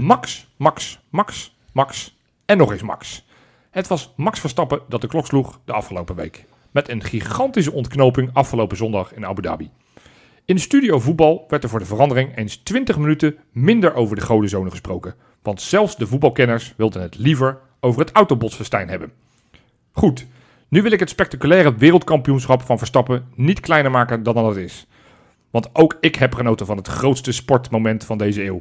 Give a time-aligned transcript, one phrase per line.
[0.00, 3.26] Max, Max, Max, Max en nog eens Max.
[3.70, 6.44] Het was Max Verstappen dat de klok sloeg de afgelopen week.
[6.70, 9.70] Met een gigantische ontknoping afgelopen zondag in Abu Dhabi.
[10.44, 14.22] In de studio voetbal werd er voor de verandering eens 20 minuten minder over de
[14.22, 15.14] godenzone gesproken.
[15.42, 19.12] Want zelfs de voetbalkenners wilden het liever over het autobotsfestijn hebben.
[19.92, 20.26] Goed,
[20.68, 24.86] nu wil ik het spectaculaire wereldkampioenschap van Verstappen niet kleiner maken dan dat het is.
[25.50, 28.60] Want ook ik heb genoten van het grootste sportmoment van deze eeuw.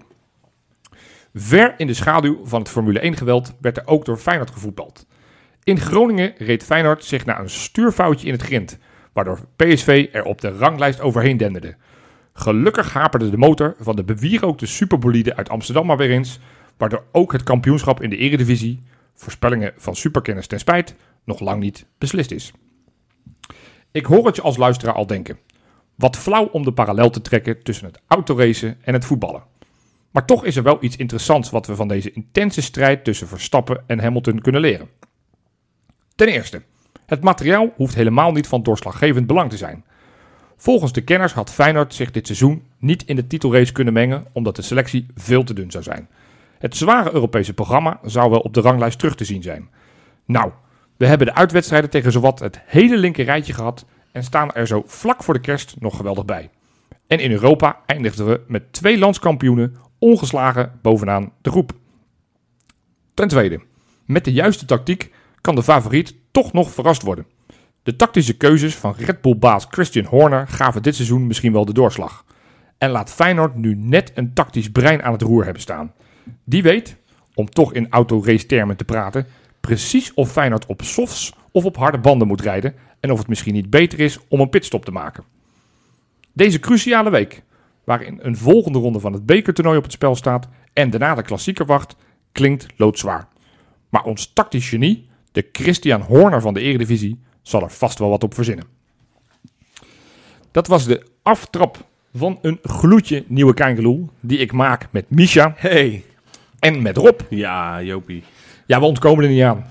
[1.38, 5.06] Ver in de schaduw van het Formule 1 geweld werd er ook door Feyenoord gevoetbald.
[5.64, 8.78] In Groningen reed Feyenoord zich na een stuurfoutje in het grind,
[9.14, 11.76] waardoor PSV er op de ranglijst overheen denderde.
[12.34, 16.40] Gelukkig haperde de motor van de bewierookte superbolide uit Amsterdam maar weer eens,
[16.78, 18.80] waardoor ook het kampioenschap in de eredivisie,
[19.14, 22.52] voorspellingen van superkenners ten spijt, nog lang niet beslist is.
[23.92, 25.38] Ik hoor het je als luisteraar al denken.
[25.96, 29.55] Wat flauw om de parallel te trekken tussen het autoracen en het voetballen.
[30.16, 33.84] Maar toch is er wel iets interessants wat we van deze intense strijd tussen Verstappen
[33.88, 34.90] en Hamilton kunnen leren.
[36.16, 36.62] Ten eerste,
[37.06, 39.84] het materiaal hoeft helemaal niet van doorslaggevend belang te zijn.
[40.58, 44.56] Volgens de kenners had Feyenoord zich dit seizoen niet in de titelrace kunnen mengen omdat
[44.56, 46.08] de selectie veel te dun zou zijn.
[46.60, 49.70] Het zware Europese programma zou wel op de ranglijst terug te zien zijn.
[50.26, 50.52] Nou,
[50.98, 54.84] we hebben de uitwedstrijden tegen zowat het hele linker rijtje gehad en staan er zo
[54.86, 56.50] vlak voor de kerst nog geweldig bij.
[57.08, 61.72] En in Europa eindigden we met twee landskampioenen ongeslagen bovenaan de groep.
[63.14, 63.62] Ten tweede,
[64.06, 67.28] met de juiste tactiek kan de favoriet toch nog verrast worden.
[67.84, 72.26] De tactische keuzes van Red Bull-baas Christian Horner gaven dit seizoen misschien wel de doorslag.
[72.78, 75.94] En laat Feyenoord nu net een tactisch brein aan het roer hebben staan.
[76.44, 76.98] Die weet,
[77.34, 79.28] om toch in autorace termen te praten,
[79.60, 83.54] precies of Feyenoord op softs of op harde banden moet rijden en of het misschien
[83.54, 85.24] niet beter is om een pitstop te maken.
[86.34, 87.44] Deze cruciale week,
[87.86, 91.66] waarin een volgende ronde van het bekertoernooi op het spel staat en daarna de klassieker
[91.66, 91.96] wacht,
[92.32, 93.28] klinkt loodzwaar.
[93.90, 98.24] Maar ons tactisch genie, de Christian Horner van de Eredivisie, zal er vast wel wat
[98.24, 98.66] op verzinnen.
[100.52, 101.78] Dat was de aftrap
[102.14, 106.04] van een gloedje nieuwe Kangeloel die ik maak met Misha Hey.
[106.60, 107.20] en met Rob.
[107.30, 108.24] Ja, Jopie.
[108.66, 109.66] Ja, we ontkomen er niet aan.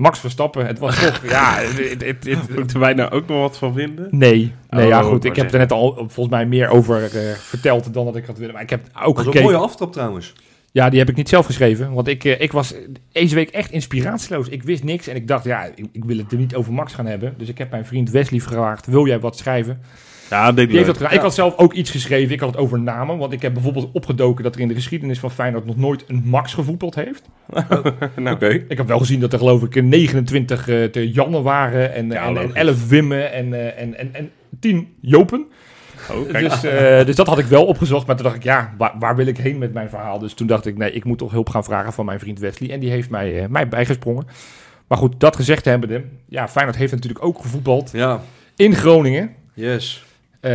[0.00, 3.58] Max Verstappen, het was toch, ja, het, het, het- Moeten wij nou ook nog wat
[3.58, 4.06] van vinden?
[4.10, 5.24] Nee, nee ja Oh, goed.
[5.24, 8.38] ik heb er net al volgens mij meer over eh, verteld dan dat ik had
[8.38, 8.52] willen.
[8.54, 10.32] Maar ik heb ook een mooie aftrap trouwens.
[10.72, 11.92] Ja, die heb ik niet zelf geschreven.
[11.92, 12.74] Want ik, eh, ik was
[13.12, 14.48] deze week echt inspiratieloos.
[14.48, 16.92] Ik wist niks en ik dacht, ja, ik, ik wil het er niet over Max
[16.94, 17.34] gaan hebben.
[17.38, 19.80] Dus ik heb mijn vriend Wesley gevraagd, wil jij wat schrijven?
[20.30, 21.12] Ja, Die heeft dat.
[21.12, 22.32] Ik had zelf ook iets geschreven.
[22.34, 23.18] Ik had het over namen.
[23.18, 26.22] Want ik heb bijvoorbeeld opgedoken dat er in de geschiedenis van Feyenoord nog nooit een
[26.24, 27.28] Max gevoetbald heeft.
[28.16, 28.48] Nou, Oké.
[28.68, 32.22] Ik heb wel gezien dat er geloof ik 29 eh te Janne waren en, Ja,
[32.22, 32.52] en, en logisch.
[32.54, 34.30] 11 Wimmen en, eh, en, en, en
[34.60, 35.46] 10 Jopen.
[36.10, 36.32] oh.
[36.32, 38.06] Dus, eh, dus dat had ik wel opgezocht.
[38.06, 40.18] Maar toen dacht ik, ja, waar, waar wil ik heen met mijn verhaal?
[40.18, 42.70] Dus toen dacht ik, nee, ik moet toch hulp gaan vragen van mijn vriend Wesley.
[42.70, 44.26] En die heeft mij, eh, mij bijgesprongen.
[44.86, 46.04] Maar goed, dat gezegd hebbende.
[46.28, 48.20] Ja, Feyenoord heeft natuurlijk ook gevoetbald Ja,
[48.56, 49.30] in Groningen.
[49.54, 50.04] yes.
[50.40, 50.50] Eh,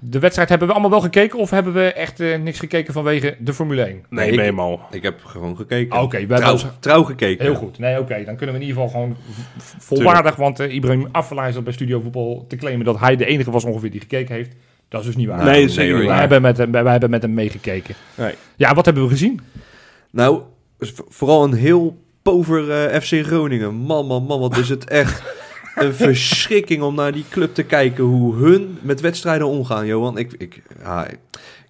[0.00, 1.38] de wedstrijd hebben we allemaal wel gekeken?
[1.38, 4.04] Of hebben we echt eh, niks gekeken vanwege de Formule 1?
[4.10, 4.80] nee, ik- hem al.
[4.90, 5.96] Ik heb gewoon gekeken.
[5.96, 7.44] Ah, Oké, we hebben trouw, ons- trouw gekeken.
[7.44, 7.78] Heel goed.
[7.78, 8.24] Nee, oké.
[8.24, 9.16] Dan kunnen we in ieder geval gewoon
[9.78, 10.36] volwaardig.
[10.36, 13.64] Want eh, Ibrahim Afellay zat bij Studio Voetbal te claimen dat hij de enige was
[13.64, 14.50] ongeveer die gekeken heeft.
[14.88, 15.44] Dat is dus niet waar.
[15.44, 17.94] Nee, nee, zeker niet wij, hebben met hem, wij hebben met hem meegekeken.
[18.14, 18.34] Nee.
[18.56, 19.40] Ja, wat hebben we gezien?
[20.10, 20.40] Nou,
[21.08, 23.74] vooral een heel pover eh, FC Groningen.
[23.74, 25.22] Man, man, man, wat is het echt
[25.76, 28.04] een verschrikking om naar die club te kijken.
[28.04, 30.18] Hoe hun met wedstrijden omgaan, Johan.
[30.18, 31.06] Ik, ik, ja,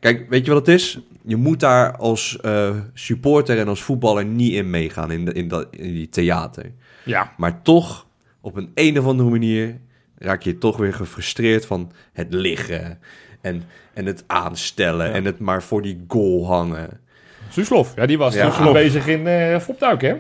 [0.00, 0.98] kijk, weet je wat het is?
[1.22, 5.48] Je moet daar als eh, supporter en als voetballer niet in meegaan in, de, in,
[5.48, 6.72] dat, in die theater.
[7.04, 7.32] Ja.
[7.36, 8.06] Maar toch,
[8.40, 9.80] op een, een of andere manier,
[10.18, 12.98] raak je toch weer gefrustreerd van het liggen.
[13.40, 13.62] En,
[13.94, 15.06] en het aanstellen.
[15.06, 15.12] Ja.
[15.12, 17.00] En het maar voor die goal hangen.
[17.48, 17.92] Suslof.
[17.96, 18.62] Ja, die was Ja.
[18.64, 20.14] dus bezig in Fopduik, hè?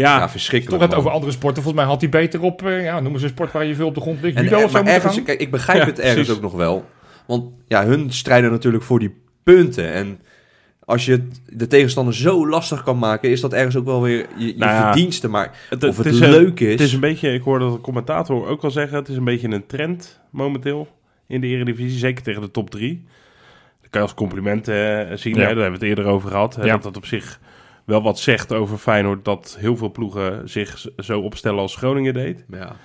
[0.00, 0.80] Ja, Ja, verschrikkelijk.
[0.82, 1.62] Toch het over andere sporten.
[1.62, 3.86] Volgens mij had hij beter op, eh, ja, noemen ze een sport waar je veel
[3.86, 4.36] op de grond ligt.
[4.36, 6.34] En, Judo of zo ergens, kijk, ik begrijp Ja, het ergens precies.
[6.34, 6.84] ook nog wel.
[7.26, 9.92] Want ja, hun strijden natuurlijk voor die punten.
[9.92, 10.20] En
[10.84, 14.46] als je de tegenstander zo lastig kan maken, is dat ergens ook wel weer je,
[14.46, 15.28] je Nou ja, verdienste.
[15.28, 16.70] Maar het, of het, is een- leuk is.
[16.70, 19.24] Het is een beetje, ik hoorde dat de commentator ook al zeggen, het is een
[19.24, 20.88] beetje een trend momenteel
[21.26, 23.04] in de Eredivisie, zeker tegen de top drie.
[23.80, 24.76] Dat kan je als compliment eh,
[25.14, 25.40] zien, Ja.
[25.40, 26.56] hè, daar hebben we het eerder over gehad.
[26.56, 26.72] hè, Ja.
[26.72, 27.40] Dat dat op zich
[27.90, 32.44] wel wat zegt over Feyenoord, dat heel veel ploegen zich zo opstellen als Groningen deed.
[32.50, 32.76] ja.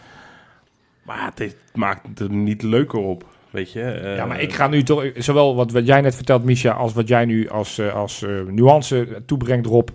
[1.04, 3.82] Maar het heeft- maakt het er niet leuker op, weet je.
[3.82, 6.94] eh, Ja, maar ik ga nu toch, zowel wat, wat jij net vertelt, Misha, als
[6.94, 9.90] wat jij nu als, eh, als eh, nuance toebrengt, Rob.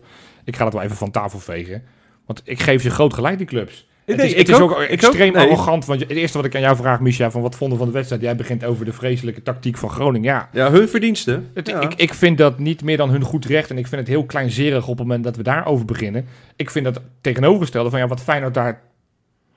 [0.45, 1.83] Ik ga dat wel even van tafel vegen.
[2.27, 3.89] Want ik geef ze groot gelijk, die clubs.
[4.11, 4.81] Het is, ik het is ook.
[4.81, 5.35] extreem ook.
[5.35, 5.45] Nee.
[5.45, 5.85] arrogant.
[5.85, 8.23] Want het eerste wat ik aan jou vraag, Micha, van wat vonden van de wedstrijd?
[8.23, 10.33] Jij begint over de vreselijke tactiek van Groningen.
[10.33, 11.51] Ja, Ja, hun verdiensten.
[11.55, 11.81] het, Ja.
[11.81, 13.71] ik, ik vind dat niet meer dan hun goed recht.
[13.71, 16.27] En ik vind het heel kleinzerig op het moment dat we daarover beginnen.
[16.57, 18.81] Ik vind dat tegenovergestelde van ja, wat Feyenoord daar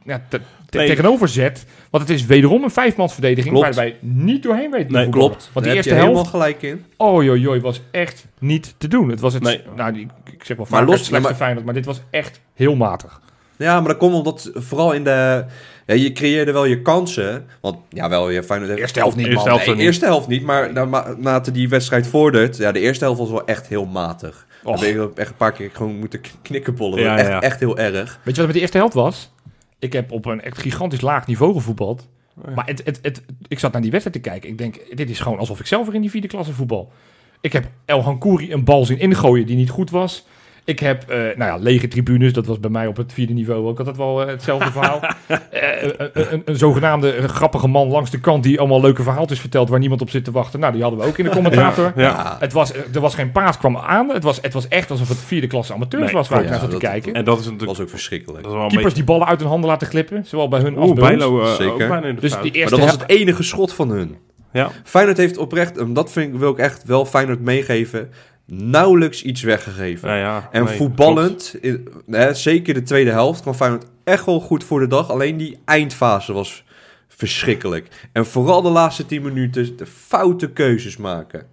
[0.06, 0.40] ja, te-
[0.70, 0.88] te- Nee.
[0.88, 1.66] tegenover zet.
[1.90, 3.76] Want het is wederom een vijfmansverdediging Klopt.
[3.76, 5.30] waar wij niet doorheen weten te Nee, voetballen.
[5.30, 5.50] Klopt.
[5.54, 6.86] Want die eerste helft, gelijk in.
[6.98, 9.10] oh joh, joh, was echt niet te doen.
[9.10, 9.62] Het was het, Nee.
[9.76, 12.42] nou, ik zeg wel Maar vaak los- het slechtste maar- Feyenoord, maar dit was echt
[12.54, 13.22] heel matig.
[13.64, 15.46] Ja, maar dat komt omdat vooral in de...
[15.86, 17.46] Ja, je creëerde wel je kansen.
[17.62, 18.82] Want ja, wel, je Feyenoord heeft...
[18.82, 19.48] Eerste helft niet, Eerste man.
[19.48, 19.88] helft Nee, ook niet.
[19.88, 22.58] eerste helft niet, maar naarmate die wedstrijd vordert...
[22.58, 24.48] Ja, de eerste helft was wel echt heel matig.
[24.64, 24.80] Och.
[24.80, 27.00] Daar ben ik echt een paar keer gewoon moeten knikkenbollen.
[27.00, 27.42] Ja, echt, ja.
[27.42, 28.20] echt heel erg.
[28.24, 29.32] Weet je wat met de eerste helft was?
[29.80, 32.08] Ik heb op een echt gigantisch laag niveau gevoetbald.
[32.46, 32.52] ja.
[32.56, 34.50] Maar het, het, het, ik zat naar die wedstrijd te kijken.
[34.50, 36.92] Ik denk, dit is gewoon alsof ik zelf weer in die vierde klasse voetbal.
[37.42, 40.26] Ik heb El Hankouri een bal zien ingooien die niet goed was.
[40.66, 42.34] Ik heb, eh, nou ja, lege tribunes.
[42.34, 45.00] Dat was bij mij op het vierde niveau ook altijd wel eh, hetzelfde verhaal.
[45.28, 49.70] Eh, een, een, een zogenaamde grappige man langs de kant die allemaal leuke verhaaltjes vertelt
[49.70, 50.60] waar niemand op zit te wachten.
[50.60, 51.94] Nou, die hadden we ook in de commentator.
[51.96, 52.02] Ja.
[52.02, 52.38] Ja.
[52.40, 54.10] Het was, er was geen paas kwam aan.
[54.10, 56.60] Het was, het was echt alsof het vierde klasse amateurs Nee, was waar ik naar
[56.60, 57.14] zat te kijken.
[57.14, 57.70] En dat is natuurlijk...
[57.70, 58.44] was ook verschrikkelijk.
[58.44, 58.94] Dat Keepers beetje...
[58.94, 60.26] die ballen uit hun handen laten glippen.
[60.26, 61.18] Zowel bij hun als Oeh, bij ons.
[61.20, 61.72] Bijlo uh, Zeker.
[61.72, 64.18] ook bijna in de Dus die Maar eerste dat was het enige schot van hun.
[64.54, 64.70] Ja.
[64.84, 68.10] Feyenoord heeft oprecht, en dat vind ik, wil ik echt wel Feyenoord meegeven,
[68.46, 70.10] nauwelijks iets weggegeven.
[70.10, 70.50] Ja, ja.
[70.52, 74.80] En Nee, voetballend, in- hè, zeker de tweede helft, kwam Feyenoord echt wel goed voor
[74.80, 75.10] de dag.
[75.10, 76.64] Alleen die eindfase was
[77.08, 77.88] verschrikkelijk.
[78.12, 81.46] En vooral de laatste 10 minuten de foute keuzes maken.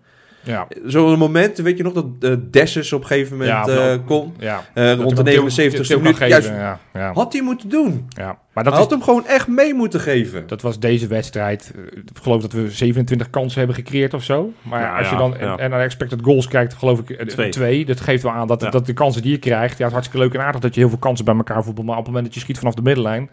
[0.43, 3.99] Ja, Zo'n moment, weet je nog, dat uh, Dessus op een gegeven moment Ja, eh,
[4.07, 4.35] kon.
[4.39, 4.65] ja.
[4.75, 6.19] eh, Dat rond de hij hem 79 til- til minuut.
[6.19, 8.07] Juist, geven, ja, ja, had hij moeten doen.
[8.09, 8.25] ja.
[8.27, 10.47] Maar Hij dat, had is, hem gewoon echt mee moeten geven.
[10.47, 11.73] dat was deze wedstrijd.
[11.95, 14.53] Ik geloof dat we 27 kansen hebben gecreëerd of zo.
[14.63, 15.57] Maar Ja, als je dan ja.
[15.57, 17.49] en naar de expected goals kijkt, geloof ik Twee.
[17.51, 17.85] twee.
[17.85, 18.71] Dat geeft wel aan dat, Ja.
[18.71, 19.71] dat de kansen die je krijgt...
[19.79, 21.87] Ja, het is hartstikke leuk en aardig dat je heel veel kansen bij elkaar voetbalt.
[21.87, 23.31] Maar op het moment dat je schiet vanaf de middenlijn...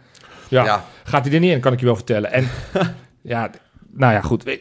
[0.49, 0.83] Ja, ja.
[1.03, 2.31] gaat hij er niet in, kan ik je wel vertellen.
[2.31, 2.47] En
[3.21, 3.49] ja,
[3.97, 4.57] nou ja, goed.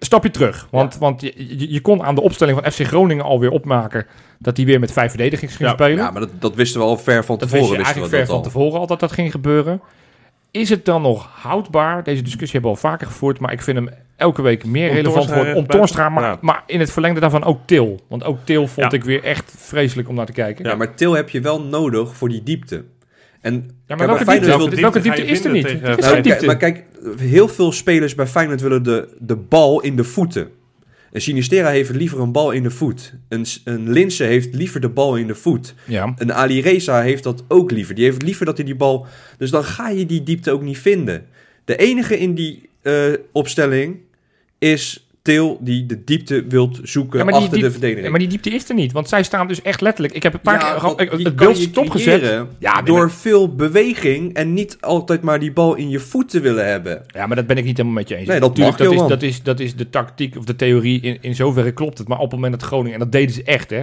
[0.00, 0.68] Stapje terug.
[0.70, 4.06] Want, want je, je, je kon aan de opstelling van FC Groningen alweer opmaken...
[4.38, 5.74] dat hij weer met vijf verdedigings ging Ja.
[5.74, 5.96] spelen.
[6.04, 7.76] Ja, maar dat, dat wisten we al ver van Dat tevoren.
[7.76, 8.50] wist je eigenlijk we ver dat van al.
[8.52, 9.80] tevoren al dat dat ging gebeuren.
[10.50, 12.02] Is het dan nog houdbaar?
[12.02, 14.94] Deze discussie hebben we al vaker gevoerd, maar ik vind hem elke week meer Om
[14.94, 15.54] relevant worden.
[15.56, 16.38] Om Torstra, maar, Ja.
[16.40, 18.00] maar in het verlengde daarvan ook Til.
[18.08, 18.96] Want ook Til vond Ja.
[18.98, 20.64] ik weer echt vreselijk om naar te kijken.
[20.64, 22.84] Ja, maar Til heb je wel nodig voor die diepte.
[23.40, 25.64] En Ja, Kijk, maar welke diepte, welke, wil- welke diepte is er niet?
[25.64, 26.28] is tegen- Nou, diepte.
[26.30, 26.84] kijk, maar kijk,
[27.16, 30.50] heel veel spelers bij Feyenoord willen de, de bal in de voeten.
[31.12, 33.14] Een Sinistera heeft liever een bal in de voet.
[33.28, 35.74] Een, een Linse heeft liever de bal in de voet.
[35.86, 36.14] ja.
[36.16, 37.94] Een Ali Reza heeft dat ook liever.
[37.94, 39.06] Die heeft liever dat hij die bal...
[39.38, 41.26] Dus dan ga je die diepte ook niet vinden.
[41.64, 43.96] De enige in die eh, opstelling
[44.58, 45.09] is
[45.60, 48.04] Die de diepte wilt zoeken Ja, achter de verdediging.
[48.04, 50.14] Ja, maar die diepte is er niet, want zij staan dus echt letterlijk.
[50.14, 52.44] Ik heb een paar Ja, keer het beeld stopgezet.
[52.58, 56.40] Ja, door maar- veel beweging en niet altijd maar die bal in je voet te
[56.40, 57.04] willen hebben.
[57.06, 58.28] Ja, maar dat ben ik niet helemaal met je eens.
[58.28, 61.00] Nee, dat mag, dat, is, dat, is, dat is de tactiek of de theorie.
[61.00, 62.08] In, in zoverre klopt het.
[62.08, 63.82] Maar op het moment dat Groningen, en dat deden ze echt, hè.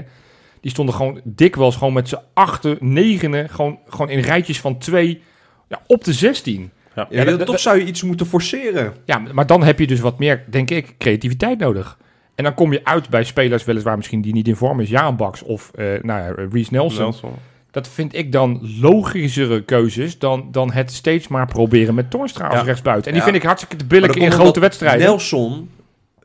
[0.62, 5.22] Die stonden gewoon dikwijls gewoon met z'n achten, negenen, gewoon, gewoon in rijtjes van twee
[5.70, 6.72] ja, op de 16.
[6.98, 7.08] Ja.
[7.10, 8.94] Ja, dat- toch zou je iets moeten forceren.
[9.06, 11.98] Ja, maar dan heb je dus wat meer, denk ik, creativiteit nodig.
[12.36, 14.90] En dan kom je uit bij spelers weliswaar misschien die niet in vorm is.
[14.90, 17.02] Jaan Baks of eh nou ja, Reece Nelson.
[17.04, 17.32] Nelson.
[17.72, 22.60] Dat vind ik dan logischere keuzes dan, dan het steeds maar proberen met Torstra als
[22.60, 22.66] Ja.
[22.66, 23.06] rechtsbuiten.
[23.06, 23.30] En die Ja.
[23.30, 25.00] vind ik hartstikke te billig in grote wedstrijden.
[25.08, 25.70] Nelson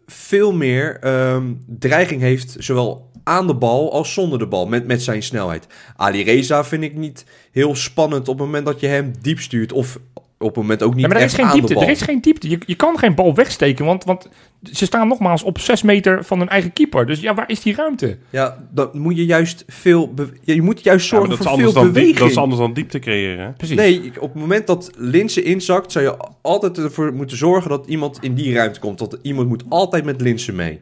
[0.07, 5.03] veel meer ehm, dreiging heeft, zowel aan de bal als zonder de bal, met, met
[5.03, 5.67] zijn snelheid.
[5.97, 9.73] Ali Reza vind ik niet heel spannend op het moment dat je hem diep stuurt.
[9.73, 9.99] Of
[10.43, 11.69] op het moment ook niet Ja, maar er is echt geen aan diepte.
[11.73, 11.83] de bal.
[11.83, 12.49] Er is geen diepte.
[12.51, 14.29] Je, je kan geen bal wegsteken, want, want
[14.73, 17.07] ze staan nogmaals op 6 meter van hun eigen keeper.
[17.07, 18.19] Dus ja, waar is die ruimte?
[18.31, 20.13] Ja, dan moet je juist veel...
[20.43, 22.19] ja, je moet juist zorgen dat, is voor anders veel dan beweging.
[22.19, 23.45] dat is anders dan diepte creëren.
[23.45, 23.53] hè?
[23.53, 23.77] Precies.
[23.77, 28.19] Nee, op het moment dat Linse inzakt, zou je altijd ervoor moeten zorgen dat iemand
[28.21, 28.99] in die ruimte komt.
[28.99, 30.81] Dat iemand moet altijd met Linse mee.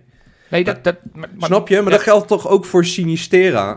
[0.50, 1.74] nee dat, dat, maar, maar- Snap je?
[1.74, 1.90] Maar ja.
[1.90, 3.72] dat geldt toch ook voor Sinistera.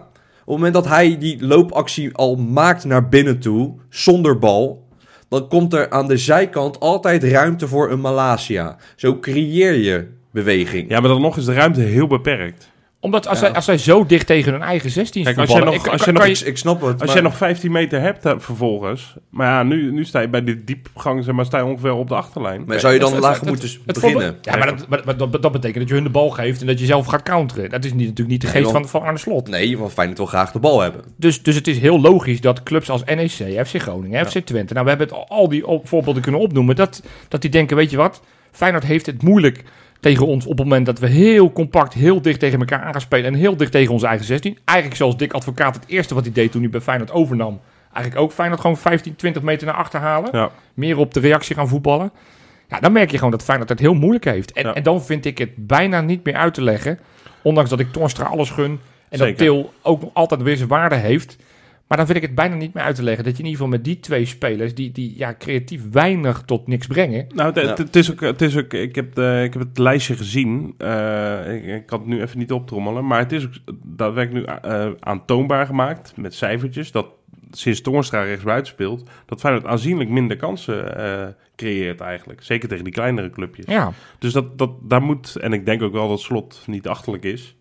[0.45, 4.82] Op het moment dat hij die loopactie al maakt naar binnen toe, zonder bal,
[5.33, 8.77] dan komt er aan de zijkant altijd ruimte voor een Malasia.
[8.95, 10.89] Zo creëer je beweging.
[10.89, 12.71] Ja, maar dan nog is de ruimte heel beperkt.
[13.03, 13.45] Omdat als, Ja.
[13.45, 16.03] zij, als zij zo dicht tegen hun eigen 16 Kijk, als jij nog- ik- als
[16.03, 16.91] kan- nog je- Ik, ik snap het.
[16.91, 19.13] Als maar- jij nog 15 meter hebt eh, vervolgens.
[19.29, 22.07] Maar ja, nu, nu sta je bij de diepgang, zeg maar, sta je ongeveer op
[22.07, 22.63] de achterlijn.
[22.67, 24.37] maar zou je dan het- lager het- moeten het beginnen?
[24.41, 26.67] Ja, maar, dat, maar, maar dat, dat betekent dat je hun de bal geeft en
[26.67, 27.69] dat je zelf gaat counteren.
[27.69, 29.47] Dat is niet, natuurlijk niet de geest van, van Arne Slot.
[29.49, 31.01] Nee, want Feyenoord wil graag de bal hebben.
[31.17, 34.73] Dus, dus het is heel logisch dat clubs als NEC, FC Groningen, FC Twente...
[34.73, 36.75] Nou, we hebben het al, al die op- voorbeelden kunnen opnoemen.
[36.75, 38.21] Dat, dat die denken, weet je wat?
[38.51, 39.63] Feyenoord heeft het moeilijk
[40.03, 43.01] tegen ons op het moment dat we heel compact, heel dicht tegen elkaar aan gaan
[43.01, 43.25] spelen...
[43.25, 44.57] en heel dicht tegen onze eigen 16.
[44.65, 47.59] Eigenlijk zoals Dick Advocaat het eerste wat hij deed toen hij bij Feyenoord overnam.
[47.93, 50.29] Eigenlijk ook Feyenoord gewoon 15, 20 meter naar achter halen.
[50.31, 50.49] Ja.
[50.73, 52.11] Meer op de reactie gaan voetballen.
[52.67, 54.51] Ja, dan merk je gewoon dat Feyenoord het heel moeilijk heeft.
[54.51, 54.73] En, Ja.
[54.73, 56.99] en dan vind ik het bijna niet meer uit te leggen.
[57.41, 58.79] Ondanks dat ik Torstra alles gun.
[59.09, 59.27] En Zeker.
[59.27, 61.37] dat Til ook nog altijd weer zijn waarde heeft.
[61.87, 63.23] Maar dan vind ik het bijna niet meer uit te leggen.
[63.23, 64.75] Dat je in ieder geval met die twee spelers...
[64.75, 67.27] die, die ja, creatief weinig tot niks brengen...
[67.35, 67.69] Nou, het- Ja.
[67.69, 70.73] het, het is ook, het is ook ik, heb de, ik heb het lijstje gezien.
[70.77, 73.05] Eh, ik, ik kan het nu even niet optrommelen.
[73.07, 76.91] Maar het is ook daadwerkelijk nu eh, aantoonbaar gemaakt met cijfertjes.
[76.91, 77.07] Dat
[77.51, 79.09] sinds Toornstra rechtsbuiten speelt.
[79.25, 82.43] Dat Feyenoord aanzienlijk minder kansen eh, creëert eigenlijk.
[82.43, 83.65] Zeker tegen die kleinere clubjes.
[83.65, 87.23] Ja, Dus dat, dat, daar moet, en ik denk ook wel dat Slot niet achterlijk
[87.23, 87.55] is.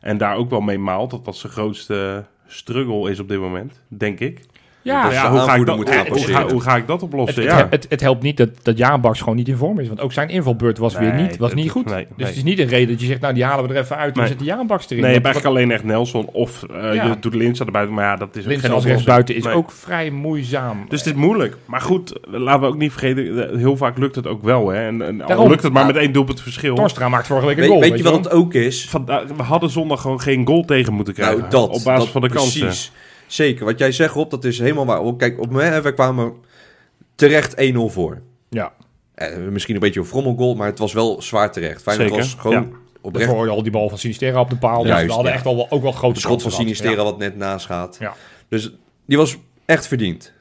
[0.00, 1.10] En daar ook wel mee maalt.
[1.10, 4.40] Dat dat zijn grootste struggle is op dit moment, denk ik.
[4.92, 6.50] Ja, ja, de hoe, ga ik dat, moet eh, gaan hoe, ga, passeren.
[6.52, 7.42] hoe ga ik dat oplossen?
[7.42, 7.66] het, ja.
[7.70, 9.88] het, het helpt niet dat, dat Jaan Baks gewoon niet in vorm is.
[9.88, 11.84] Want ook zijn invalbeurt was weer niet, was niet goed.
[11.84, 12.26] nee, dus nee.
[12.26, 14.08] het is niet een reden dat je zegt, nou die halen we er even uit
[14.08, 14.22] en Nee.
[14.22, 14.96] we zetten Jaan Baks erin.
[15.02, 17.04] Nee, je hebt eigenlijk alleen echt Nelson of eh, Ja.
[17.04, 17.86] je doet Linz erbij.
[17.86, 19.54] Maar ja, dat is ook geen als rechtsbuiten is Nee.
[19.54, 20.84] ook vrij moeizaam.
[20.88, 21.56] Dus het is moeilijk.
[21.66, 24.68] Maar goed, laten we ook niet vergeten, eh, heel vaak lukt het ook wel.
[24.68, 24.86] Hè?
[24.86, 25.48] En, en al Daarom.
[25.48, 26.74] lukt het maar met één doelpunt verschil.
[26.74, 27.80] Torstra maakt vorige week een Weet, goal.
[27.82, 28.88] weet je wat het ook is?
[28.88, 31.38] Vanda- we hadden zondag gewoon geen goal tegen moeten krijgen.
[31.38, 31.68] Nou, dat.
[31.68, 32.70] op basis dat van de kansen.
[33.28, 33.64] Zeker.
[33.64, 35.16] Wat jij zegt, Rob, dat is helemaal waar.
[35.16, 36.32] Kijk, op hè, we kwamen
[37.14, 38.20] terecht 1-0 voor.
[38.48, 38.72] Ja,
[39.14, 41.82] Eh, misschien een beetje een frommelgoal, maar het was wel zwaar terecht.
[41.82, 42.76] Feyenoord Zeker, was gewoon ja.
[43.00, 44.78] oprecht voor al die bal van Sinistera op de paal.
[44.82, 45.36] Dus Juist, we hadden ja.
[45.36, 46.50] echt wel, ook wel grote de schot van.
[46.50, 47.96] Sinistera wat net naast gaat.
[48.00, 48.14] Ja.
[48.48, 48.72] Dus
[49.06, 50.32] die was echt verdiend.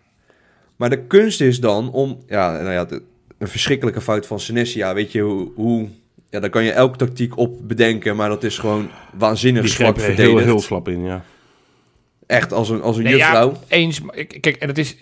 [0.76, 2.20] Maar de kunst is dan om...
[2.28, 3.02] Ja, nou ja, de-
[3.38, 4.78] een verschrikkelijke fout van Senesi.
[4.80, 5.52] Ja, weet je hoe...
[5.56, 5.88] hoe
[6.30, 9.98] ja, daar kan je elke tactiek op bedenken, maar dat is gewoon waanzinnig Die zwak
[9.98, 10.46] greep er heel, verdedigd.
[10.46, 11.24] heel slap in, ja.
[12.28, 13.52] Echt als een, als een Nee, juffrouw.
[13.52, 14.02] ja, eens.
[14.40, 14.98] Kijk, en het is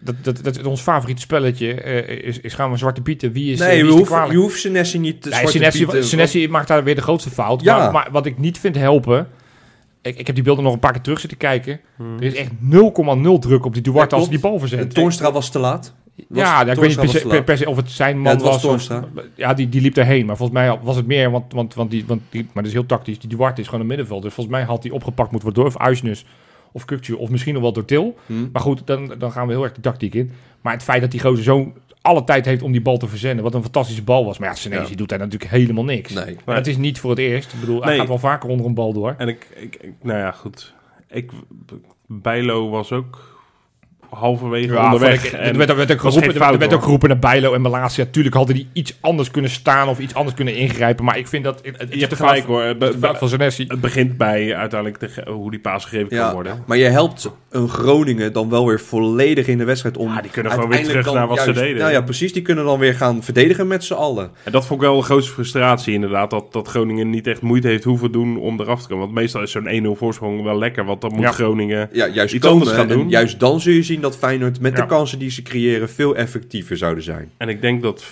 [0.00, 3.32] dat, dat, dat, ons favoriete spelletje eh, is, is gaan we zwarte pieten.
[3.32, 5.38] Wie is, eh, nee, wie je is de hoeft, je hoeft Senesi niet te Nee,
[5.38, 6.04] zwarte Senesi, pieten.
[6.04, 7.62] Senesi maakt daar weer de grootste fout.
[7.62, 7.76] Ja.
[7.78, 9.28] Maar, maar wat ik niet vind helpen...
[10.02, 11.80] Ik, ik heb die beelden nog een paar keer terug zitten kijken.
[11.96, 12.16] Hmm.
[12.16, 14.94] Er is echt 0,0 druk op die Duarte Ja, als hij die bal En verzet.
[14.94, 15.94] Toornstra was te laat.
[16.28, 17.44] Was- ja, ik weet niet per se, te per, laat.
[17.44, 18.56] per se of het zijn man het was was.
[18.56, 19.04] of- Toornstra.
[19.34, 20.26] ja, die, die liep erheen.
[20.26, 22.72] Maar volgens mij was het meer, want, want, want, die, want die, maar dat is
[22.72, 23.18] heel tactisch.
[23.18, 24.22] Die Duarte is gewoon een middenveld.
[24.22, 26.24] Dus volgens mij had hij opgepakt moeten worden door of Uisnes
[26.72, 28.16] of Kukcu of misschien nog wel door Til.
[28.26, 28.34] Hm.
[28.52, 30.30] Maar goed, dan, dan gaan we heel erg de tactiek in.
[30.60, 31.72] Maar het feit dat die gozer zo
[32.02, 34.38] alle tijd heeft om die bal te verzenden, wat een fantastische bal was.
[34.38, 34.96] Maar ja, Senesi Ja.
[34.96, 36.12] doet daar natuurlijk helemaal niks.
[36.12, 36.36] Nee.
[36.44, 37.52] En het is niet voor het eerst.
[37.52, 37.98] Ik bedoel, hij Nee.
[37.98, 39.14] gaat wel vaker onder een bal door.
[39.18, 40.74] En ik, ik, ik- nou ja, goed.
[41.08, 41.30] Ik,
[42.06, 43.27] Bijlo was ook
[44.10, 45.24] halverwege Ja, onderweg.
[45.26, 48.04] ik- en er werd, er werd ook geroepen, er werd ook naar Bijlo en Malasia.
[48.10, 51.04] Tuurlijk hadden die iets anders kunnen staan of iets anders kunnen ingrijpen.
[51.04, 51.60] Maar ik vind dat...
[51.62, 52.62] Het, het je hebt gelijk hoor.
[52.62, 52.78] het
[53.18, 53.66] van.
[53.68, 56.62] Het begint bij uiteindelijk de, hoe die paas gegeven kan Ja, worden.
[56.66, 60.12] maar je helpt een Groningen dan wel weer volledig in de wedstrijd om...
[60.14, 61.78] Ja, die kunnen gewoon weer terug naar wat ze deden.
[61.78, 62.32] Nou ja, precies.
[62.32, 64.30] Die kunnen dan weer gaan verdedigen met z'n allen.
[64.44, 66.30] En dat vond ik wel de grootste frustratie inderdaad.
[66.30, 69.02] Dat, dat Groningen niet echt moeite heeft hoeven doen om eraf te komen.
[69.04, 70.84] Want meestal is zo'n 1-0 voorsprong wel lekker.
[70.84, 71.30] Want dan moet Ja.
[71.32, 71.88] Groningen...
[71.92, 72.60] Ja, juist Iets komen.
[72.60, 73.08] anders gaan En doen.
[73.08, 74.80] juist dan zul je zien dat Feyenoord met Ja.
[74.82, 77.30] de kansen die ze creëren veel effectiever zouden zijn.
[77.36, 78.08] En ik denk dat 95%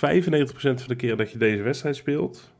[0.59, 2.51] van de keer dat je deze wedstrijd speelt...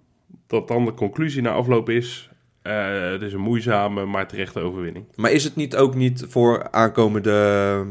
[0.47, 2.29] dat dan de conclusie na afloop is...
[2.61, 5.05] eh, het is een moeizame, maar terechte overwinning.
[5.15, 7.85] Maar is het niet ook niet voor aankomende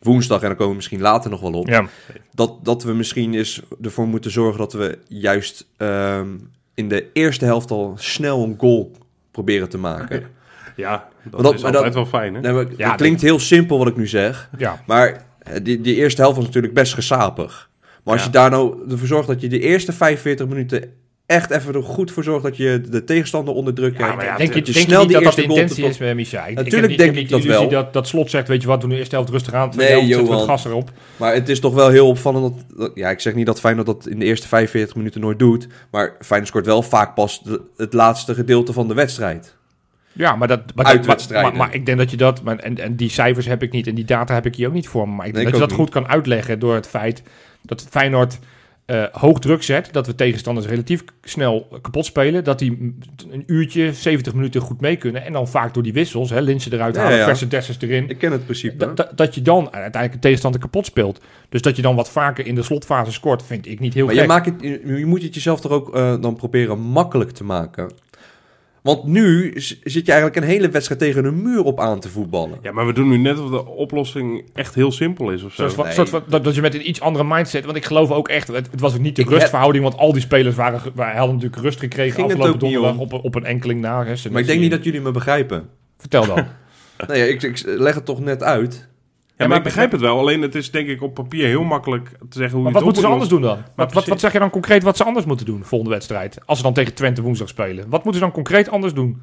[0.00, 1.86] woensdag, en dan komen we misschien later nog wel op, Ja.
[2.32, 6.28] dat, dat we misschien eens ervoor moeten zorgen dat we juist ehm,
[6.74, 8.90] in de eerste helft al snel een goal
[9.30, 10.22] proberen te maken.
[10.76, 12.40] Ja, dat, dat- is altijd dat- wel fijn, hè?
[12.40, 14.82] Nee, maar Ja, het klinkt heel simpel wat ik nu zeg, ja.
[14.86, 17.70] maar eh, die, die eerste helft was natuurlijk best gesapig.
[18.04, 18.26] Maar als Ja.
[18.26, 20.92] je daar nou ervoor zorgt dat je de eerste 45 minuten
[21.26, 24.52] echt even er goed voor zorgt dat je de tegenstander onder druk Ja, ja, denk
[24.52, 26.46] je, je denk snel je niet die dat dat de intentie te- is met Micha?
[26.46, 27.68] Ik- Natuurlijk ik heb niet- denk heb ik dat wel.
[27.68, 29.70] Dat, dat slot zegt, weet je wat, doen de eerste helft rustig aan.
[29.70, 30.90] Tweede Nee, helft zetten we gas erop.
[31.16, 33.86] Maar het is toch wel heel opvallend dat, dat- Ja, ik zeg niet dat Feyenoord
[33.86, 35.66] dat in de eerste 45 minuten nooit doet.
[35.90, 39.56] Maar Feyenoord scoort wel vaak pas de- het laatste gedeelte van de wedstrijd.
[40.16, 42.42] Ja, maar, dat, maar, dat- maar, maar, ik denk dat je dat...
[42.42, 44.72] Maar, en, en die cijfers heb ik niet en die data heb ik hier ook
[44.74, 45.14] niet voor me.
[45.14, 47.22] Maar ik denk Nee, dat ik je dat goed kan uitleggen door het feit
[47.62, 48.38] dat Feyenoord
[48.86, 49.88] eh, hoog druk zet.
[49.92, 52.44] Dat we tegenstanders relatief snel kapot spelen.
[52.44, 52.94] Dat die
[53.30, 55.24] een uurtje, 70 minuten goed mee kunnen.
[55.24, 57.24] En dan vaak door die wissels, hè, Linsen eruit Ja, halen, ja.
[57.24, 58.08] verse dessers erin.
[58.08, 58.92] Ik ken het principe.
[59.14, 61.20] Dat, je dan uiteindelijk een tegenstander kapot speelt.
[61.48, 64.14] Dus dat je dan wat vaker in de slotfase scoort, vind ik niet heel maar
[64.14, 64.22] gek.
[64.22, 67.44] je, maakt het, je je moet het jezelf toch ook eh, dan proberen makkelijk te
[67.44, 67.90] maken.
[68.86, 69.52] Want nu
[69.82, 72.58] zit je eigenlijk een hele wedstrijd tegen een muur op aan te voetballen.
[72.62, 75.68] Ja, maar we doen nu net of de oplossing echt heel simpel is of zo.
[75.68, 75.92] Zoals Nee.
[75.94, 77.64] soort van, dat, dat je met een iets andere mindset.
[77.64, 78.48] Want ik geloof ook echt.
[78.48, 79.84] Het, het was ook niet de Ik rustverhouding.
[79.84, 82.24] Want al die spelers waren, wij hadden natuurlijk rust gekregen.
[82.24, 84.04] Afgelopen donderdag op, een- op een enkeling na.
[84.04, 85.68] Hè, Maar ik denk niet dat jullie me begrijpen.
[85.98, 86.44] Vertel dan.
[87.06, 88.88] Nee, ik, ik leg het toch net uit.
[89.38, 90.18] Ja, maar maar- ik begrijp het wel.
[90.18, 92.82] Alleen het is denk ik op papier heel makkelijk te zeggen hoe maar je wat
[92.84, 93.58] moeten ze anders moet doen dan?
[93.76, 96.38] Wat, wat, wat zeg je dan concreet wat ze anders moeten doen volgende wedstrijd?
[96.46, 97.84] Als ze dan tegen Twente woensdag spelen.
[97.88, 99.22] Wat moeten ze dan concreet anders doen?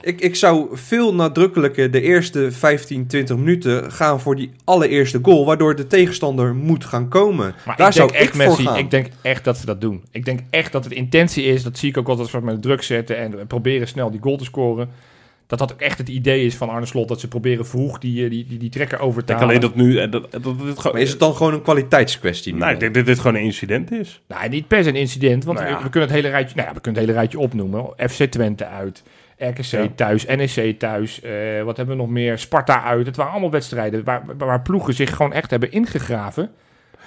[0.00, 5.46] Ik, ik zou veel nadrukkelijker de eerste 15, 20 minuten gaan voor die allereerste goal,
[5.46, 7.54] waardoor de tegenstander moet gaan komen.
[7.66, 8.76] Maar Daar ik zou denk echt, ik voor Messi, gaan.
[8.76, 10.04] ik denk echt dat ze dat doen.
[10.10, 11.62] Ik denk echt dat het intentie is.
[11.62, 14.88] Dat zie ik ook altijd met druk zetten en proberen snel die goal te scoren.
[15.50, 17.08] Dat dat ook echt het idee is van Arne Slot.
[17.08, 19.48] Dat ze proberen vroeg die, eh, die, die, die trekker over te halen.
[19.48, 19.98] alleen dat nu...
[19.98, 22.52] eh, Dat, dat, Maar is het dan gewoon een kwaliteitskwestie?
[22.52, 24.20] nu Nou, ik denk dat dit gewoon een incident is.
[24.28, 25.76] Nou, niet per se een incident, want Nou ja.
[25.78, 27.86] we, we kunnen het hele rijtje, nou ja, we kunnen het hele rijtje opnoemen.
[27.96, 29.02] FC Twente uit,
[29.38, 29.86] RKC Ja.
[29.94, 32.38] thuis, NEC thuis, eh, wat hebben we nog meer?
[32.38, 33.06] Sparta uit.
[33.06, 36.50] Het waren allemaal wedstrijden waar, waar, ploegen zich gewoon echt hebben ingegraven.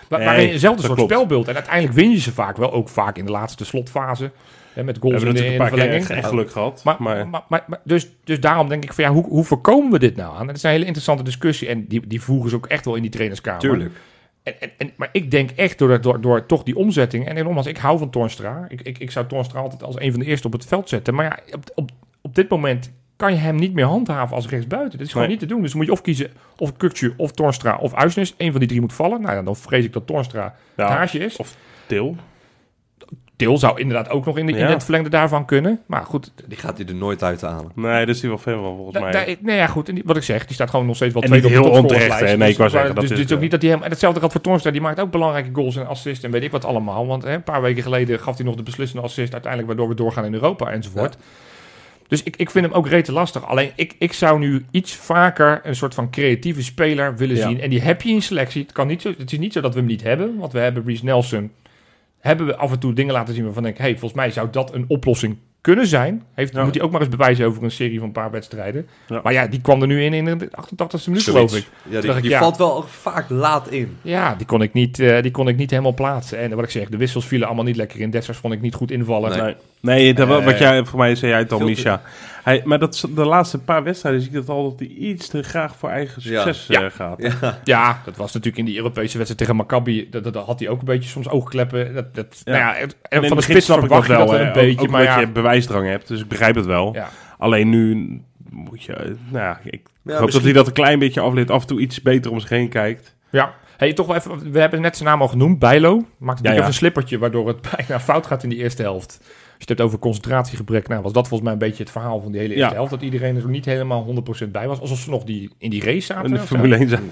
[0.09, 1.11] Waar, Nee, waarin eenzelfde dat soort klopt.
[1.13, 1.47] spelbeeld.
[1.47, 4.31] En uiteindelijk win je ze vaak wel, ook vaak in de laatste slotfase.
[4.73, 6.51] Hè, met We goals hebben in de, in natuurlijk de een paar keer echt geluk
[6.51, 6.81] gehad.
[6.83, 9.91] Maar, Maar, maar, maar, maar- dus, dus daarom denk ik van ja, hoe, hoe voorkomen
[9.91, 10.47] we dit nou aan?
[10.47, 13.01] Dat is een hele interessante discussie en die, die voegen ze ook echt wel in
[13.01, 13.59] die trainerskamer.
[13.61, 13.91] Tuurlijk.
[14.43, 17.27] En, en, en, maar ik denk echt door, door, door toch die omzetting.
[17.27, 18.65] En nogmaals, ik hou van Toornstra.
[18.69, 21.13] Ik, ik, ik zou Toornstra altijd als een van de eerste op het veld zetten.
[21.13, 21.89] Maar ja, op, op,
[22.21, 24.97] op dit moment kan je hem niet meer handhaven als rechtsbuiten.
[24.97, 25.37] Dat is gewoon Nee.
[25.37, 25.61] niet te doen.
[25.61, 28.33] Dus moet je of kiezen of Kukcu of Toornstra of Uisnes.
[28.37, 29.21] Eén van die drie moet vallen.
[29.21, 31.39] Nou ja, dan vrees ik dat Toornstra het ja, haasje is.
[31.85, 32.15] Til.
[33.35, 35.81] Til zou inderdaad ook nog in, de, in het verlengde daarvan kunnen.
[35.85, 37.71] Maar goed, Die gaat hij er nooit uit halen.
[37.75, 39.11] Nee, daar is hij wel fan van, volgens Da- mij.
[39.11, 39.89] da- nee, ja, goed.
[39.89, 41.69] En die- wat ik zeg, die staat gewoon nog steeds wel En tweede op de
[41.69, 42.37] onterecht, hè?
[42.37, 43.83] Nee, ik wou Dus- zeggen, dat dus is dit is ook niet dat hij hem...
[43.83, 44.71] En hetzelfde geldt voor Toornstra.
[44.71, 47.07] Die maakt ook belangrijke goals en assists en weet ik wat allemaal.
[47.07, 49.67] Want hè, een paar weken geleden gaf hij nog de beslissende assist uiteindelijk...
[49.71, 51.17] waardoor we doorgaan in Europa enzovoort.
[52.07, 53.45] Dus ik, ik vind hem ook rete lastig.
[53.47, 57.47] Alleen ik, ik zou nu iets vaker een soort van creatieve speler willen Ja.
[57.47, 57.61] zien.
[57.61, 58.61] En die heb je in selectie.
[58.61, 60.37] Het, kan niet zo, het is niet zo dat we hem niet hebben.
[60.37, 61.51] Want we hebben Reece Nelson.
[62.23, 63.77] Hebben we af en toe dingen laten zien waarvan ik...
[63.77, 66.23] hey, volgens mij zou dat een oplossing kunnen zijn.
[66.33, 66.63] Heeft, Ja.
[66.63, 68.87] Moet hij ook maar eens bewijzen over een serie van een paar wedstrijden.
[69.07, 69.19] Ja.
[69.23, 71.67] Maar ja, die kwam er nu in in de 88e minuut, geloof ik.
[71.89, 73.97] Ja, die, ik, valt wel vaak laat in.
[74.01, 76.37] Ja, die kon, ik niet, eh, die kon ik niet helemaal plaatsen.
[76.37, 78.09] En wat ik zeg, de wissels vielen allemaal niet lekker in.
[78.09, 79.43] Dessers vond ik niet goed invallen.
[79.43, 79.55] Nee.
[79.83, 82.01] Nee, dat, Eh, wat jij, voor mij zei jij het al, Misha.
[82.43, 85.27] Hij, maar dat, is- de laatste paar wedstrijden zie ik dat al dat hij iets
[85.27, 86.41] te graag voor eigen Ja.
[86.43, 86.81] succes Ja.
[86.83, 87.21] eh, gaat.
[87.41, 87.59] Ja.
[87.63, 90.07] Ja, dat was natuurlijk in die Europese wedstrijd tegen Maccabi.
[90.09, 91.93] Dat, dat, dat had hij ook een beetje soms oogkleppen.
[91.93, 92.51] Dat, dat, Ja.
[92.51, 94.39] Nou ja, het- En in en van de spits snap ik dat je wel, dat
[94.39, 94.81] een beetje.
[94.81, 96.93] ook maar je bewijsdrang hebt, dus ik begrijp het wel.
[96.93, 97.09] ja.
[97.37, 100.99] Alleen nu moet je, eh, nou ja, ik Ja, hoop dat hij dat een klein
[100.99, 103.15] beetje afleert, af en toe iets beter om zich heen kijkt.
[103.29, 103.53] ja.
[103.77, 105.93] Hey, toch wel even, we hebben net zijn naam al genoemd, Bijlo.
[105.95, 106.55] Maakt natuurlijk Ja, ja.
[106.55, 109.19] even een slippertje, waardoor het bijna fout gaat in die eerste helft.
[109.63, 112.31] Je het hebt over concentratiegebrek, nou was dat volgens mij een beetje het verhaal van
[112.31, 112.73] die hele eerste Ja.
[112.75, 112.91] helft.
[112.91, 114.79] Dat iedereen er niet helemaal 100% bij was.
[114.79, 116.25] Alsof ze nog die, in die race zaten.
[116.25, 116.39] In de.
[116.39, 117.03] Formule 1 zijn.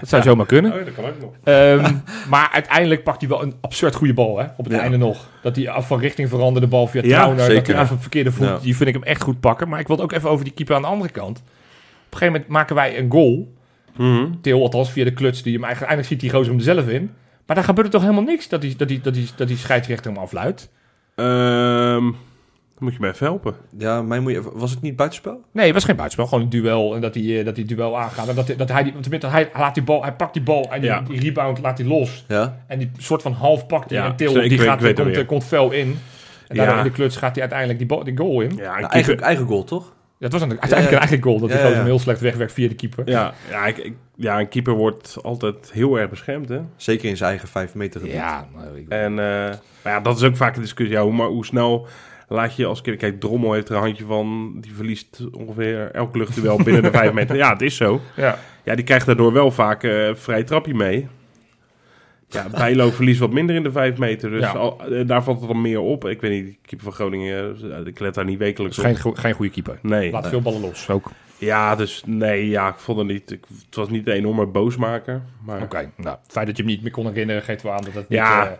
[0.00, 0.72] Dat zou zomaar kunnen.
[0.72, 1.30] Oh, dat kan ook nog.
[1.44, 1.94] Ehm,
[2.30, 4.46] maar uiteindelijk pakt hij wel een absurd goede bal, hè?
[4.56, 4.80] Op het Ja.
[4.80, 5.28] einde nog.
[5.42, 7.36] Dat hij af van richting veranderde bal via Ja, Trauner.
[7.36, 7.72] Dat zeker.
[7.74, 8.46] hij af een verkeerde voet.
[8.46, 8.58] Ja.
[8.58, 9.68] Die vind ik hem echt goed pakken.
[9.68, 11.38] Maar ik wil het ook even over die keeper aan de andere kant.
[11.38, 13.54] Op een gegeven moment maken wij een goal.
[13.96, 14.26] Mhm.
[14.40, 15.42] Til, althans via de kluts.
[15.42, 17.10] Die hem eigenlijk, eigenlijk ziet die gozer hem er zelf in.
[17.46, 19.56] Maar daar gebeurt er toch helemaal niks dat die, dat die, dat die, dat die
[19.56, 20.70] scheidsrechter hem afluidt.
[21.20, 22.02] Ehm,
[22.74, 23.54] dan moet je me even helpen.
[23.78, 25.40] Ja, mij moet je, was het niet buitenspel?
[25.52, 26.26] Nee, het was geen buitenspel.
[26.28, 26.94] Gewoon een duel.
[26.94, 28.28] En dat hij, eh, dat hij duel aangaat.
[28.28, 30.70] En dat, hij- dat hij, die, tenminste, hij, laat die bal, hij pakt die bal.
[30.72, 31.00] En die, Ja.
[31.00, 32.24] die rebound laat hij los.
[32.28, 32.56] Ja.
[32.66, 33.98] En die soort van half pakt hij.
[33.98, 35.98] Ja, en Til, die gaat, komt, komt fel in.
[36.48, 36.80] En daardoor Ja.
[36.82, 38.56] in de kluts gaat hij uiteindelijk die, bal- die goal in.
[38.56, 39.92] Ja, Nou, eigen, eigen goal, toch?
[40.20, 41.38] Dat was een, uiteindelijk Ja, een eigen goal.
[41.40, 43.08] Dat hij gewoon heel slecht wegwerkt via de keeper.
[43.10, 46.60] ja, ja, ik, ik- ja, een keeper wordt altijd heel erg beschermd, hè.
[46.76, 48.16] Zeker in zijn eigen vijf meter gebied.
[48.16, 49.24] Ja, nou, ik- En eh,
[49.82, 50.96] maar ja, dat is ook vaak een discussie.
[50.96, 51.86] Ja, hoe, maar hoe snel
[52.28, 52.96] laat je als keer...
[52.96, 54.54] Kijk, Drommel heeft er een handje van.
[54.60, 57.36] Die verliest ongeveer elk luchtduel binnen de vijf meter.
[57.42, 58.00] Ja, het is zo.
[58.16, 58.38] ja.
[58.64, 61.08] Ja, die krijgt daardoor wel vaak eh vrij trapje mee.
[62.32, 64.30] Ja, Bijlo verliest wat minder in de vijf meter.
[64.30, 64.50] Dus Ja.
[64.52, 66.04] al- eh, daar valt het dan meer op.
[66.08, 68.84] Ik weet niet, de keeper van Groningen, eh, ik let daar niet wekelijks op.
[68.84, 69.78] geen, geen goede keeper.
[69.82, 70.10] Nee.
[70.10, 70.88] Laat veel ballen los.
[70.90, 71.10] Ook.
[71.40, 73.30] Ja, dus nee, ja, ik vond het niet...
[73.30, 75.22] Ik, het was niet een enorme boosmaker.
[75.44, 77.84] Maar Oké, nou, het feit dat je hem niet meer kon herinneren geeft wel aan
[77.84, 78.18] dat het niet...
[78.18, 78.46] Ja.
[78.46, 78.52] eh,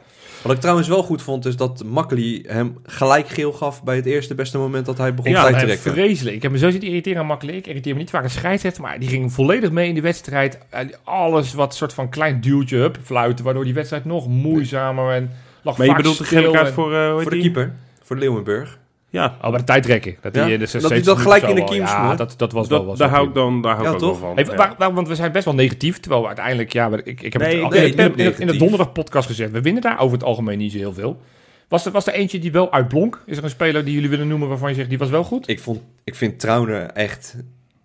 [0.43, 4.07] Wat ik trouwens wel goed vond, is dat Makkely hem gelijk geel gaf bij het
[4.07, 5.93] eerste beste moment dat hij begon te trekken.
[5.93, 6.37] vreselijk.
[6.37, 7.57] Ik heb me zo zitten irriteren aan makkelijk.
[7.57, 10.59] Ik irriteer me niet vaak een scheidsrechter, maar die ging volledig mee in de wedstrijd.
[11.05, 15.31] Alles wat soort van klein duwtje, hup, fluiten, waardoor die wedstrijd nog moeizamer en
[15.63, 16.95] lag maar je bedoelt de gele kaart en- voor...
[16.95, 18.79] eh, Voor de keeper, voor Leeuwenburg.
[19.11, 20.17] Ja, Oh, bij de tijdrekken.
[20.21, 20.45] Dat, Ja?
[20.45, 22.69] die, in de Dat hij 70 dan gelijk in de kiem Ja, dat, dat was
[22.69, 22.85] wel...
[22.85, 24.19] Was daar wel hou ik dan, daar hou ik Ja, ook wel toch?
[24.21, 24.35] van.
[24.35, 24.55] Hey, ja.
[24.55, 27.43] waar- waar- want we zijn best wel negatief, terwijl we uiteindelijk, ja, ik, ik heb
[27.43, 29.51] Nee, het al nee, in, in, niet in, in de donderdag podcast gezegd.
[29.51, 31.21] We winnen daar over het algemeen niet zo heel veel.
[31.69, 33.23] Was er, was er eentje die wel uitblonk?
[33.27, 35.49] Is er een speler die jullie willen noemen waarvan je zegt die was wel goed?
[35.49, 37.37] Ik, vond, ik vind Trauner echt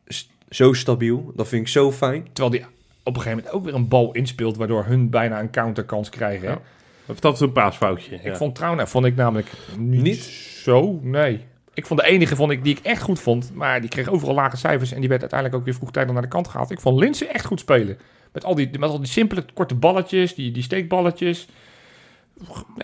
[0.07, 1.31] st- zo stabiel.
[1.35, 2.23] Dat vind ik zo fijn.
[2.33, 2.65] Terwijl die
[3.03, 6.49] op een gegeven moment ook weer een bal inspeelt, waardoor hun bijna een counterkans krijgen.
[6.49, 6.59] Ja.
[7.05, 8.15] Of dat is een paasfoutje.
[8.15, 8.35] Ik ja.
[8.35, 10.23] vond Trauner vond ik namelijk niet, Niet?
[10.63, 11.45] zo, nee.
[11.73, 14.35] Ik vond de enige vond ik, die ik echt goed vond, maar die kreeg overal
[14.35, 16.71] lage cijfers en die werd uiteindelijk ook weer vroegtijdig naar de kant gehaald.
[16.71, 17.97] Ik vond Linsen echt goed spelen.
[18.33, 21.47] Met al die, met al die simpele korte balletjes, die, die steekballetjes.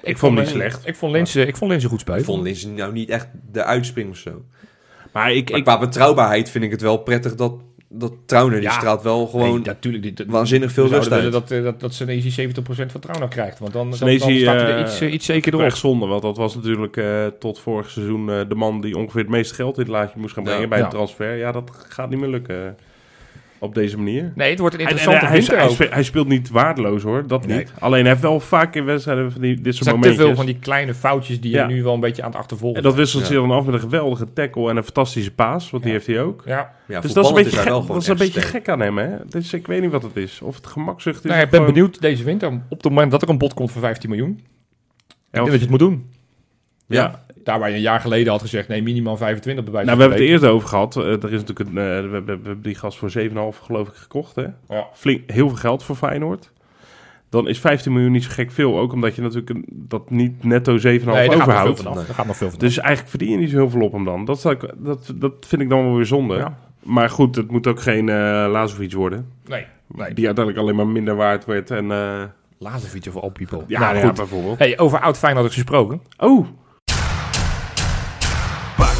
[0.01, 0.87] Ik, vond hem niet slecht.
[0.87, 2.19] Ik vond Linsen, ik vond Linsen goed spelen.
[2.19, 4.45] Ik vond Linsen nou niet echt de uitspring of zo.
[5.11, 7.53] Maar ik, Maar ik, qua betrouwbaarheid vind ik het wel prettig dat,
[7.93, 8.71] dat Trauner, die Ja.
[8.75, 10.17] straalt wel gewoon Nee, natuurlijk.
[10.17, 11.31] Die, waanzinnig veel rust uit.
[11.31, 13.59] dat, eh, dat, dat Senesi 70% vertrouwen krijgt.
[13.59, 15.65] Want dan, dan, staat hij er eh, iets, eh, iets zeker erop.
[15.65, 19.21] echt zonde, want dat was natuurlijk eh, tot vorig seizoen eh, de man die ongeveer
[19.21, 20.67] het meeste geld in het laadje moest gaan brengen Ja.
[20.67, 20.83] bij Ja.
[20.83, 21.35] een transfer.
[21.37, 22.77] Ja, dat gaat niet meer lukken
[23.63, 24.31] op deze manier.
[24.35, 25.71] Nee, het wordt een En- en interessante hij, winter hij, ook.
[25.73, 27.57] speelt, hij speelt niet waardeloos hoor, dat Nee.
[27.57, 27.73] niet.
[27.79, 30.45] Alleen hij heeft wel vaak in wedstrijden van die, dit soort zijn te veel van
[30.45, 31.67] die kleine foutjes die Ja.
[31.67, 33.27] je nu wel een beetje aan het achtervolgen En dat wisselt Ja.
[33.27, 36.21] zich dan af met een geweldige tackle en een fantastische paas, want die heeft hij
[36.21, 36.43] ook.
[36.45, 38.97] Ja, Ja, dus dat is een beetje, gek, dat is een beetje gek aan hem,
[38.97, 39.09] hè?
[39.29, 40.41] Dus ik weet niet wat het is.
[40.41, 41.29] Of het gemakzucht is.
[41.31, 42.47] nou, ik ben gewoon- benieuwd deze winter.
[42.47, 44.39] Op het moment dat er een bod komt voor 15 miljoen.
[45.31, 46.09] Ja, of- dat je het moet doen.
[46.87, 47.23] ja.
[47.43, 50.03] Daar waar je een jaar geleden had gezegd, nee, minimaal 25 bij wijze Nou, we
[50.03, 50.95] van hebben het er eerst over gehad.
[50.95, 53.87] Eh, er is natuurlijk een, eh, we, hebben, we hebben die gast voor 7,5 geloof
[53.87, 54.45] ik gekocht, hè?
[54.69, 54.87] Ja.
[54.93, 56.51] Flink, heel veel geld voor Feyenoord.
[57.29, 58.79] Dan is 15 miljoen niet zo gek veel.
[58.79, 61.83] Ook omdat je natuurlijk een, dat niet netto 7,5 Nee, daar gaat nog veel overhoudt.
[61.83, 62.61] Daar gaat nog veel vanaf.
[62.61, 64.25] Dus eigenlijk verdien je niet zo heel veel op hem dan.
[64.25, 66.35] Dat, zou ik, dat, dat vind ik dan wel weer zonde.
[66.35, 66.57] Ja.
[66.79, 68.15] Maar goed, het moet ook geen eh
[68.51, 69.31] Lazovic worden.
[69.45, 70.13] Nee, nee.
[70.13, 71.71] Die uiteindelijk alleen maar minder waard werd.
[71.71, 72.23] En, eh,
[72.57, 73.63] Lazovic of all people.
[73.67, 74.15] ja, nou, ja, goed.
[74.15, 74.59] bijvoorbeeld.
[74.59, 76.01] Hey, over oud Feyenoord gesproken.
[76.17, 76.47] Oh,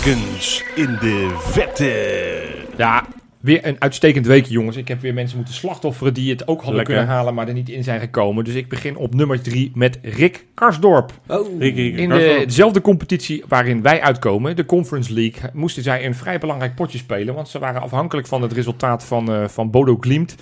[0.05, 2.43] In de vette.
[2.77, 3.05] Ja,
[3.39, 4.77] weer een uitstekend weekje, jongens.
[4.77, 6.95] Ik heb weer mensen moeten slachtofferen die het ook hadden Lekker.
[6.95, 8.43] kunnen halen, maar er niet in zijn gekomen.
[8.43, 11.11] Dus ik begin op nummer 3 met Rick Karsdorp.
[11.27, 16.15] Oh, Ricky, In de, dezelfde competitie waarin wij uitkomen, de Conference League, moesten zij een
[16.15, 17.33] vrij belangrijk potje spelen.
[17.33, 20.35] Want ze waren afhankelijk van het resultaat van, eh, van Bodo Glimt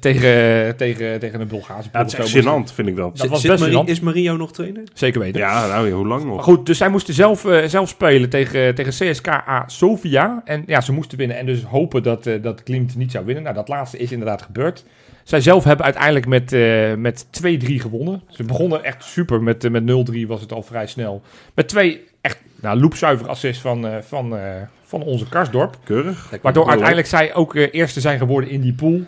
[0.00, 2.18] tegen, tegen, tegen een Bulgaarse Ja, ploeg.
[2.18, 3.16] moesten- gênant, vind ik dat.
[3.16, 4.82] Dat was best Marie- is Mario nog trainer?
[4.94, 5.40] Zeker weten.
[5.40, 6.44] Ja, nou, hoe lang Maar nog?
[6.44, 10.42] goed, dus zij moesten zelf, eh, zelf spelen tegen, tegen CSKA Sofia.
[10.44, 13.42] En ja, ze moesten winnen en dus hopen dat, eh dat Klimt niet zou winnen.
[13.42, 14.84] Nou, dat laatste is inderdaad gebeurd.
[15.24, 18.22] Zij zelf hebben uiteindelijk met, eh, met 2-3 gewonnen.
[18.30, 19.42] Ze begonnen echt super.
[19.42, 21.22] Met, met 0-3 was het al vrij snel.
[21.54, 24.42] Met twee echt nou, loopzuiver assists van, eh, van, eh,
[24.84, 25.76] van onze Karsdorp.
[25.84, 26.30] Keurig.
[26.42, 29.00] Waardoor uiteindelijk zij ook eh, eerste zijn geworden in die pool.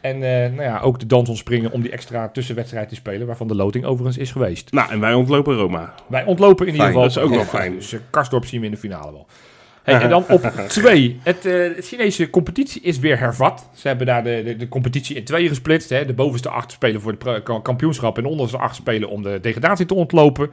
[0.00, 3.26] En eh, nou ja, ook de dans ontspringen om die extra tussenwedstrijd te spelen.
[3.26, 4.72] Waarvan de loting overigens is geweest.
[4.72, 5.94] Nou, en wij ontlopen Roma.
[6.06, 7.02] Wij ontlopen in ieder geval.
[7.02, 7.74] dat is ook wel fijn.
[7.74, 9.26] Dus eh, Karsdorp zien we in de finale wel.
[9.82, 11.20] Hey, en dan op twee.
[11.22, 13.68] Het, eh, de Chinese competitie is weer hervat.
[13.74, 15.90] Ze hebben daar de, de, de competitie in tweeën gesplitst.
[15.90, 16.04] Hè.
[16.04, 18.16] De bovenste acht spelen voor het kampioenschap.
[18.16, 20.50] En de onderste acht spelen om de degradatie te ontlopen.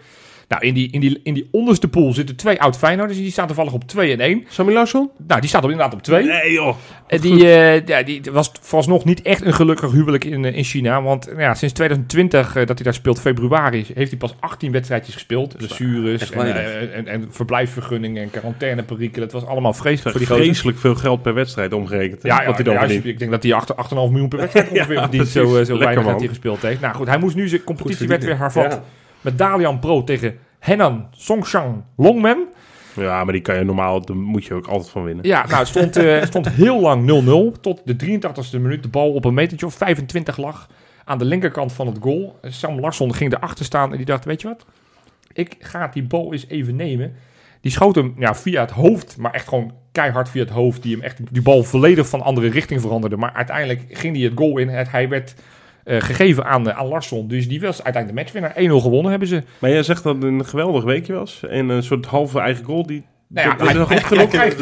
[0.48, 3.20] Nou, in die, in die, in die onderste pool zitten twee oud Feyenoorders.
[3.20, 4.46] Die staan toevallig op 2 en 1.
[4.48, 5.10] Sammy Larsson?
[5.28, 6.26] Nou, die staat op, inderdaad op 2.
[6.26, 6.76] Nee, joh.
[7.08, 10.64] En die, eh, ja, die was vooralsnog niet echt een gelukkig huwelijk in, eh, in
[10.64, 11.02] China.
[11.02, 15.14] Want ja, sinds 2020 eh, dat hij daar speelt, februari, heeft hij pas 18 wedstrijdjes
[15.14, 15.58] gespeeld.
[15.58, 19.24] Blessures en, eh, en, en verblijfsvergunningen en quarantaineperikelen.
[19.24, 20.46] Het was allemaal vreselijk voor die.
[20.46, 22.24] Vreselijk veel geld per wedstrijd omgerekend.
[22.24, 24.70] Ja, ja, wat hij dan ja, ik denk dat hij 8 8,5 miljoen per wedstrijd
[24.72, 25.28] ongeveer Ja, verdient.
[25.28, 26.82] Zo, zo weinig dat hij gespeeld heeft.
[26.82, 28.70] Nou goed, hij moest nu zijn competitie werd weer verdienen.
[28.70, 28.84] hervat.
[29.26, 32.48] Met Dalian Pro tegen Henan Songchang Longmen.
[32.96, 35.26] Ja, maar die kan je normaal, daar moet je ook altijd van winnen.
[35.26, 37.60] Ja, nou, het stond, eh, het stond heel lang 0-0.
[37.62, 40.70] Tot de 83ste minuut de bal op een metertje of 25 lag.
[41.06, 42.40] Aan de linkerkant van het goal.
[42.42, 44.66] Sam Larsson ging erachter staan en die dacht, weet je wat?
[45.34, 47.14] Ik ga die bal eens even nemen.
[47.62, 50.84] Die schoot hem ja, via het hoofd, maar echt gewoon keihard via het hoofd.
[50.84, 53.18] Die hem echt die bal volledig van andere richting veranderde.
[53.18, 54.70] Maar uiteindelijk ging hij het goal in.
[54.70, 55.36] Het, hij werd
[55.86, 57.28] eh, gegeven aan, eh, aan Larsson.
[57.28, 58.80] Dus die was uiteindelijk de matchwinnaar.
[58.80, 59.44] 1-0 gewonnen hebben ze.
[59.60, 61.44] Maar jij zegt dat het een geweldig weekje was.
[61.50, 62.86] En een soort halve eigen goal.
[62.86, 64.60] Die, Nou ja, dat is hij, krijgt Hij, krijgt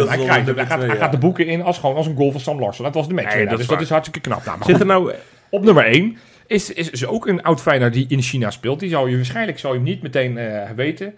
[0.56, 2.86] hij, gaat, hij de boeken in als gewoon als een goal van Sam Larsson.
[2.86, 3.34] Dat was de match.
[3.34, 4.46] Nee, dat dus is dat is hartstikke knap.
[4.46, 5.14] Nou, Zit er nou...
[5.50, 8.80] Op nummer 1 is, is, is ook een oud Feyenoord die in China speelt.
[8.80, 11.14] Die zou je waarschijnlijk zou je hem niet meteen eh, weten.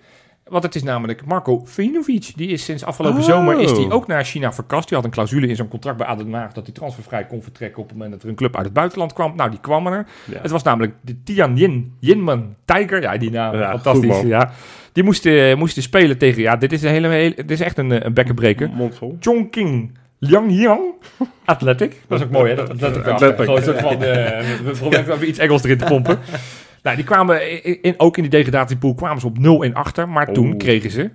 [0.49, 2.31] Want het is namelijk Marco Vinovic.
[2.36, 3.25] Die is sinds afgelopen Oh.
[3.25, 4.88] zomer is die ook naar China verkast.
[4.88, 6.53] Die had een clausule in zijn contract bij ADO Den Haag...
[6.53, 9.13] dat hij transfervrij kon vertrekken op het moment dat er een club uit het buitenland
[9.13, 9.36] kwam.
[9.36, 10.05] Nou, die kwam er.
[10.25, 10.39] Ja.
[10.41, 13.01] Het was namelijk de Tianjin Yinman Tiger.
[13.01, 13.55] Ja, die naam.
[13.55, 14.21] Ja, fantastisch.
[14.21, 14.51] ja.
[14.91, 16.41] Die moesten, moesten spelen tegen...
[16.41, 18.69] Ja, dit is, een hele, hele, dit is echt een, eh, een bekkenbreker.
[18.69, 19.17] Mondvol.
[19.19, 20.81] Chongqing Liangyang
[21.45, 22.01] Athletic.
[22.08, 22.55] Dat is ook mooi, hè?
[22.55, 26.19] Dat, dat, dat, van, eh, we proberen even iets Engels erin te pompen.
[26.86, 30.10] Nou, die kwamen in, in- ook in die degradatiepool kwamen ze op 0 en achter.
[30.10, 31.10] Maar toen kregen ze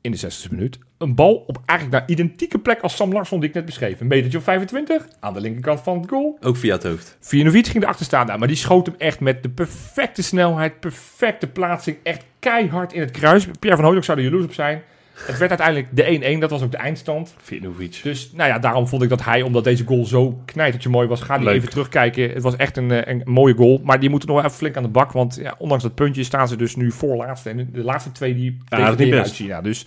[0.00, 3.48] in de 60e minuut een bal op eigenlijk naar identieke plek als Sam Larsson die
[3.48, 4.00] ik net beschreef.
[4.00, 6.38] Een metertje of 25 aan de linkerkant van het goal.
[6.40, 7.16] Ook via het hoofd.
[7.20, 11.46] Vinovic ging erachter staan, nou, maar die schoot hem echt met de perfecte snelheid, perfecte
[11.46, 13.44] plaatsing, echt keihard in het kruis.
[13.46, 14.82] Pierre van Hooydonk zou er jaloers op zijn.
[15.26, 15.88] Het werd uiteindelijk
[16.22, 17.34] de 1-1, dat was ook de eindstand.
[17.42, 18.00] Vinovic.
[18.02, 21.20] Dus nou ja, daarom vond ik dat hij, omdat deze goal zo knijtertje mooi was,
[21.20, 21.54] ga die Leuk.
[21.56, 22.30] even terugkijken.
[22.30, 24.76] Het was echt een, eh, een mooie goal, maar die moeten nog wel even flink
[24.76, 27.50] aan de bak, want ja, ondanks dat puntje staan ze dus nu voorlaatste.
[27.50, 29.22] En de laatste twee die dat is niet best.
[29.22, 29.86] uit China, dus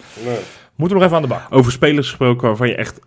[0.75, 1.47] moeten we nog even aan de bak.
[1.49, 2.99] Over spelers gesproken waarvan je echt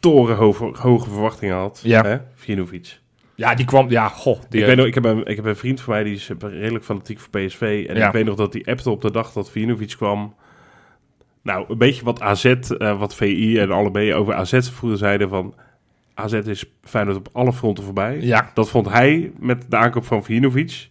[0.00, 1.80] torenhoge hoge verwachtingen had.
[1.82, 2.02] Ja.
[2.04, 2.16] Hè?
[2.34, 2.98] Vinovic.
[3.34, 4.38] Ja, die kwam, ja, goh.
[4.48, 6.30] Die, Ik, weet nog, ik, heb een, ik heb een vriend van mij die is
[6.40, 7.84] redelijk fanatiek voor PSV.
[7.88, 8.06] En Ja.
[8.06, 10.34] ik weet nog dat die appte op de dag dat Vinovic kwam.
[11.44, 15.54] Nou, een beetje wat AZ, eh, wat VI en allebei over AZ vroeger zeiden van...
[16.14, 18.18] AZ is Feyenoord op alle fronten voorbij.
[18.20, 18.50] Ja.
[18.54, 20.88] Dat vond hij met de aankoop van Vinovic.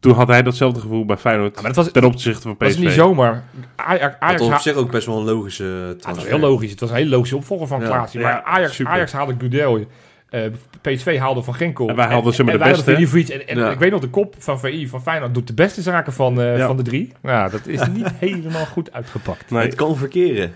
[0.00, 2.78] Toen had hij datzelfde gevoel bij Feyenoord Maar dat was, ten opzichte van was PSV.
[2.78, 3.44] niet zomaar.
[3.76, 6.28] Ajax, Ajax Dat op zich ook best wel een logische Ja, het was transfer.
[6.28, 6.70] heel logisch.
[6.70, 7.86] Het was een hele logische opvolger van Ja.
[7.86, 8.20] Klaasie.
[8.20, 8.84] Ja, Maar Ajax.
[8.84, 9.86] Ajax haalde Gudel.
[10.30, 10.40] Eh
[10.80, 11.88] PSV haalde Van Ginkel.
[11.88, 13.32] En wij haalden ze maar en de wij beste.
[13.34, 13.70] En, en Ja.
[13.70, 16.56] ik weet nog, de kop van VI van Feyenoord doet de beste zaken van, eh,
[16.58, 16.66] Ja.
[16.66, 17.12] van de drie.
[17.22, 19.50] Nou, dat is niet helemaal goed uitgepakt.
[19.50, 20.52] Nee, Het kan verkeren.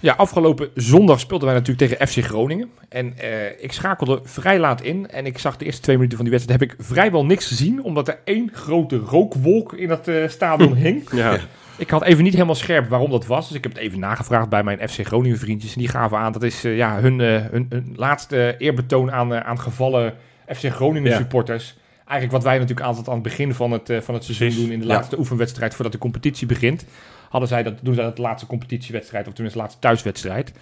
[0.00, 2.70] Ja, afgelopen zondag speelden wij natuurlijk tegen FC Groningen.
[2.88, 3.30] En eh,
[3.64, 5.10] ik schakelde vrij laat in.
[5.10, 6.60] En ik zag de eerste twee minuten van die wedstrijd.
[6.60, 7.82] Heb ik vrijwel niks gezien.
[7.82, 11.08] Omdat er één grote rookwolk in het eh, stadion hing.
[11.12, 11.38] ja.
[11.78, 13.48] Ik had even niet helemaal scherp waarom dat was.
[13.48, 15.72] Dus ik heb het even nagevraagd bij mijn FC Groningen vriendjes.
[15.74, 19.34] En die gaven aan dat is eh, ja, hun, eh, hun, hun laatste eerbetoon aan,
[19.34, 20.14] eh, aan gevallen
[20.54, 21.16] FC Groningen Ja.
[21.16, 21.76] supporters.
[21.98, 24.72] Eigenlijk wat wij natuurlijk altijd aan het begin van het, van het seizoen doen.
[24.72, 24.92] In de Ja.
[24.94, 26.84] laatste oefenwedstrijd voordat de competitie begint.
[27.28, 29.26] Hadden zij dat, doen zij dat de laatste competitiewedstrijd.
[29.26, 30.52] Of tenminste de laatste thuiswedstrijd.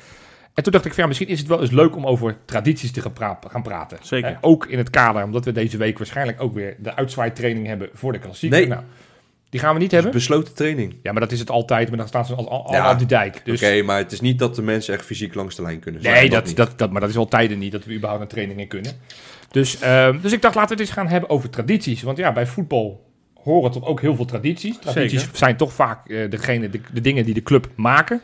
[0.54, 2.92] En toen dacht ik van ja, misschien is het wel eens leuk om over tradities
[2.92, 3.98] te gaan, pra- gaan praten.
[4.02, 4.38] Zeker.
[4.40, 8.12] Ook in het kader, omdat we deze week waarschijnlijk ook weer de uitzwaaitraining hebben voor
[8.12, 8.58] de klassieker.
[8.58, 8.68] Nee.
[8.68, 8.82] Nou,
[9.50, 10.12] die gaan we niet hebben.
[10.12, 10.94] besloten training.
[11.02, 11.88] Ja, maar dat is het altijd.
[11.88, 12.92] Maar dan staan ze al, al, al Ja.
[12.92, 13.40] op die dijk.
[13.44, 16.00] Dus Oké, maar het is niet dat de mensen echt fysiek langs de lijn kunnen
[16.00, 16.12] staan.
[16.12, 18.60] nee, dat, dat, dat, maar dat is al tijden niet dat we überhaupt een training
[18.60, 18.92] in kunnen.
[19.50, 22.02] Dus, ehm, dus ik dacht, laten we het eens gaan hebben over tradities.
[22.02, 23.04] Want ja, bij voetbal
[23.42, 24.78] horen toch ook heel veel tradities.
[24.78, 25.36] Tradities Zeker.
[25.36, 28.20] zijn toch vaak eh, degene, de, de dingen die de club maken.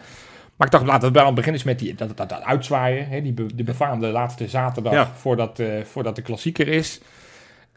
[0.57, 3.09] Maar ik dacht, laten we bij aan beginnen eens met die, dat, dat, dat uitzwaaien.
[3.09, 5.13] Hè, die, be- die befaamde laatste zaterdag Ja.
[5.17, 7.01] voordat, eh, voordat de klassieker is.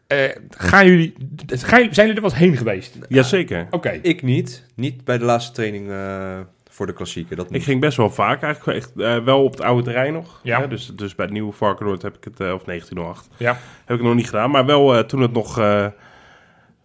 [0.06, 0.18] Eh,
[0.50, 1.14] gaan jullie,
[1.46, 2.98] gaan, zijn jullie er wel eens heen geweest?
[3.08, 3.66] Jazeker.
[3.70, 3.98] Oké.
[4.02, 4.66] Ik niet.
[4.74, 6.38] Niet bij de laatste training eh,
[6.70, 7.36] voor de klassieker.
[7.36, 8.78] Dat Ik ging best wel vaak eigenlijk.
[8.78, 10.40] Echt, eh, wel op het oude terrein nog.
[10.42, 10.60] Ja.
[10.60, 13.52] Hè, dus, dus bij het nieuwe Varkenoord heb ik het, of 1908, Ja.
[13.52, 14.50] heb ik het nog niet gedaan.
[14.50, 15.86] Maar wel eh, toen het nog, eh,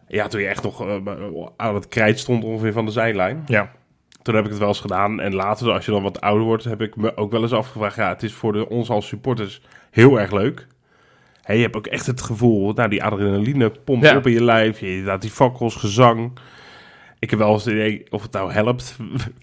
[0.07, 0.85] ja, toen je echt nog
[1.57, 3.43] aan het krijt stond ongeveer van de zijlijn.
[3.45, 3.71] Ja.
[4.21, 5.19] Toen heb ik het wel eens gedaan.
[5.19, 7.95] En later, als je dan wat ouder wordt, heb ik me ook wel eens afgevraagd.
[7.95, 10.67] Ja, het is voor de, ons als supporters heel erg leuk.
[11.41, 14.17] Hè, je hebt ook echt het gevoel, nou, die adrenaline pompt Ja.
[14.17, 14.79] op in je lijf.
[14.79, 16.31] Je laat die fakkels, gezang.
[17.21, 18.95] Ik heb wel eens het idee of het nou helpt.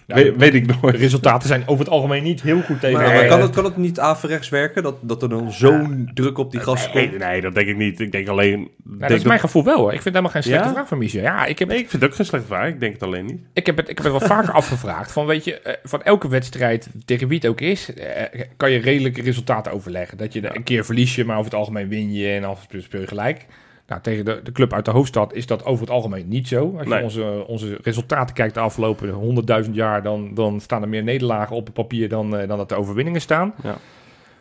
[0.06, 0.96] Ja, weet, weet ik De nooit.
[0.96, 2.96] resultaten zijn over het algemeen niet heel goed tegen...
[2.98, 4.82] Maar, eh, maar kan, het, kan het niet averechts werken?
[4.82, 7.18] Dat, dat er dan zo'n druk op die gasten Nee, komt?
[7.20, 8.00] nee, dat denk ik niet.
[8.00, 8.58] Ik denk alleen...
[8.58, 9.92] Nou, denk dat is mijn gevoel wel hoor.
[9.92, 10.72] Ik vind het helemaal geen slechte Ja?
[10.74, 11.22] vraag van Michel.
[11.22, 12.68] Ja, ik heb, Nee, ik vind het ook geen slechte vraag.
[12.68, 13.40] Ik denk het alleen niet.
[13.52, 15.12] ik heb, het, ik heb het wel vaker afgevraagd.
[15.12, 18.78] Van weet je, eh, van elke wedstrijd, tegen wie het ook is, eh, kan je
[18.78, 20.18] redelijke resultaten overleggen.
[20.18, 23.00] Dat je een keer verlies je, maar over het algemeen win je en af speel
[23.00, 23.46] je gelijk.
[23.88, 26.74] Nou, tegen de, de club uit de hoofdstad is dat over het algemeen niet zo.
[26.78, 27.02] Als je Nee.
[27.02, 31.64] onze, onze resultaten kijkt de afgelopen 100.000 jaar, dan, dan staan er meer nederlagen op
[31.64, 33.54] het papier dan, eh, dan dat er overwinningen staan.
[33.62, 33.76] Ja.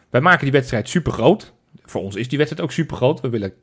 [0.09, 1.53] Wij maken die wedstrijd super groot.
[1.83, 3.21] Voor ons is die wedstrijd ook super groot.
[3.21, 3.53] We willen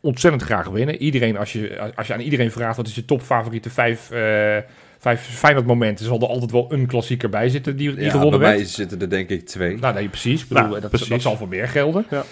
[0.00, 0.96] ontzettend graag winnen.
[1.02, 4.56] Iedereen, als je, als je aan iedereen vraagt wat is je topfavoriete vijf, eh
[4.98, 8.38] vijf Feyenoord momenten, zal er altijd wel een klassieker bij zitten die, die Ja, gewonnen
[8.38, 8.60] bij werd.
[8.60, 9.78] mij zitten er denk ik twee.
[9.78, 10.42] Nou, nee, precies.
[10.42, 11.08] Ik bedoel, Nou, dat, precies.
[11.08, 12.06] dat zal voor meer gelden.
[12.10, 12.24] Ja.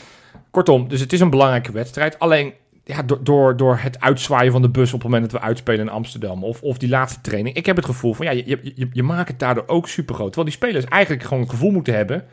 [0.51, 2.19] Kortom, dus het is een belangrijke wedstrijd.
[2.19, 2.53] Alleen
[2.85, 5.81] ja, door, door, door het uitzwaaien van de bus op het moment dat we uitspelen
[5.81, 6.45] in Amsterdam.
[6.45, 7.57] Of, of die laatste training.
[7.57, 10.15] Ik heb het gevoel van ja, je, je, je, je maakt het daardoor ook super
[10.15, 10.33] groot.
[10.33, 12.25] Terwijl die spelers eigenlijk gewoon het gevoel moeten hebben.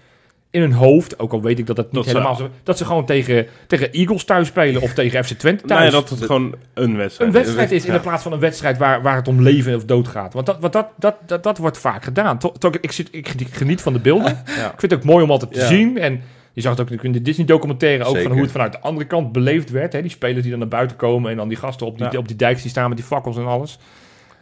[0.49, 2.85] In hun hoofd, ook al weet ik dat dat niet Dat helemaal zo Dat ze
[2.85, 5.81] gewoon tegen, tegen Eagles thuis spelen of tegen FC Twente thuis.
[5.81, 8.77] Nee, dat het gewoon een wedstrijd een wedstrijd is in de plaats van een wedstrijd
[8.77, 10.33] waar, waar het om leven of dood gaat.
[10.33, 12.39] Want dat, wat dat, dat, dat, dat wordt vaak gedaan.
[12.39, 14.43] Toch, toch, ik, zit, ik geniet van de beelden.
[14.45, 14.71] Ja.
[14.71, 15.67] Ik vind het ook mooi om altijd te Ja.
[15.67, 15.97] zien.
[15.97, 16.21] En
[16.53, 18.23] je zag het ook natuurlijk in de Disney-documentaire ook Zeker.
[18.23, 19.93] van hoe het vanuit de andere kant beleefd werd.
[19.93, 20.01] Hè?
[20.01, 22.17] Die spelers die dan naar buiten komen en dan die gasten op die, Ja.
[22.17, 23.79] op die dijk die staan met die fakkels en alles.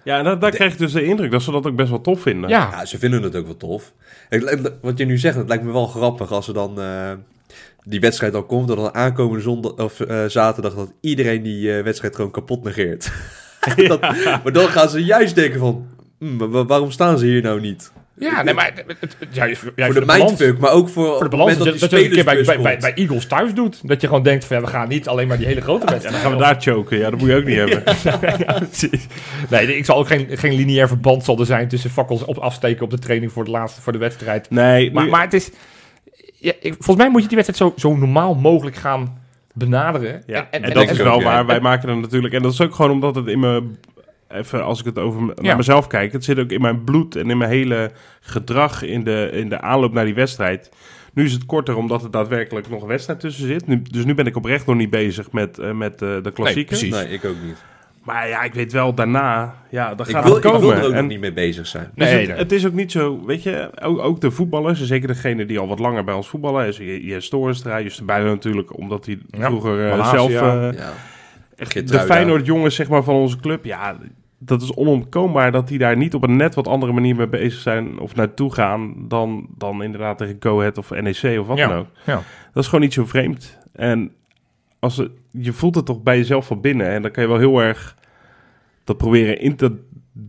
[0.04, 2.02] Ja, en daar, daar krijg je dus de indruk dat ze dat ook best wel
[2.02, 2.50] tof vinden.
[2.50, 3.94] Ja, Ja, ze vinden het ook wel tof.
[4.30, 7.12] Ik- Wat je nu zegt, het lijkt me wel grappig als er dan eh,
[7.84, 8.68] die wedstrijd al komt.
[8.68, 13.12] Dat dan aankomende zondag of eh, zaterdag dat iedereen die eh, wedstrijd gewoon kapot negeert.
[13.88, 14.02] dat,
[14.44, 17.92] maar dan gaan ze juist denken van, "Hmm, waarom staan ze hier nou niet?
[18.20, 21.30] Ja nee, maar het, het, juist voor de, balans- mindfuck, maar ook voor, Voor de
[21.38, 23.88] balans, dat, dat die dat je een keer bij, bij, bij, Eagles thuis doet.
[23.88, 25.92] Dat je gewoon denkt van ja, we gaan niet alleen maar die hele grote Ja,
[25.92, 26.16] wedstrijd.
[26.22, 26.98] dan gaan we daar choken.
[26.98, 27.84] Ja, dat moet je ook niet hebben.
[29.50, 32.38] Ja, nee, ik zal ook geen, geen lineair verband zal er zijn tussen fakkels op
[32.38, 34.50] afsteken op de training voor de laatste voor de wedstrijd.
[34.50, 35.50] Nee, Maar, nu- maar het is.
[36.40, 39.18] Ja, ik- volgens mij moet je die wedstrijd zo, zo normaal mogelijk gaan
[39.54, 40.24] benaderen.
[40.28, 41.24] Ja, en, en- dat en- is wel ja.
[41.26, 41.46] waar.
[41.46, 42.34] Wij maken er natuurlijk...
[42.34, 43.78] En dat is ook gewoon omdat het in mijn...
[44.32, 45.34] Even als ik het over Ja.
[45.42, 46.12] naar mezelf kijk.
[46.12, 49.62] Het zit ook in mijn bloed en in mijn hele gedrag in de, in de
[49.62, 50.72] aanloop naar die wedstrijd.
[51.14, 53.68] Nu is het korter omdat er daadwerkelijk nog een wedstrijd tussen zit.
[53.68, 56.66] Nu, dus nu ben ik oprecht nog niet bezig met, eh, met eh, de klassieker.
[56.78, 56.94] precies.
[56.94, 57.64] Nee, ik ook niet.
[58.04, 59.56] maar ja, ik weet wel, daarna...
[59.70, 60.68] Ja, dan Ik gaat wil, het ik komen.
[60.70, 61.92] wil er ook En- niet mee bezig zijn.
[61.96, 62.38] Dus Nee, het, nee.
[62.38, 65.60] het is ook niet zo, weet je, ook, ook de voetballers, en zeker degene die
[65.60, 69.20] al wat langer bij ons voetballen, is je, je Storenstra, Justin Bijlo natuurlijk, omdat hij
[69.32, 70.12] Ja, vroeger Malasia.
[70.12, 70.94] zelf, eh, Ja.
[71.56, 73.98] echt de Feyenoord jongens zeg maar van onze club, ja,
[74.40, 77.60] dat is onontkoombaar dat die daar niet op een net wat andere manier mee bezig
[77.62, 81.68] zijn of naartoe gaan dan, dan inderdaad tegen Go Ahead of NEC of wat Ja.
[81.68, 81.88] dan ook.
[82.06, 82.22] Ja.
[82.54, 83.58] Dat is gewoon niet zo vreemd.
[83.74, 84.12] En
[84.80, 87.38] als het, je voelt het toch bij jezelf van binnen en dan kan je wel
[87.38, 87.98] heel erg
[88.84, 89.76] dat proberen in te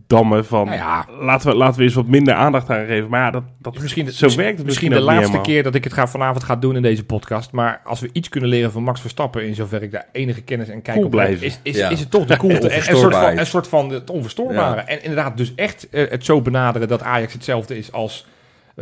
[0.07, 1.05] dammen van Nou ja.
[1.19, 3.09] laten, we, laten we eens wat minder aandacht aan geven.
[3.09, 5.41] Maar ja, dat, dat, Misschien, zo misschien- werkt het misschien misschien de laatste helemaal.
[5.41, 7.51] keer dat ik het ga, vanavond ga doen in deze podcast.
[7.51, 10.67] Maar als we iets kunnen leren van Max Verstappen, in zover ik daar enige kennis
[10.69, 11.45] en kijk Cool op heb, blijven.
[11.47, 11.89] is, is, Ja.
[11.89, 12.69] is het toch de koelte.
[12.69, 14.81] en een soort van, een soort van het onverstoorbare.
[14.81, 18.27] En inderdaad, dus echt eh, het zo benaderen dat Ajax hetzelfde is als,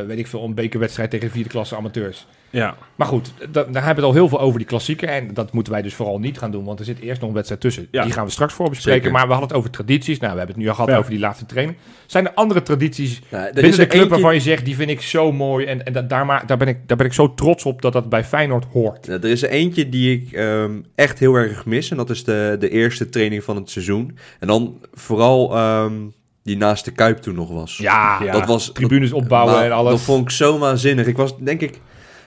[0.05, 2.27] weet ik veel, een bekerwedstrijd tegen vierde klasse amateurs.
[2.51, 5.09] Ja, Maar goed, da- daar hebben we het al heel veel over die klassieker.
[5.09, 7.35] En dat moeten wij dus vooral niet gaan doen, want er zit eerst nog een
[7.35, 7.87] wedstrijd tussen.
[7.91, 8.03] Ja.
[8.03, 8.99] Die gaan we straks voor bespreken.
[9.01, 9.11] Zeker.
[9.17, 10.19] Maar we hadden het over tradities.
[10.19, 10.97] Nou, we hebben het nu al gehad Ja.
[10.97, 11.77] over die laatste training.
[12.05, 15.01] Zijn er andere tradities Nou, binnen de club eentje- waarvan je zegt, die vind ik
[15.01, 15.65] zo mooi.
[15.65, 17.93] En, en da- daar, ma- daar, ben ik, daar ben ik zo trots op dat
[17.93, 19.05] dat bij Feyenoord hoort.
[19.05, 21.91] Ja, er is er eentje die ik ehm, echt heel erg mis.
[21.91, 24.17] En dat is de, de eerste training van het seizoen.
[24.39, 25.93] En dan vooral ehm,
[26.49, 27.77] die naast de Kuip toen nog was.
[27.77, 28.31] Ja, Ja.
[28.31, 28.71] dat was...
[28.73, 29.91] tribunes opbouwen maar en alles.
[29.91, 31.07] Dat vond ik zo waanzinnig.
[31.07, 31.79] Ik was, denk ik...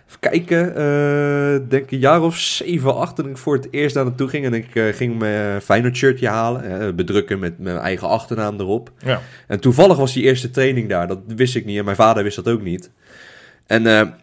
[0.08, 4.04] Even kijken, eh, denk een jaar of zeven, acht toen ik voor het eerst daar
[4.04, 4.44] naartoe ging.
[4.44, 8.90] En ik eh, ging mijn Feyenoord shirtje halen, eh, bedrukken met mijn eigen achternaam erop.
[9.04, 9.20] Ja.
[9.46, 11.06] En toevallig was die eerste training daar.
[11.06, 12.90] Dat wist ik niet en mijn vader wist dat ook niet.
[13.66, 14.14] En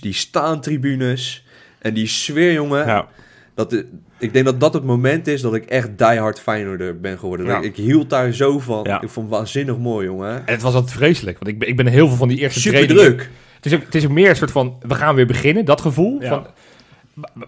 [0.00, 1.44] die staantribunes
[1.78, 2.86] en die sfeer, jongen.
[2.86, 3.08] ja.
[3.54, 3.84] Dat,
[4.18, 7.46] ik denk dat dat het moment is dat ik echt diehard Feyenoorder ben geworden.
[7.46, 7.60] Ja.
[7.60, 8.84] Ik, hield daar zo van.
[8.84, 9.02] Ja.
[9.02, 10.36] Ik vond het waanzinnig mooi, jongen.
[10.46, 12.60] En het was altijd vreselijk, want ik ben, ik ben heel veel van die eerste
[12.60, 13.30] Super druk.
[13.56, 15.80] Het is, ook, het is ook meer een soort van, we gaan weer beginnen, dat
[15.80, 16.20] gevoel.
[16.20, 16.28] Ja.
[16.28, 16.46] Van,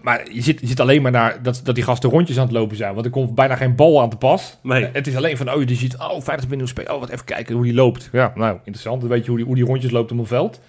[0.01, 2.53] maar, je, zit, je zit alleen maar naar dat, dat die gasten rondjes aan het
[2.53, 2.93] lopen zijn.
[2.93, 4.57] Want er komt bijna geen bal aan te pas.
[4.63, 4.89] Nee.
[4.93, 6.93] Het is alleen van, oh, je ziet, oh, veilig binnen spelen.
[6.93, 8.09] Oh, wat even kijken hoe die loopt.
[8.11, 9.01] Ja, nou, interessant.
[9.01, 10.59] Dan weet je hoe die, hoe die rondjes loopt om een veld.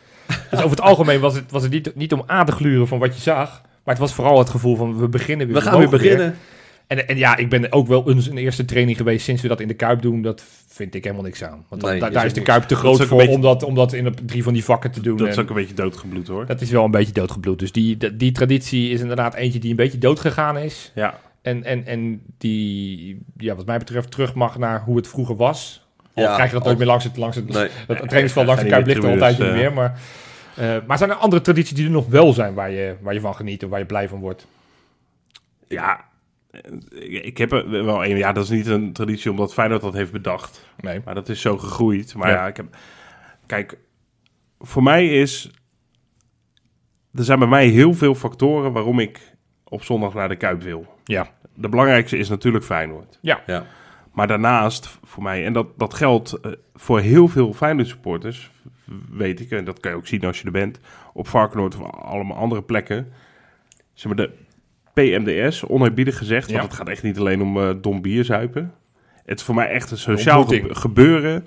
[0.50, 2.98] Dus over het algemeen was het, was het niet, niet om aan te gluren van
[2.98, 3.62] wat je zag.
[3.86, 5.56] Maar het was vooral het gevoel van, we beginnen weer.
[5.56, 6.36] We gaan weer beginnen.
[6.86, 9.60] En, en ja, ik ben ook wel eens een eerste training geweest sinds we dat
[9.60, 10.22] in de Kuip doen.
[10.22, 11.64] Dat vind ik helemaal niks aan.
[11.68, 12.42] Want dan- Nee, daar- is daar ook is de.
[12.42, 14.64] Kuip te groot ook voor beetje- om, dat, om dat in de drie van die
[14.64, 15.16] vakken te doen.
[15.16, 16.46] Dat is En- ook een beetje doodgebloed hoor.
[16.46, 17.58] dat is wel een beetje doodgebloed.
[17.58, 20.92] Dus die, die, die traditie is inderdaad eentje die een beetje dood gegaan is.
[20.94, 25.36] Ja, En, en, en die, ja, wat mij betreft, terug mag naar hoe het vroeger
[25.36, 25.86] was.
[26.14, 27.68] Al Ja, krijg je dat nooit meer langs het, langs het, Nee.
[27.86, 29.72] het trainingsveld langs de Kuip ligt er altijd niet tribunes, meer.
[29.72, 29.98] Maar,
[30.56, 33.20] eh, maar zijn er andere tradities die er nog wel zijn waar je, waar je
[33.20, 34.46] van geniet of waar je blij van wordt?
[35.68, 36.04] ja.
[36.90, 38.16] Ik ik heb er wel een.
[38.16, 40.66] Ja, dat is niet een traditie omdat Feyenoord dat heeft bedacht.
[40.80, 41.00] Nee.
[41.04, 42.14] Maar dat is zo gegroeid.
[42.14, 42.34] Maar Ja.
[42.34, 42.76] ja, ik heb...
[43.46, 43.78] Kijk,
[44.58, 45.50] voor mij is...
[47.14, 49.20] Er zijn bij mij heel veel factoren waarom ik
[49.64, 50.86] op zondag naar de Kuip wil.
[51.04, 51.28] Ja.
[51.54, 53.18] De belangrijkste is natuurlijk Feyenoord.
[53.20, 53.42] Ja.
[53.46, 53.66] Ja.
[54.12, 58.50] Maar daarnaast, voor mij, en dat, dat geldt eh, voor heel veel Feyenoord supporters,
[59.10, 60.80] weet ik, en dat kan je ook zien als je er bent,
[61.12, 63.12] op Varkenoord of allemaal andere plekken.
[63.92, 64.30] Zeg maar, de
[64.94, 66.56] PMDS, oneerbiedig gezegd, Ja.
[66.56, 68.72] want het gaat echt niet alleen om eh dom bier zuipen.
[69.24, 71.46] Het is voor mij echt een sociaal gebeuren.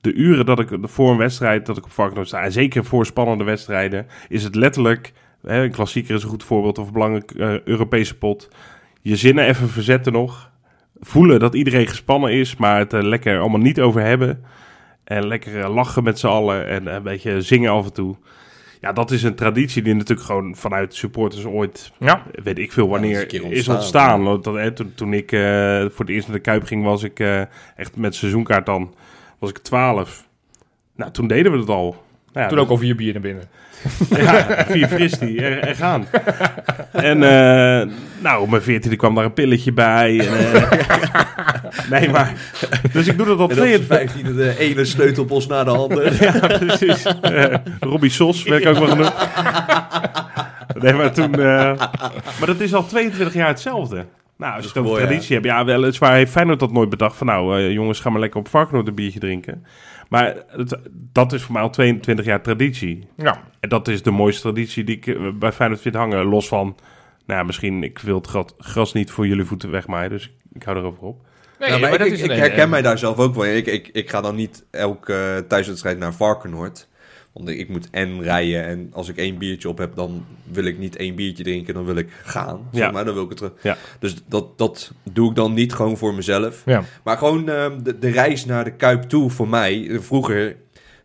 [0.00, 3.06] De uren dat ik voor een wedstrijd, dat ik op Varkenoord sta, en zeker voor
[3.06, 5.12] spannende wedstrijden, is het letterlijk,
[5.42, 8.48] hè, een klassieker is een goed voorbeeld, of een belangrijke eh, Europese pot,
[9.00, 10.50] je zinnen even verzetten nog,
[11.00, 14.44] voelen dat iedereen gespannen is, maar het er lekker allemaal niet over hebben.
[15.06, 18.16] En lekker eh, lachen met z'n allen en een beetje zingen af en toe.
[18.80, 22.22] Ja, dat is een traditie die natuurlijk gewoon vanuit supporters ooit, Ja.
[22.42, 24.24] weet ik veel Ja, dat is wanneer, is ontstaan.
[24.24, 25.40] Dat, hè, toen, toen ik eh,
[25.80, 27.40] voor het eerst naar de Kuip ging, was ik eh,
[27.76, 28.94] echt met seizoenkaart dan,
[29.38, 30.26] was ik 12.
[30.96, 32.04] Nou, toen deden we het al.
[32.36, 33.44] Nou ja, Toen ook over je bier naar binnen.
[34.24, 36.06] ja, vier fristie er, er gaan.
[36.92, 40.18] En eh, nou, op mijn veertiende kwam daar een pilletje bij.
[40.18, 40.70] En, eh,
[41.90, 42.34] nee, maar...
[42.92, 43.96] Dus ik doe dat al En dat is 22...
[43.96, 46.12] 15 de ene sleutelbos na de andere.
[46.24, 47.02] Ja, precies.
[47.02, 49.14] Eh, Robbie Sos werd ik ook wel genoemd.
[50.80, 51.32] Nee, maar toen...
[51.32, 51.78] eh,
[52.38, 54.04] maar dat is al 22 jaar hetzelfde.
[54.36, 55.46] Nou, als je het over traditie hebt...
[55.46, 57.26] Ja, weliswaar heeft Feyenoord dat nooit bedacht van...
[57.26, 59.64] Nou, jongens, ga maar lekker op Varkenoord een biertje drinken.
[60.08, 63.08] Maar het, dat is voor mij al 22 jaar traditie.
[63.16, 63.42] Ja.
[63.60, 66.24] En dat is de mooiste traditie die ik eh, bij Feyenoord vind hangen.
[66.24, 66.76] Los van,
[67.26, 70.32] nou ja, misschien, ik wil het gras, gras niet voor jullie voeten wegmaaien, dus ik,
[70.52, 71.24] ik hou erover op.
[71.58, 73.56] Nee, maar ik, dat ik, is ik een- herken mij daar zelf ook wel in.
[73.56, 76.88] Ik, ik, ik ga dan niet elke eh, thuiswedstrijd naar Varkenoord.
[77.36, 78.64] Want ik, moet en rijden.
[78.64, 81.74] En als ik één biertje op heb, dan wil ik niet één biertje drinken.
[81.74, 82.68] Dan wil ik gaan.
[82.72, 82.90] Zeg Ja.
[82.90, 83.52] maar, dan wil ik het terug.
[83.62, 83.76] Ja.
[83.98, 86.62] Dus dat, dat doe ik dan niet gewoon voor mezelf.
[86.66, 86.82] Ja.
[87.04, 89.88] Maar gewoon ehm, de, de reis naar de Kuip toe voor mij.
[89.88, 90.56] eh, Vroeger,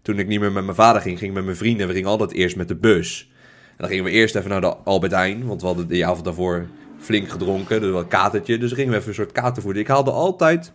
[0.02, 1.88] toen ik niet meer met mijn vader ging, ging ik met mijn vrienden.
[1.88, 3.30] We gingen altijd eerst met de bus.
[3.70, 5.46] En dan gingen we eerst even naar de Albert Heijn.
[5.46, 6.68] Want we hadden die avond daarvoor
[7.00, 7.82] flink gedronken.
[7.82, 8.58] Dus wel een katertje.
[8.58, 9.82] Dus gingen we even een soort katervoeden.
[9.82, 10.72] Ik haalde altijd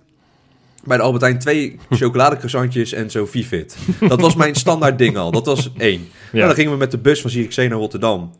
[0.85, 3.77] bij de Albert Heijn twee chocoladecroissantjes en zo Vivit.
[4.09, 5.31] Dat was mijn standaard ding al.
[5.31, 6.09] Dat was één.
[6.33, 8.31] Nou, dan gingen we met de bus van Zierikzee naar Rotterdam.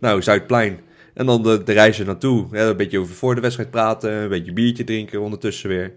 [0.00, 0.78] Nou, Zuidplein.
[1.14, 2.46] En dan de, de reizen naartoe.
[2.50, 4.12] Hè, een beetje over voor de wedstrijd praten.
[4.12, 5.92] Een beetje biertje drinken ondertussen weer.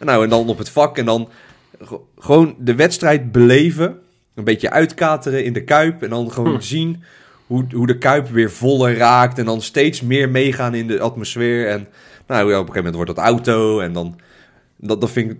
[0.00, 1.28] Nou, en dan op het vak en dan
[2.18, 3.98] gewoon de wedstrijd beleven.
[4.34, 6.02] Een beetje uitkateren in de Kuip.
[6.02, 6.60] En dan gewoon Hm.
[6.60, 7.02] zien
[7.46, 9.38] hoe, hoe de Kuip weer voller raakt.
[9.38, 11.68] En dan steeds meer meegaan in de atmosfeer.
[11.68, 11.88] En
[12.26, 13.80] nou, ja, op een gegeven moment wordt dat auto.
[13.80, 14.18] En dan,
[14.78, 15.36] dat, dat vind ik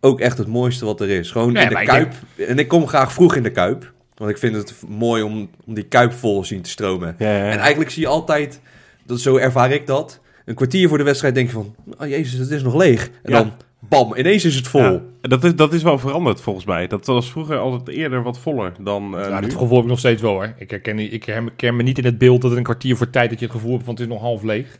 [0.00, 1.30] ook echt het mooiste wat er is.
[1.30, 2.12] Gewoon in de ik Kuip.
[2.48, 3.92] En ik kom graag vroeg in de Kuip.
[4.14, 7.14] Want ik vind het mooi om, om die Kuip vol zien te stromen.
[7.18, 7.50] Ja, ja, ja.
[7.50, 8.60] En eigenlijk zie je altijd,
[9.06, 10.20] dat, zo ervaar ik dat.
[10.44, 13.10] Een kwartier voor de wedstrijd denk je van, oh jezus, het is nog leeg.
[13.22, 13.38] En Ja.
[13.38, 14.80] dan, bam, ineens is het vol.
[14.82, 16.86] Ja, dat, is, dat is wel veranderd volgens mij.
[16.86, 19.46] Dat was vroeger altijd eerder wat voller dan eh, Ja, nu.
[19.46, 20.52] dat gevoel heb ik nog steeds wel hoor.
[20.58, 23.10] Ik herken, niet- ik herken me niet in het beeld dat het een kwartier voor
[23.10, 24.78] tijd dat je het gevoel hebt van het is nog half leeg.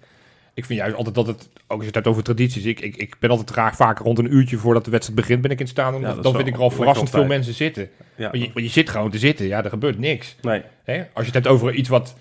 [0.54, 2.96] Ik vind juist altijd dat het, ook als je het hebt over tradities, ik, ik,
[2.96, 5.64] ik ben altijd graag vaak rond een uurtje voordat de wedstrijd begint ben ik in
[5.64, 5.94] het staan.
[6.00, 7.88] Ja, dan vind wel ik er al verrassend veel mensen zitten.
[8.16, 8.28] Ja.
[8.30, 10.36] Maar, je, maar je zit gewoon te zitten, ja, er gebeurt niks.
[10.42, 10.62] Nee.
[10.84, 10.96] Hè?
[10.98, 12.16] Als je het hebt over iets wat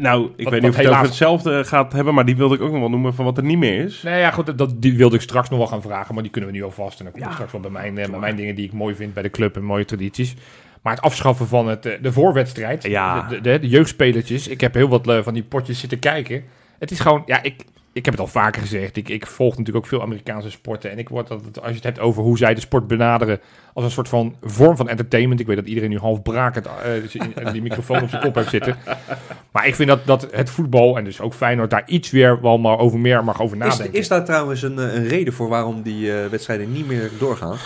[0.00, 2.54] Nou, ik Wat- weet niet of het helaas- over hetzelfde gaat hebben, maar die wilde
[2.54, 4.02] ik ook nog wel noemen van wat er niet meer is.
[4.02, 6.50] Nou ja, goed, dat- die wilde ik straks nog wel gaan vragen, maar die kunnen
[6.50, 6.98] we nu alvast.
[6.98, 7.32] En dan we Ja.
[7.32, 9.56] straks wel bij mijn, eh, bij mijn dingen die ik mooi vind bij de club
[9.56, 10.34] en mooie tradities.
[10.82, 13.28] Maar het afschaffen van het, eh, de voorwedstrijd, Ja.
[13.28, 14.48] de, de, de jeugdspelertjes.
[14.48, 16.44] Ik heb heel wat eh, van die potjes zitten kijken.
[16.78, 17.64] Het is gewoon, ja, ik,
[17.94, 18.96] ik heb het al vaker gezegd.
[18.96, 20.90] Ik, ik volg natuurlijk ook veel Amerikaanse sporten.
[20.90, 23.40] En ik word altijd, als je het hebt over hoe zij de sport benaderen
[23.74, 25.40] als een soort van vorm van entertainment.
[25.40, 26.68] Ik weet dat iedereen nu half brakend
[27.12, 28.76] in- die microfoon op zijn kop heeft zitten.
[29.52, 32.58] Maar ik vind dat, dat het voetbal en dus ook Feyenoord daar iets weer wel
[32.58, 33.98] maar over meer mag over Is, nadenken.
[33.98, 37.56] is daar trouwens een, eh, een reden voor waarom die eh, wedstrijden niet meer doorgaan?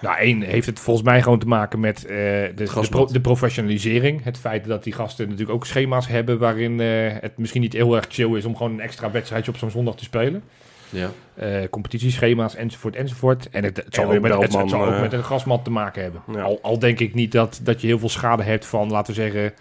[0.00, 2.90] Nou, één heeft het volgens mij gewoon te maken met eh, de, de, Grasmat.
[3.06, 4.24] pro- de professionalisering.
[4.24, 6.86] Het feit dat die gasten natuurlijk ook schema's hebben waarin eh,
[7.20, 9.96] het misschien niet heel erg chill is om gewoon een extra wedstrijdje op zo'n zondag
[9.96, 10.42] te spelen.
[10.90, 11.10] Ja.
[11.34, 13.50] Eh, competitieschema's enzovoort enzovoort.
[13.50, 15.64] En het, het zal, En ook met, het, het Beltman, zal ook met een grasmat
[15.64, 16.22] te maken hebben.
[16.32, 16.42] Ja.
[16.42, 19.20] Al, al denk ik niet dat, dat je heel veel schade hebt van, laten we
[19.20, 19.52] zeggen,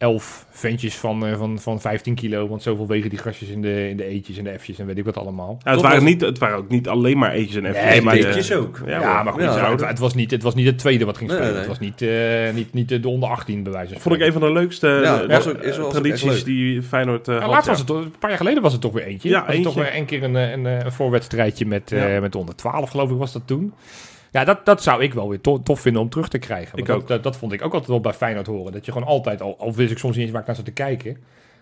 [0.00, 2.48] elf ventjes van, eh, van, van 15 kilo.
[2.48, 4.98] Want zoveel wegen die gastjes in de, in de eetjes en de F'jes en weet
[4.98, 5.58] ik wat allemaal.
[5.64, 7.84] Ja, het, waren was- niet, het waren ook niet alleen maar eetjes en F's.
[7.84, 8.80] Nee, maar Eetjes eh, ook.
[8.86, 11.48] Ja, maar goed, Ja, het, was niet, het was niet het tweede wat ging spelen.
[11.48, 14.14] nee, Het was niet, eh, niet, niet de, de onder 18 bij wijze van Vond
[14.14, 17.50] ik een van de leukste Ja, eh, was ook- is tradities die Feyenoord eh had.
[17.50, 17.70] laatst ja.
[17.70, 19.28] was het, toch- een paar jaar geleden was het toch weer eentje.
[19.28, 19.72] Ja, was het eentje.
[19.72, 22.56] toch weer een keer een, eh, een, eh, een voorwedstrijdje met, eh met de onder
[22.56, 23.72] 12, geloof ik, was dat toen.
[24.30, 26.78] Ja, dat, dat zou ik wel weer to- tof vinden om terug te krijgen.
[26.78, 27.08] Ik ook.
[27.08, 28.72] Dat, dat vond ik ook altijd wel bij Feyenoord horen.
[28.72, 30.64] Dat je gewoon altijd, al, al wist ik soms niet eens waar ik naar zat
[30.64, 31.16] te kijken.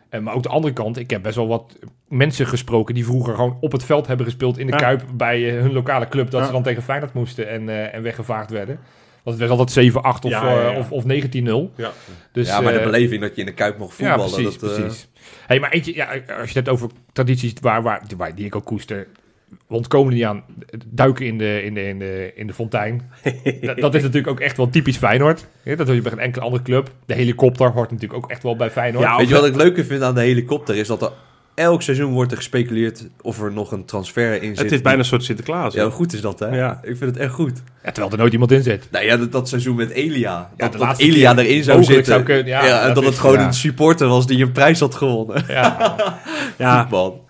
[0.09, 3.35] Eh, maar ook de andere kant, ik heb best wel wat mensen gesproken die vroeger
[3.35, 4.79] gewoon op het veld hebben gespeeld in de Ja.
[4.79, 6.31] Kuip bij eh, hun lokale club.
[6.31, 6.47] Dat Ja.
[6.47, 8.79] ze dan tegen Feyenoord moesten en, eh, en weggevaagd werden.
[9.23, 10.79] Want het was altijd 7-8 of, Ja, ja, ja.
[10.79, 11.73] of, of 19-0.
[11.77, 11.91] Ja.
[12.33, 14.27] Dus, ja, maar de beleving dat je in de Kuip mocht voetballen.
[14.29, 15.09] ja, precies, dat, eh, precies.
[15.47, 18.57] Hey, maar eentje, ja, als je het hebt over tradities waar, waar, waar, die ik
[18.57, 19.07] ook koester.
[19.69, 20.43] We ontkomen niet aan
[20.87, 23.11] duiken in de, in de, in de, in de fontein.
[23.61, 25.47] dat, dat is natuurlijk ook echt wel typisch Feyenoord.
[25.63, 26.91] Ja, dat doe je bij geen enkele andere club.
[27.07, 29.05] De helikopter hoort natuurlijk ook echt wel bij Feyenoord.
[29.05, 30.77] Ja, Weet je wat ik leuker vind aan de helikopter?
[30.77, 31.11] Is dat er
[31.59, 34.59] elk seizoen wordt er gespeculeerd of er nog een transfer in zit.
[34.59, 35.73] Het is bijna een soort Sinterklaas.
[35.75, 35.85] Ja, hè?
[35.87, 36.47] hoe goed is dat, hè?
[36.47, 36.81] Ja.
[36.83, 37.63] Ik vind het echt goed.
[37.85, 38.89] Ja, terwijl er nooit iemand in zit.
[38.91, 40.31] Nou ja, dat, dat seizoen met Elia.
[40.31, 42.05] Ja, Dat, de dat laatste Elia erin zou zitten.
[42.05, 43.47] zou kunnen, ja, Ja, en dat het gewoon ja.
[43.47, 45.45] een supporter was die een prijs had gewonnen.
[45.49, 45.97] Ja,
[46.59, 47.21] Ja, man.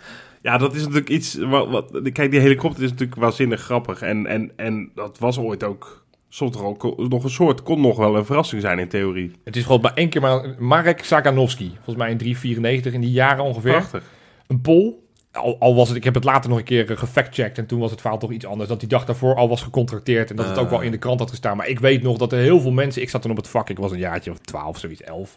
[0.42, 1.34] Ja, dat is natuurlijk iets...
[1.34, 4.02] Wat, wat, kijk, die helikopter is natuurlijk waanzinnig grappig.
[4.02, 6.06] En, en, en dat was ooit ook...
[6.28, 7.62] Soms toch ook nog een soort...
[7.62, 9.32] Kon nog wel een verrassing zijn in theorie.
[9.44, 11.70] het is gewoon maar één keer maar Marek Sakanovski.
[11.74, 13.72] Volgens mij in 394 in die jaren ongeveer.
[13.72, 14.02] Prachtig.
[14.46, 14.94] een poll.
[15.32, 17.80] Al, al was het, ik heb het later nog een keer eh, gefactcheckt en toen
[17.80, 18.68] was het verhaal toch iets anders.
[18.68, 21.20] Dat die dag daarvoor al was gecontracteerd en dat het ook wel in de krant
[21.20, 21.56] had gestaan.
[21.56, 23.70] Maar ik weet nog dat er heel veel mensen, ik zat toen op het vak,
[23.70, 25.36] ik was een jaartje of twaalf, zoiets, elf.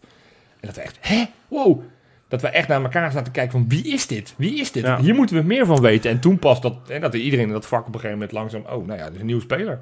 [0.59, 1.81] En dat we echt, hè, wow.
[2.31, 4.33] Dat we echt naar elkaar zaten te kijken van wie is dit?
[4.37, 4.83] Wie is dit?
[4.83, 4.99] Ja.
[5.01, 6.11] Hier moeten we meer van weten.
[6.11, 8.61] En toen pas dat, hè, dat iedereen in dat vak op een gegeven moment langzaam,
[8.61, 9.79] oh nou ja, dat is een nieuwe speler.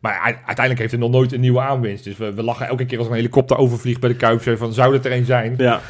[0.00, 2.04] Maar uiteindelijk heeft hij nog nooit een nieuwe aanwinst.
[2.04, 4.42] Dus we, we lachen elke keer als een helikopter overvliegt bij de Kuip.
[4.42, 5.54] zo Van, zou het er een zijn?
[5.58, 5.80] Ja,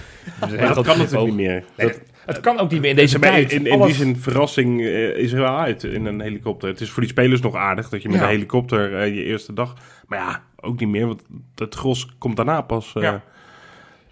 [0.40, 1.26] Dus dat groot kan natuurlijk ook.
[1.26, 1.64] niet meer.
[1.76, 3.52] Nee, Dat- het- kan ook niet meer in deze tijd.
[3.52, 6.68] in, in Alles- die zin, verrassing eh, is er wel uit in een helikopter.
[6.68, 8.24] Het is voor die spelers nog aardig dat je met Ja.
[8.24, 9.74] een helikopter eh, je eerste dag...
[10.06, 11.22] Maar ja, ook niet meer, want
[11.54, 12.92] het gros komt daarna pas.
[12.96, 13.02] eh.
[13.02, 13.22] Ja.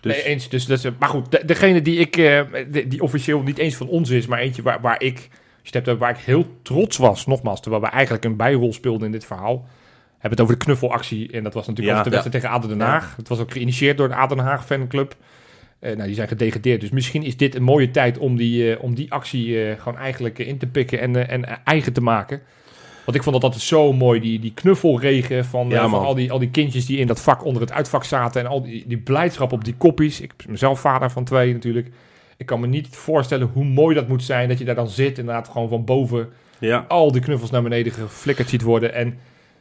[0.01, 0.49] Dus, Nee, eens.
[0.49, 3.75] Dus, dus, eh, maar goed, de- degene die ik, eh, die, die officieel niet eens
[3.77, 5.17] van ons is, maar eentje waar, waar ik,
[5.61, 9.07] als je hebt waar ik heel trots was, nogmaals, terwijl we eigenlijk een bijrol speelden
[9.07, 9.67] in dit verhaal,
[10.13, 11.33] hebben het over de knuffelactie.
[11.33, 12.03] En dat was natuurlijk Ja.
[12.03, 13.17] de wedstrijd tegen Aden Den Haag.
[13.17, 15.17] Het was ook geïnitieerd door de Aden Den Haag fanclub.
[15.79, 16.81] Eh, nou, die zijn gedegradeerd.
[16.81, 20.39] Dus misschien is dit een mooie tijd om die, eh, om die actie gewoon eigenlijk
[20.39, 22.41] in te pikken en, en eigen te maken.
[23.11, 26.15] Want ik vond dat altijd zo mooi, die, die knuffelregen van, Ja, eh, van al,
[26.15, 28.41] die, al die kindjes die in dat vak onder het uitvak zaten.
[28.41, 30.21] En al die, die blijdschap op die koppies.
[30.21, 31.89] Ik ben zelf vader van twee natuurlijk.
[32.37, 35.19] Ik kan me niet voorstellen hoe mooi dat moet zijn dat je daar dan zit.
[35.19, 36.85] Inderdaad gewoon van boven ja.
[36.89, 38.95] al die knuffels naar beneden geflikkerd ziet worden.
[38.95, 39.19] En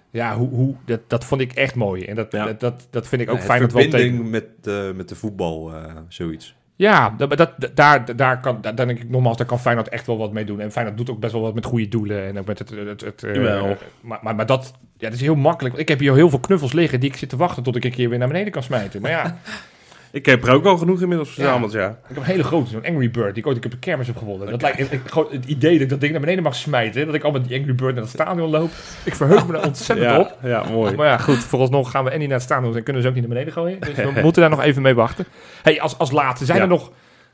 [0.09, 2.03] ja, hoe, hoe, dat, dat vond ik echt mooi.
[2.05, 2.45] En dat, Ja.
[2.45, 4.29] dat, dat, dat vind ik ook Ja, fijn dat wel verbinding tegen.
[4.29, 6.55] met, eh, met de voetbal, eh, zoiets.
[6.79, 10.17] Ja, dat, dat, daar, daar, kan, daar, denk ik nogmaals, daar kan Feyenoord echt wel
[10.17, 10.59] wat mee doen.
[10.59, 12.25] En Feyenoord doet ook best wel wat met goede doelen.
[12.25, 12.69] En ook met het...
[12.69, 13.63] het, het, eh,
[14.01, 15.75] maar, maar, maar dat, ja, dat is heel makkelijk.
[15.75, 17.91] Ik heb hier heel veel knuffels liggen die ik zit te wachten tot ik een
[17.91, 19.01] keer weer naar beneden kan smijten.
[19.01, 19.37] Maar ja,
[20.11, 21.87] Ik heb er ook al genoeg inmiddels verzameld, ja.
[21.89, 24.07] ik heb een hele grote, zo'n Angry Bird, die ik ooit een op de kermis
[24.07, 24.49] heb gewonnen.
[24.49, 27.15] Dat lijkt, ik, gewoon het idee dat ik dat ding naar beneden mag smijten, dat
[27.15, 28.69] ik al met die Angry Bird naar het stadion loop.
[29.05, 30.37] Ik verheug me daar ontzettend Ja, op.
[30.43, 30.95] ja, mooi.
[30.95, 33.07] Maar ja, goed, vooralsnog gaan we en niet naar het stadion en kunnen we ze
[33.07, 33.79] ook niet naar beneden gooien.
[33.79, 35.25] Dus we moeten daar nog even mee wachten.
[35.61, 36.63] Hey, als, als laatste, zijn Ja.
[36.63, 36.91] er nog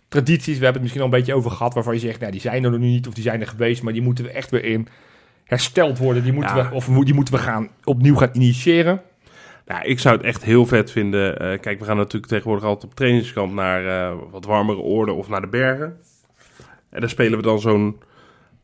[0.07, 2.41] tradities, we hebben het misschien al een beetje over gehad, waarvan je zegt, nou, die
[2.41, 4.63] zijn er nog niet of die zijn er geweest, maar die moeten we echt weer
[4.65, 4.87] in
[5.43, 6.23] hersteld worden.
[6.23, 6.69] Die moeten, Ja.
[6.69, 9.01] we, of die moeten we gaan, opnieuw gaan initiëren.
[9.65, 11.39] Ja, ik zou het echt heel vet vinden.
[11.39, 15.29] Eh, kijk, we gaan natuurlijk tegenwoordig altijd op trainingskamp naar eh, wat warmere oorden of
[15.29, 15.97] naar de bergen.
[16.89, 17.99] En dan spelen we dan zo'n...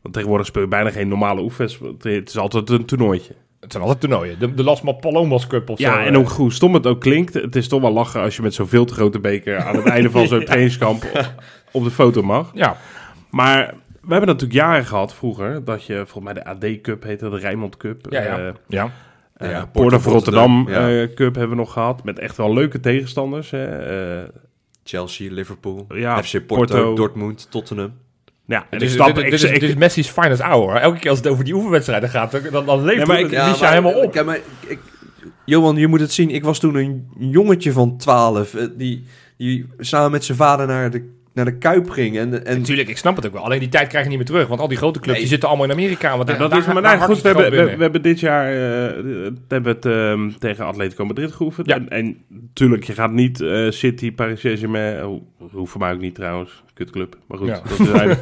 [0.02, 2.02] Want tegenwoordig speel je bijna geen normale oefenwedstrijd.
[2.02, 3.34] Het is altijd een toernooitje.
[3.60, 4.38] Het zijn altijd toernooien.
[4.38, 5.84] De, de Lasma Palomos Cup of zo.
[5.84, 6.20] Ja, en eh.
[6.20, 7.34] ook hoe stom het ook klinkt.
[7.34, 9.86] Het is toch wel lachen als je met zo'n veel te grote beker aan het
[9.86, 11.32] einde van zo'n trainingskamp op,
[11.70, 12.50] op de foto mag.
[12.54, 12.76] Ja,
[13.30, 15.64] Maar we hebben natuurlijk jaren gehad vroeger.
[15.64, 18.06] Dat je, volgens mij de AD Cup heette, de Rijnmond Cup.
[18.10, 18.38] Ja, ja.
[18.38, 18.90] eh, ja.
[19.42, 21.02] Eh, Ja, Port Porto of Rotterdam, Rotterdam, ja.
[21.02, 22.04] eh, Cup hebben we nog gehad.
[22.04, 23.50] Met echt wel leuke tegenstanders.
[23.50, 23.64] Hè.
[24.22, 24.28] Eh,
[24.84, 26.94] Chelsea, Liverpool, Ja, FC Porto, Porto.
[26.94, 27.92] Dortmund, Tottenham.
[28.46, 29.06] ja, en snap...
[29.06, 30.74] dit, ik- dit is, ik- dit is Messi's finest hour.
[30.76, 33.32] Elke keer als het over die oefenwedstrijden gaat, dan, dan leeft Ja, maar het ik-
[33.32, 34.12] ja, helemaal op.
[34.12, 34.78] Kijk, maar ik,
[35.44, 36.30] Johan, je moet het zien.
[36.30, 39.04] Ik was toen een jongetje van 12 eh, die,
[39.36, 42.18] die samen met zijn vader naar de, naar de Kuip ging.
[42.18, 43.42] En, en Natuurlijk, ik snap het ook wel.
[43.44, 44.46] Alleen die tijd krijg je niet meer terug.
[44.48, 45.20] Want al die grote clubs Nee.
[45.20, 46.16] die zitten allemaal in Amerika.
[46.16, 47.22] Want Ja, daar- dat is maar daar nou, goed.
[47.22, 49.02] We hebben, we, hebben dit jaar eh,
[49.48, 51.66] hebben het, ehm, tegen Atletico Madrid geoefend.
[51.66, 51.74] Ja.
[51.74, 55.06] En, en natuurlijk, je gaat niet eh, City, Paris Saint-Germain...
[55.06, 55.22] Oh,
[55.52, 56.62] hoeft voor mij ook niet trouwens.
[56.74, 57.16] Kutclub.
[57.26, 57.60] Maar goed, Ja.
[57.68, 58.16] dat is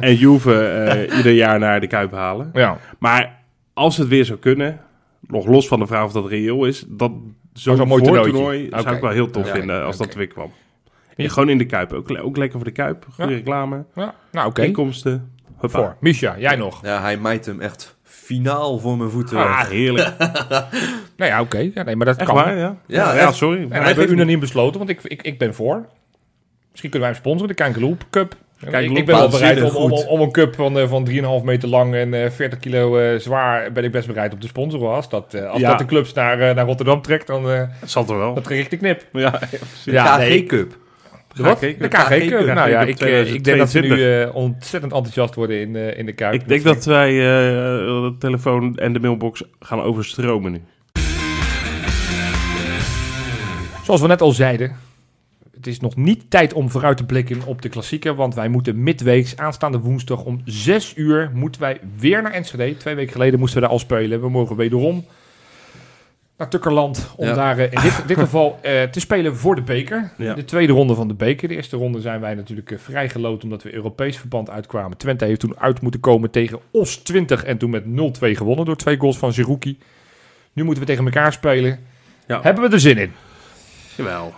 [0.08, 2.50] en Juve eh, ieder jaar naar de Kuip halen.
[2.52, 3.38] Ja, Maar
[3.72, 4.80] als het weer zou kunnen,
[5.20, 7.12] nog los van de vraag of dat reëel is, dat
[7.52, 8.68] zo'n mooi toernooitje.
[8.82, 10.50] zou ik wel heel tof Ja, vinden als dat weer kwam.
[11.16, 11.28] Ja.
[11.28, 13.06] Gewoon in de Kuip, ook, ook lekker voor de Kuip.
[13.14, 13.36] Goede Ja.
[13.36, 14.14] reclame, ja.
[14.32, 14.62] nou oké.
[14.62, 15.32] inkomsten.
[15.56, 15.78] Hoppa.
[15.78, 15.96] Voor.
[16.00, 16.80] Misha, jij nog?
[16.82, 19.36] ja, hij mijt hem echt finaal voor mijn voeten.
[19.38, 19.68] Ah, weg.
[19.70, 20.12] heerlijk.
[21.16, 21.70] Nou ja, oké.
[21.74, 22.34] Ja, nee, maar dat Echt kan.
[22.36, 22.76] waar, ja?
[22.86, 23.66] Ja, sorry.
[23.70, 25.86] En hij geeft unaniem besloten, want ik, ik, ik ben voor.
[26.70, 28.34] Misschien kunnen wij hem sponsoren, de Kankeloop Cup.
[28.60, 31.08] Kankeloop, ik, ik ben wel bereid om, om, om een cup van, eh, van
[31.40, 33.72] 3,5 meter lang en eh 40 kilo eh, zwaar...
[33.72, 34.94] ben ik best bereid om te sponsoren.
[34.94, 35.68] Als dat, eh, als Ja.
[35.68, 38.34] dat de clubs naar, eh, naar Rotterdam trekt, dan eh Het zal toch wel.
[38.34, 39.04] dat trek ik de knip.
[39.12, 39.20] Ja,
[39.84, 39.92] ja.
[39.92, 40.42] Ja, nee.
[40.44, 40.76] KG Cup.
[41.34, 41.58] De wat?
[41.58, 41.90] KG De Cup.
[41.90, 42.40] KG Cup.
[42.40, 44.28] KG Nou ja, ik, eh, ik denk dat ze nu 2022.
[44.28, 46.34] eh, ontzettend enthousiast worden in, eh, in de Kuip.
[46.34, 47.24] Ik denk dat wij eh,
[48.02, 50.62] de telefoon en de mailbox gaan overstromen nu.
[53.84, 54.76] Zoals we net al zeiden,
[55.54, 58.14] het is nog niet tijd om vooruit te blikken op de klassieker.
[58.14, 62.76] Want wij moeten midweeks, aanstaande woensdag om 6 uur, moeten wij weer naar Enschede.
[62.76, 64.20] Twee weken geleden moesten we daar al spelen.
[64.20, 65.04] We mogen wederom
[66.36, 67.34] naar Tukkerland om Ja.
[67.34, 70.10] daar eh, in dit, dit geval eh, te spelen voor de beker.
[70.16, 70.34] Ja.
[70.34, 71.48] De tweede ronde van de beker.
[71.48, 74.96] De eerste ronde zijn wij natuurlijk eh, vrijgeloot omdat we Europees verband uitkwamen.
[74.96, 77.86] Twente heeft toen uit moeten komen tegen OS 20 en toen met 0-2
[78.18, 79.78] gewonnen door twee goals van Zerouki.
[80.52, 81.78] Nu moeten we tegen elkaar spelen.
[82.26, 82.42] Ja.
[82.42, 83.12] Hebben we er zin in?
[83.96, 84.34] Jawel.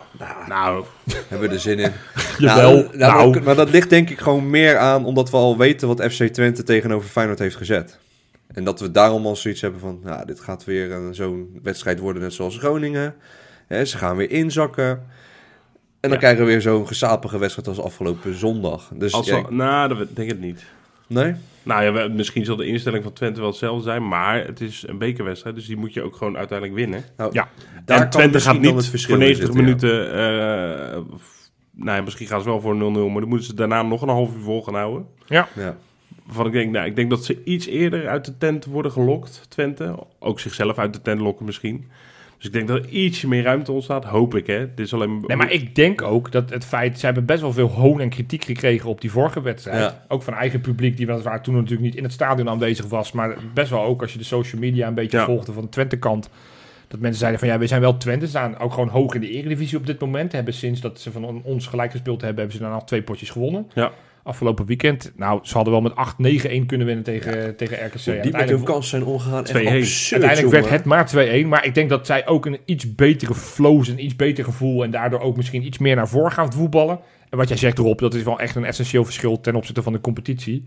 [0.49, 0.85] Nou,
[1.29, 1.93] Hebben we er zin in.
[2.39, 2.73] Jawel.
[2.73, 3.31] Nou, nou, Nou.
[3.31, 6.23] Maar, maar dat ligt denk ik gewoon meer aan omdat we al weten wat FC
[6.25, 7.99] Twente tegenover Feyenoord heeft gezet.
[8.49, 11.99] En dat we daarom al zoiets hebben van, nou, dit gaat weer een- zo'n wedstrijd
[11.99, 13.15] worden net zoals Groningen.
[13.67, 14.89] Hè, ze gaan weer inzakken.
[14.89, 14.99] En
[16.01, 16.17] dan Ja.
[16.17, 18.91] krijgen we weer zo'n gesapige wedstrijd als afgelopen zondag.
[18.95, 20.65] Dus als ja, we- nou, dat denk ik niet.
[21.07, 21.35] nee?
[21.63, 24.85] Nou ja, we- misschien zal de instelling van Twente wel hetzelfde zijn, maar het is
[24.87, 27.05] een bekerwedstrijd, dus die moet je ook gewoon uiteindelijk winnen.
[27.17, 27.49] Nou, Ja.
[27.85, 29.63] daar en Twente gaat niet het voor in 90 zitten, ja.
[29.63, 33.55] minuten, eh, f- nou ja, misschien gaan ze wel voor 0-0, maar dan moeten ze
[33.55, 35.07] daarna nog een half uur vol gaan houden.
[35.27, 35.49] Ja.
[36.27, 39.47] Waarvan ik denk, nou, ik denk dat ze iets eerder uit de tent worden gelokt,
[39.49, 39.95] Twente.
[40.18, 41.85] Ook zichzelf uit de tent lokken misschien.
[42.37, 44.74] Dus ik denk dat er ietsje meer ruimte ontstaat, hoop ik hè.
[44.74, 45.24] Dit is alleen...
[45.27, 46.99] Nee, maar ik denk ook dat het feit...
[46.99, 49.81] Ze hebben best wel veel hoon en kritiek gekregen op die vorige wedstrijd.
[49.81, 50.05] Ja.
[50.09, 53.12] Ook van eigen publiek, die weliswaar toen natuurlijk niet in het stadion aanwezig was.
[53.12, 55.24] Maar best wel ook als je de social media een beetje Ja.
[55.24, 56.31] volgde van de Twente-kant.
[56.89, 58.24] Dat mensen zeiden van ja, we zijn wel Twente.
[58.24, 60.33] Ze staan ook gewoon hoog in de eredivisie op dit moment.
[60.33, 63.03] Hebben sinds dat ze van on- ons gelijk gespeeld hebben, hebben ze dan al twee
[63.03, 63.70] potjes gewonnen.
[63.74, 63.93] Ja.
[64.27, 65.12] Afgelopen weekend.
[65.16, 67.93] Nou, ze hadden wel met 8-9-1 kunnen winnen tegen, tegen RKC.
[68.05, 69.45] Die met Uiteindelijk- hun kans zijn omgegaan.
[69.45, 69.66] Echt 2-1.
[69.77, 71.07] absurd, Uiteindelijk werd het maar
[71.45, 71.49] 2-1.
[71.49, 74.85] Maar ik denk dat zij ook een iets betere flow, een iets beter gevoel.
[74.85, 76.99] En daardoor ook misschien iets meer naar voren gaan voetballen.
[77.31, 79.93] En wat jij zegt erop, dat is wel echt een essentieel verschil ten opzichte van
[79.93, 80.64] de competitie.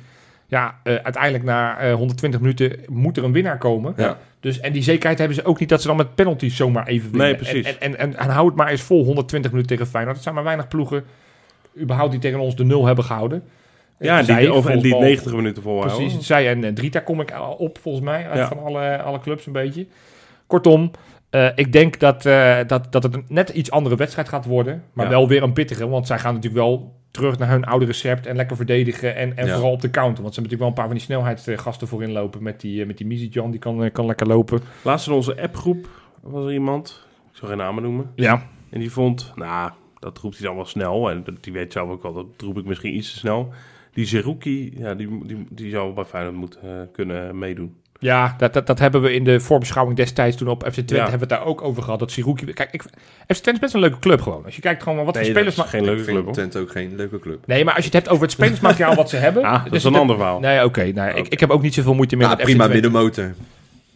[0.47, 3.93] Ja, eh, uiteindelijk na eh, 120 minuten moet er een winnaar komen.
[3.97, 4.18] Ja.
[4.39, 7.10] Dus, en die zekerheid hebben ze ook niet dat ze dan met penalties zomaar even
[7.12, 7.28] winnen.
[7.28, 7.66] Nee, precies.
[7.66, 10.16] En, en, en, en hou het maar eens vol 120 minuten tegen Feyenoord.
[10.16, 11.03] Het zijn maar weinig ploegen
[11.80, 13.43] überhaupt die tegen ons de nul hebben gehouden.
[13.99, 15.97] Ja, en Zij, die, over, en die volgens mij- 90 minuten volhouden.
[15.97, 18.47] Precies, zij en, en Drita kom ik op volgens mij, uit Ja.
[18.47, 19.88] van alle, alle clubs een beetje.
[20.47, 20.91] Kortom,
[21.30, 24.84] Eh, ik denk dat, eh, dat, dat het een net iets andere wedstrijd gaat worden.
[24.93, 25.11] Maar Ja.
[25.11, 25.88] wel weer een pittige.
[25.88, 28.26] Want zij gaan natuurlijk wel terug naar hun oude recept.
[28.26, 29.15] En lekker verdedigen.
[29.15, 29.53] En, en Ja.
[29.53, 30.22] vooral op de counter.
[30.24, 32.43] Want ze hebben natuurlijk wel een paar van die snelheidsgasten voorin lopen.
[32.43, 34.59] Met die, eh, met die Mizidjan, die kan, eh, kan lekker lopen.
[34.82, 35.88] Laatst in onze appgroep
[36.22, 38.43] was er iemand, ik zal geen namen noemen, Ja.
[38.70, 41.89] en die vond, nou, dat roept hij dan wel snel, en dat- die weet zelf
[41.89, 43.54] ook wel, dat roep ik misschien iets te snel.
[43.93, 47.76] Die Zerouki, ja, die, die, die zou bij Feyenoord moeten eh, kunnen meedoen.
[48.02, 51.00] Ja, dat, dat, dat hebben we in de voorbeschouwing destijds toen op FC Twente Ja.
[51.10, 52.00] hebben we het daar ook over gehad.
[52.00, 52.45] Dat Siruki...
[52.54, 52.88] Kijk, ik, FC
[53.28, 54.45] Twente is best een leuke club gewoon.
[54.45, 55.56] Als je kijkt gewoon wat voor Nee, spelers...
[55.56, 56.34] dat is ma- geen leuke club.
[56.34, 57.47] Twente ook geen leuke club.
[57.47, 59.43] Nee, maar als je het hebt over het spelersmateriaal wat ze hebben...
[59.43, 60.39] Ah, dat dus is een ander verhaal.
[60.39, 60.91] Nee, oké.
[60.91, 62.89] nou, ik, ik heb ook niet zoveel moeite meer Nou, met prima FC Twente.
[62.89, 63.34] middenmotor.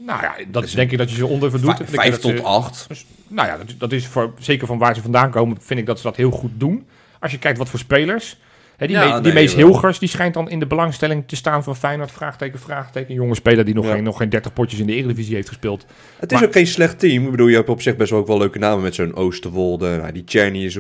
[0.06, 1.82] Nou ja, dat denk ik dat je ze onder verdoet.
[1.86, 2.86] Vijf, tot ze- acht.
[2.88, 5.86] Dus, nou ja, dat, dat is voor, zeker van waar ze vandaan komen, vind ik
[5.86, 6.86] dat ze dat heel goed doen.
[7.20, 8.40] Als je kijkt wat voor spelers.
[8.78, 9.66] Hè, die Ja, Me- die nee, Mees wel.
[9.68, 12.12] Hilgers, die schijnt dan in de belangstelling te staan van Feyenoord.
[12.12, 13.10] Vraagteken, vraagteken.
[13.10, 13.94] Een jonge speler die nog, Ja.
[13.94, 15.86] geen, nog geen 30 potjes in de Eredivisie heeft gespeeld.
[16.20, 17.26] Het is ook geen slecht team.
[17.26, 19.98] Ik bedoel, je hebt op zich best wel ook wel leuke namen met zo'n Oosterwolde.
[19.98, 20.78] Nou, die Czerny is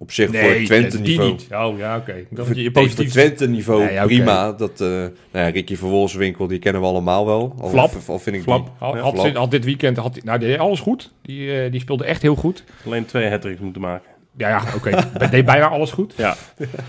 [0.00, 1.30] op, zich voor Twente die niveau.
[1.30, 1.46] niet.
[1.52, 2.14] Oh ja, oké.
[2.30, 3.08] Dacht Voor, je.
[3.08, 4.14] Twente niveau Nee, ja, oké.
[4.14, 4.52] prima.
[4.52, 7.54] Dat, eh nou ja, Ricky van Wolfswinkel, die kennen we allemaal wel.
[7.60, 7.92] Al, Flap.
[8.06, 8.64] Al vind ik Flap.
[8.64, 9.36] die- Had, Ja, had, Flap.
[9.36, 11.12] had dit weekend, had, hij- nou, deed alles goed.
[11.22, 12.64] Die, eh, die speelde echt heel goed.
[12.86, 14.08] Alleen twee hat moeten maken.
[14.36, 14.90] Ja, ja oké.
[15.30, 16.14] Deed bijna alles goed.
[16.16, 16.36] Ja.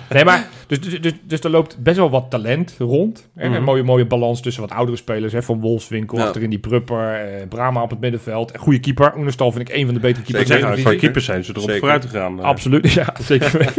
[0.09, 3.29] Nee, maar dus, dus, dus, dus er loopt best wel wat talent rond.
[3.35, 3.47] Hè?
[3.47, 3.55] Mhm.
[3.57, 5.33] Een mooie, mooie balans tussen wat oudere spelers.
[5.33, 5.41] Hè?
[5.43, 6.23] Van Wolfswinkel, Ja.
[6.25, 8.53] achterin die Prupper, eh, Brama op het middenveld.
[8.53, 9.13] Een goede keeper.
[9.17, 10.47] Oenestal vind ik een van de betere keepers.
[10.49, 10.65] Zeker.
[10.67, 10.99] Eredivisie.
[10.99, 11.79] keepers zijn ze erop Zeker.
[11.79, 12.39] vooruit gegaan.
[12.39, 12.45] eh.
[12.45, 13.51] Absoluut, ja, zeker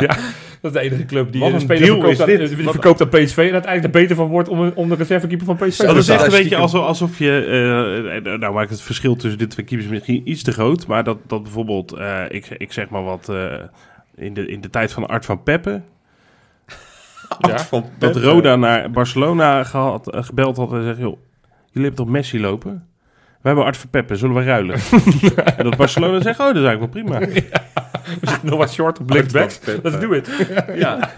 [0.00, 0.16] ja,
[0.60, 3.00] dat is de enige club die Wat een speler deal verkoopt, is aan, die verkoopt
[3.00, 5.92] aan PSV en uiteindelijk er beter van wordt om, om de reservekeeper van PSV Dat
[5.92, 6.32] te is echt zijn.
[6.32, 7.44] een beetje alsof, alsof je...
[8.24, 10.86] eh, eh, nou maakt het verschil tussen dit twee keepers misschien iets te groot.
[10.86, 13.28] Maar dat, dat bijvoorbeeld, eh, ik, ik zeg maar wat...
[13.28, 13.54] eh,
[14.14, 15.82] in, de, in de tijd van Art van Peppe...
[17.38, 17.58] Ja.
[17.58, 20.98] van Dat Roda naar Barcelona gehad, eh, gebeld had en zegt...
[20.98, 21.18] joh,
[21.70, 22.88] jullie hebben toch Messi lopen?
[23.40, 24.78] We hebben Art van Peppe, zullen we ruilen?
[25.56, 27.18] en dat Barcelona zegt, oh, dat is eigenlijk wel prima.
[28.20, 29.60] We zitten nog wat short op linksbacks.
[29.82, 30.30] Let's do it.
[30.74, 31.10] ja.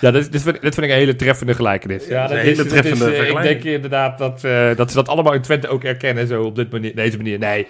[0.00, 2.06] Ja, dit, vind, dit vind ik een hele treffende gelijkenis.
[2.06, 4.76] Ja, dat is een is, hele dat is, treffende eh, Ik denk inderdaad dat, eh,
[4.76, 7.38] dat ze dat allemaal in Twente ook erkennen, zo op dit manier, deze manier.
[7.38, 7.66] Nee,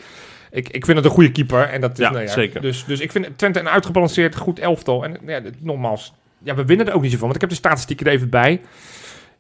[0.51, 1.63] ik, ik vind het een goede keeper.
[1.69, 2.61] En dat is, Ja, nou ja, zeker.
[2.61, 5.05] Dus, dus ik vind Twente een uitgebalanceerd goed elftal.
[5.05, 7.25] En ja, nogmaals, ja, we winnen er ook niet zo van.
[7.29, 8.61] Want ik heb de statistieken er even bij.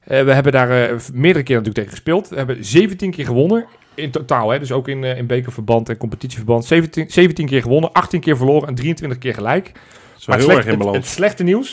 [0.00, 2.28] Eh, we hebben daar eh, meerdere keer natuurlijk tegen gespeeld.
[2.28, 3.66] We hebben 17 keer gewonnen.
[3.94, 4.58] In totaal, hè?
[4.58, 6.64] dus ook in, eh, in bekerverband en competitieverband.
[6.64, 9.64] 17, 17 keer gewonnen, 18 keer verloren en 23 keer gelijk.
[9.64, 9.72] Dat
[10.18, 10.96] is wel Maar het, heel erg slecht- in het, balans.
[11.06, 11.68] het slechte nieuws,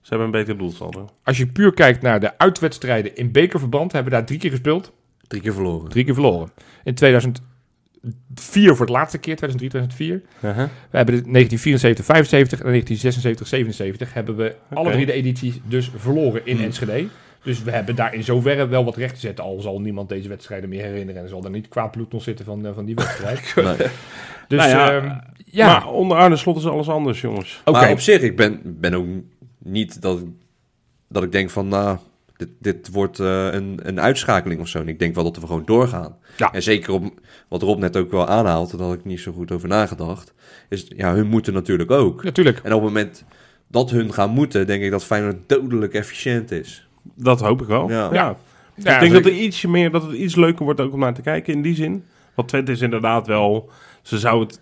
[0.00, 1.08] Ze hebben een beter doelsaldo.
[1.24, 4.92] als je puur kijkt naar de uitwedstrijden in bekerverband, hebben we daar drie keer gespeeld,
[5.28, 5.90] Drie keer verloren.
[5.90, 6.50] drie keer verloren.
[6.84, 6.94] In
[8.02, 10.22] 2004 voor het laatste keer, 2003, 2004.
[10.50, 10.68] Uh-huh.
[10.90, 15.90] We hebben de 1974, 75 en 1976, 77 hebben we alle drie de edities dus
[15.96, 16.64] verloren in Hmm.
[16.64, 17.06] Enschede.
[17.42, 19.44] Dus we hebben daar in zoverre wel wat recht te zetten.
[19.44, 22.44] Al zal niemand deze wedstrijden meer herinneren en zal er niet kwaad bloed nog zitten
[22.44, 23.52] van, eh, van die wedstrijd.
[23.78, 23.88] Nee.
[24.48, 27.60] Dus Nou ja, ehm, ja, Maar onder Arne Slot is alles anders, jongens.
[27.64, 27.78] oké.
[27.78, 29.06] Maar op zich, ik ben, ben ook
[29.58, 30.26] niet dat, ik-
[31.08, 31.98] dat ik denk van, nou,
[32.36, 34.78] dit, dit wordt eh, een, een uitschakeling of zo.
[34.78, 36.16] En ik denk wel dat we gewoon doorgaan.
[36.36, 36.52] Ja.
[36.52, 39.52] En zeker op wat Rob net ook wel aanhaalt, daar had ik niet zo goed
[39.52, 40.34] over nagedacht.
[40.68, 42.24] Is, ja, hun moeten natuurlijk ook.
[42.24, 42.56] Natuurlijk.
[42.58, 43.24] En op het moment
[43.68, 46.86] dat hun gaan moeten, denk ik dat Feyenoord dodelijk efficiënt is.
[47.14, 47.88] Dat hoop ik wel.
[47.88, 48.08] Ja.
[48.12, 48.36] Ja.
[48.74, 51.14] Ja, ik denk dat, er ietsje meer, dat het iets leuker wordt ook om naar
[51.14, 52.04] te kijken in die zin.
[52.34, 53.70] Want Twente is inderdaad wel...
[54.02, 54.60] Ze zou het...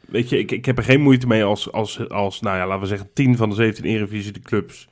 [0.00, 2.80] Weet je, ik, ik heb er geen moeite mee als, als, als, nou ja, laten
[2.82, 4.88] we zeggen, 10 van de 17 Eredivisie de clubs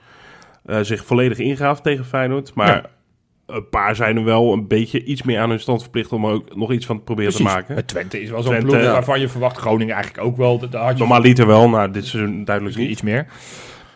[0.64, 2.54] eh, zich volledig ingaven tegen Feyenoord.
[2.54, 2.82] Maar Ja.
[3.54, 6.32] een paar zijn er wel een beetje iets meer aan hun stand verplicht om er
[6.32, 7.50] ook nog iets van te proberen Precies.
[7.50, 7.76] te maken.
[7.76, 10.58] Het Twente is wel zo'n ploeg waarvan je verwacht Groningen eigenlijk ook wel.
[10.70, 12.90] Daar had je Normaal liet er wel, nou dit seizoen duidelijk niet.
[12.90, 13.26] iets meer.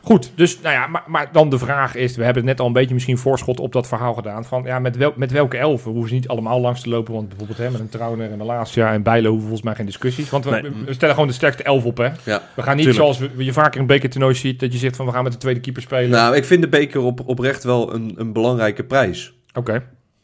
[0.09, 2.73] Goed, dus nou ja, maar, maar dan de vraag is, we hebben net al een
[2.73, 5.85] beetje misschien voorschot op dat verhaal gedaan, van ja, met, wel, met welke elfen?
[5.87, 8.41] We hoeven ze niet allemaal langs te lopen, want bijvoorbeeld hè, met een Trauner en
[8.41, 10.63] een Laasja en Bijlo hoeven volgens mij geen discussies, want we, Nee.
[10.63, 12.05] we- we stellen gewoon de sterkste elf op, hè.
[12.25, 12.43] Ja.
[12.55, 13.17] We gaan niet Tuurlijk.
[13.17, 15.33] zoals we, je vaker in een bekertoernooi ziet, dat je zegt van we gaan met
[15.33, 16.11] de tweede keeper spelen.
[16.11, 19.83] Nou, ik vind de beker op, oprecht wel een, een belangrijke prijs Oké.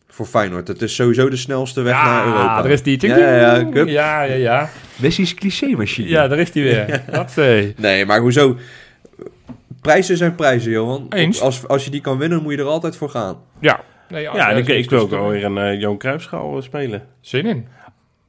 [0.08, 0.68] voor Feyenoord.
[0.68, 2.64] Het is sowieso de snelste weg naar Europa.
[2.64, 3.06] er is die.
[3.06, 3.88] Ja, ja, ja, cup.
[3.88, 4.68] ja, ja, ja.
[5.34, 6.08] Cliché-machine.
[6.08, 7.02] Ja, daar is die weer.
[7.12, 7.74] Dat zei.
[7.76, 8.56] Nee, maar hoezo?
[9.84, 11.06] Prijzen zijn prijzen, Johan.
[11.08, 11.40] Eens.
[11.40, 13.36] Als, als je die kan winnen, moet je er altijd voor gaan.
[13.60, 13.80] Ja.
[14.08, 17.02] Nee, Ja, en ik, wil ook dus- wel weer een eh Johan Cruijffschaal eh, spelen.
[17.20, 17.66] Zin in.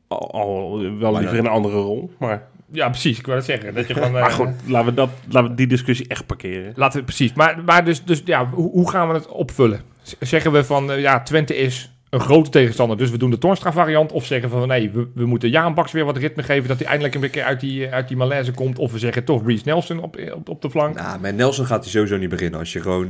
[0.08, 2.48] Al, al wel liever in een andere rol, maar...
[2.72, 3.20] Ja, precies.
[3.20, 3.74] Ik wou het zeggen.
[3.74, 6.74] Dat je gewoon, Maar eh, goed, laten we, dat, laten we die discussie echt parkeren.
[6.76, 7.34] Laten we precies.
[7.34, 9.82] Maar, maar dus, dus ja, hoe, hoe gaan we het opvullen?
[10.20, 14.12] Zeggen we van ja, Twente is een grote tegenstander, dus we doen de Toornstra variant.
[14.12, 16.88] Of zeggen van nee, we, we moeten Jaan Baks weer wat ritme geven, dat hij
[16.88, 18.80] eindelijk een keer uit die, uit die malaise komt.
[18.80, 20.96] Of we zeggen toch Reece Nelson op, op, op de flank.
[20.96, 22.60] Nou, met Nelson gaat hij sowieso niet beginnen.
[22.60, 23.08] Als je gewoon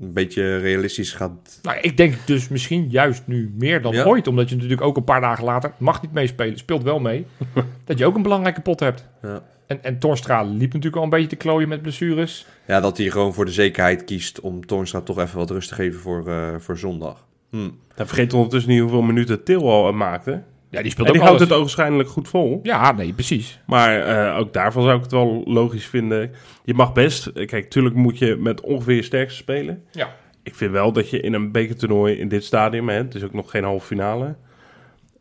[0.00, 1.58] een beetje realistisch gaat...
[1.62, 4.04] Nou, ik denk dus misschien juist nu meer dan Ja.
[4.04, 4.26] ooit.
[4.26, 7.26] Omdat je natuurlijk ook een paar dagen later, mag niet meespelen, speelt wel mee.
[7.84, 9.06] dat je ook een belangrijke pot hebt.
[9.22, 9.42] Ja.
[9.66, 12.46] En, en Torstra liep natuurlijk al een beetje te klooien met blessures.
[12.66, 15.74] Ja, dat hij gewoon voor de zekerheid kiest om Toornstra toch even wat rust te
[15.74, 17.24] geven voor, eh, voor zondag.
[17.62, 17.70] Hm.
[17.94, 20.42] Hij vergeet ondertussen niet hoeveel minuten Til al maakte.
[20.70, 21.52] Ja, die speelt En die ook houdt alles.
[21.52, 22.60] het ogenschijnlijk goed vol.
[22.62, 23.60] Ja, nee, precies.
[23.66, 26.30] Maar eh, ook daarvan zou ik het wel logisch vinden.
[26.64, 27.26] Je mag best...
[27.26, 29.82] eh, Kijk, tuurlijk moet je met ongeveer je sterkste spelen.
[29.90, 30.14] Ja.
[30.42, 32.88] Ik vind wel dat je in een bekertoernooi in dit stadium...
[32.88, 34.36] Hè, het is ook nog geen halve finale...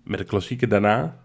[0.04, 1.18] met een klassieke daarna...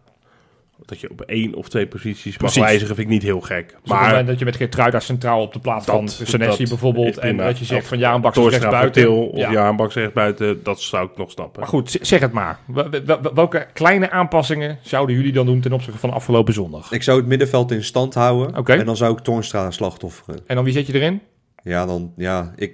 [0.90, 2.60] dat je op één of twee posities mag Precies.
[2.62, 2.94] wijzigen...
[2.94, 3.68] vind ik niet heel gek.
[3.68, 7.08] Dus maar dat je met Geertruida centraal op de plaats Dat- van Senesi bijvoorbeeld...
[7.08, 9.10] is en dat je zegt Of van ja, een bak rechts buiten.
[9.10, 9.52] Of Ja.
[9.52, 10.62] Jaan Baks recht buiten...
[10.62, 11.60] dat zou ik nog snappen.
[11.60, 12.58] Maar goed, zeg het maar.
[12.66, 16.92] Wel- wel- wel- Welke kleine aanpassingen zouden jullie dan doen ten opzichte van afgelopen zondag?
[16.92, 18.56] Ik zou het middenveld in stand houden.
[18.56, 18.72] Oké.
[18.72, 20.40] En dan zou ik Toornstra slachtofferen.
[20.46, 21.20] En dan wie zet je erin?
[21.62, 22.12] Ja, dan...
[22.16, 22.72] Ja, ik...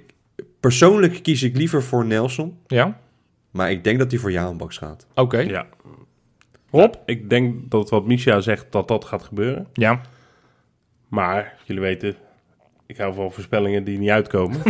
[0.59, 2.57] Persoonlijk kies ik liever voor Nelson.
[2.67, 2.99] Ja?
[3.51, 5.07] Maar ik denk dat hij voor Jaanbaks gaat.
[5.15, 5.37] Oké.
[5.39, 5.65] Ja.
[6.71, 6.93] Rob?
[7.05, 9.67] Ik denk dat wat Misha zegt, dat dat gaat gebeuren.
[9.73, 10.01] Ja.
[11.07, 12.15] Maar, jullie weten,
[12.85, 14.61] ik hou van voorspellingen die niet uitkomen.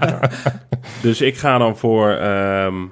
[1.02, 2.10] dus ik ga dan voor...
[2.10, 2.84] ehm,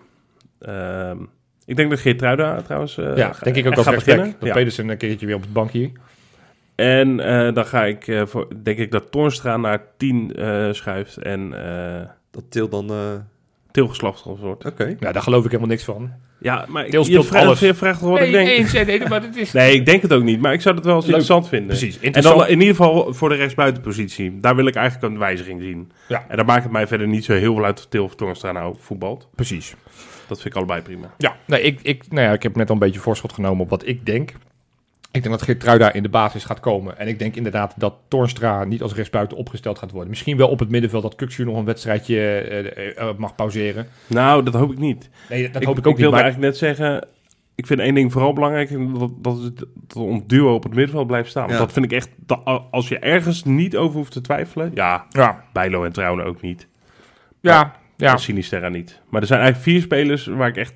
[0.58, 1.18] ehm,
[1.64, 4.16] ik denk dat Geertruida trouwens eh, ja, denk ik ook als rechtsback.
[4.16, 4.36] beginnen.
[4.38, 4.54] Dat Ja.
[4.54, 5.90] Pedersen een keertje weer op het bankje.
[6.74, 11.16] En eh, dan ga ik eh, voor, denk ik dat Toornstra naar 10 eh, schuift
[11.16, 12.90] en eh Dat Til dan...
[13.72, 14.64] Til geslachtoffer wordt.
[14.64, 14.96] Oké.
[15.00, 16.10] Ja, daar geloof ik helemaal niks van.
[16.38, 17.60] Ja, maar Til je vraagt, alles.
[17.60, 18.48] je vraagt wat ik denk?
[18.48, 19.52] eens, nee, nee, maar het is...
[19.52, 20.40] Nee, ik denk het ook niet.
[20.40, 21.14] Maar ik zou het wel eens Leuk.
[21.14, 21.76] interessant vinden.
[21.76, 24.38] Precies, En dan in ieder geval voor de rechtsbuitenpositie.
[24.40, 25.92] Daar wil ik eigenlijk een wijziging zien.
[26.08, 26.24] Ja.
[26.28, 28.52] En dan maakt het mij verder niet zo heel veel uit of Til of Toornstra
[28.52, 29.28] nou voetbalt.
[29.34, 29.74] Precies.
[30.26, 31.14] Dat vind ik allebei prima.
[31.18, 33.70] Ja, nee, ik, ik, nou ja, ik heb net al een beetje voorschot genomen op
[33.70, 34.32] wat ik denk.
[35.12, 36.98] Ik denk dat Geertruida in de basis gaat komen.
[36.98, 40.10] En ik denk inderdaad dat Toornstra niet als rechtsbuiten opgesteld gaat worden.
[40.10, 42.58] Misschien wel op het middenveld dat Kuksu nog een wedstrijdje eh,
[42.88, 43.86] eh, eh, mag pauzeren.
[44.06, 45.10] Nou, dat hoop ik niet.
[45.28, 46.00] Nee, dat ik, hoop ik ook niet.
[46.00, 47.06] wilde Maar, eigenlijk net zeggen...
[47.54, 48.70] Ik vind één ding vooral belangrijk.
[48.70, 51.42] en Dat, dat, het, dat ons duo op het middenveld blijft staan.
[51.42, 51.58] Want Ja.
[51.64, 52.08] dat vind ik echt...
[52.16, 54.70] dat- als je ergens niet over hoeft te twijfelen...
[54.74, 56.66] Ja, ja, Bijlo en Trouwen ook niet.
[57.40, 58.16] ja, ja.
[58.16, 59.00] Sinisterra niet.
[59.08, 60.74] Maar er zijn eigenlijk vier spelers waar ik echt...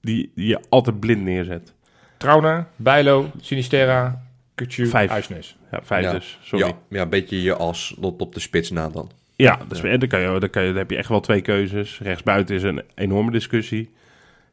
[0.00, 1.74] Die, die je altijd blind neerzet.
[2.22, 4.22] Trauner, Bijlo, Sinisterra,
[4.54, 5.10] Kuksu, Vijf.
[5.10, 5.56] Huisnes.
[5.70, 6.12] Ja, vijf Ja.
[6.12, 6.38] dus.
[6.42, 6.66] Sorry.
[6.66, 9.10] Ja, ja, een beetje je as op, op de spits na dan.
[9.36, 11.40] Ja, dus, en dan, kan je, dan, kan je, dan heb je echt wel twee
[11.40, 11.98] keuzes.
[12.02, 13.90] Rechtsbuiten is een enorme discussie.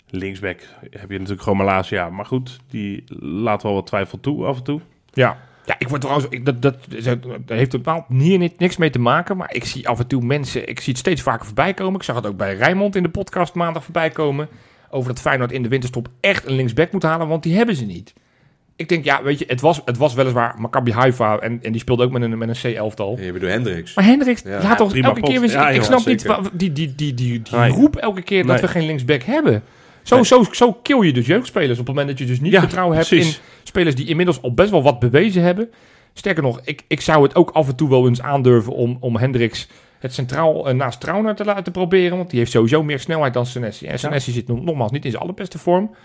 [0.10, 0.60] Linksback
[0.90, 2.10] heb je natuurlijk gewoon Malasia.
[2.10, 4.82] Maar goed, die laat wel wat twijfel toe af en toe.
[5.14, 5.38] Ja.
[5.66, 9.00] Ja, ik word trouwens, ik, dat, dat, dat heeft totaal hier ni- niks mee te
[9.00, 11.96] maken, maar ik zie af en toe mensen, ik zie het steeds vaker voorbij komen.
[12.00, 14.48] Ik zag het ook bij Rijnmond in de podcast maandag voorbij komen,
[14.92, 17.86] over dat Feyenoord in de winterstop echt een linksback moet halen, want die hebben ze
[17.86, 18.14] niet.
[18.76, 21.82] Ik denk, ja, weet je, het was, het was weliswaar Maccabi Haifa en, en die
[21.82, 23.16] speelde ook met een, met een C-elftal.
[23.18, 23.94] En je bedoelt Hendricks.
[23.94, 24.62] Maar Hendricks, Ja.
[24.62, 25.30] laat toch elke pot.
[25.30, 25.50] keer weer...
[25.50, 27.70] Ja, ik snap niet, die, die, die, die, die Nee.
[27.72, 28.62] roep elke keer dat Nee.
[28.62, 29.64] we geen linksback hebben.
[30.04, 30.26] Zo, Nee.
[30.26, 32.96] zo, zo kill je dus jeugdspelers op het moment dat je dus niet Ja, vertrouwen
[32.96, 33.36] hebt precies.
[33.36, 35.70] in spelers die inmiddels al best wel wat bewezen hebben.
[36.14, 39.16] Sterker nog, ik, ik zou het ook af en toe wel eens aandurven om, om
[39.18, 39.68] Hendricks
[40.00, 42.18] het centraal eh, naast Trauner te laten proberen.
[42.18, 43.86] Want die heeft sowieso meer snelheid dan Senesi.
[43.86, 45.96] En Senesi zit nog- nogmaals niet in zijn allerbeste vorm.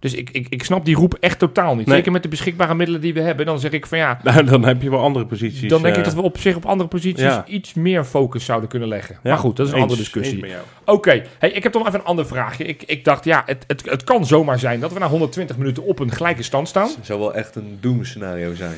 [0.00, 1.86] Dus ik, ik, ik snap die roep echt totaal niet.
[1.86, 1.96] Nee.
[1.96, 3.46] Zeker met de beschikbare middelen die we hebben.
[3.46, 5.68] Dan zeg ik van ja, Nou, dan heb je wel andere posities.
[5.68, 7.44] dan denk ik eh, dat we op zich op andere posities ja.
[7.46, 9.14] iets meer focus zouden kunnen leggen.
[9.22, 10.32] ja, maar goed, dat is een eens- andere discussie.
[10.34, 10.62] eens met jou.
[10.96, 12.64] Oké, hey, ik heb toch nog even een ander vraagje.
[12.64, 15.82] Ik, ik dacht, ja, het, het, het kan zomaar zijn dat we na 120 minuten
[15.84, 16.88] op een gelijke stand staan.
[16.96, 18.76] Het zou wel echt een doemscenario zijn.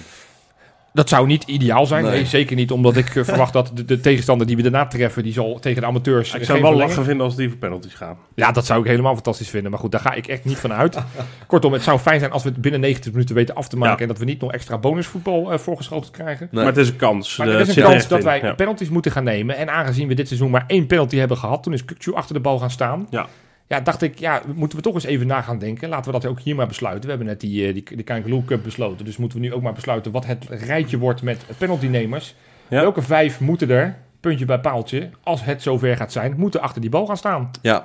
[0.93, 2.03] Dat zou niet ideaal zijn.
[2.05, 2.27] Nee, Nee.
[2.27, 5.33] zeker niet, omdat ik eh, verwacht dat de, de tegenstander die we daarna treffen, die
[5.33, 6.35] zal tegen de amateurs.
[6.35, 8.17] Ik zou het wel lachen vinden als die voor penalties gaan.
[8.35, 9.71] Ja, dat zou ik helemaal fantastisch vinden.
[9.71, 10.99] Maar goed, daar ga ik echt niet van uit.
[11.47, 13.95] Kortom, het zou fijn zijn als we het binnen 90 minuten weten af te maken.
[13.97, 14.03] Ja.
[14.03, 16.49] En dat we niet nog extra bonusvoetbal eh voorgeschoten krijgen.
[16.51, 16.65] Nee.
[16.65, 17.37] Maar het is een kans.
[17.37, 18.25] Maar Eh, er is een kans dat in.
[18.25, 18.53] wij Ja.
[18.55, 19.57] penalties moeten gaan nemen.
[19.57, 22.41] En aangezien we dit seizoen maar één penalty hebben gehad, toen is Kukcu achter de
[22.41, 23.07] bal gaan staan.
[23.11, 23.27] Ja.
[23.71, 25.89] Ja, dacht ik, ja, moeten we toch eens even na gaan denken.
[25.89, 27.03] Laten we dat ook hier maar besluiten.
[27.03, 29.05] We hebben net die, eh, die, die Kangaloo Cup besloten.
[29.05, 32.35] Dus moeten we nu ook maar besluiten wat het rijtje wordt met penaltynemers.
[32.69, 32.81] Ja.
[32.81, 36.91] Welke vijf moeten er, puntje bij paaltje, als het zover gaat zijn, moeten achter die
[36.91, 37.51] bal gaan staan?
[37.63, 37.85] Ja.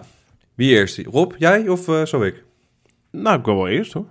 [0.56, 0.98] Wie eerst?
[1.12, 2.44] Rob, jij of eh zo ik?
[3.12, 4.06] Nou, ik wil wel eerst hoor.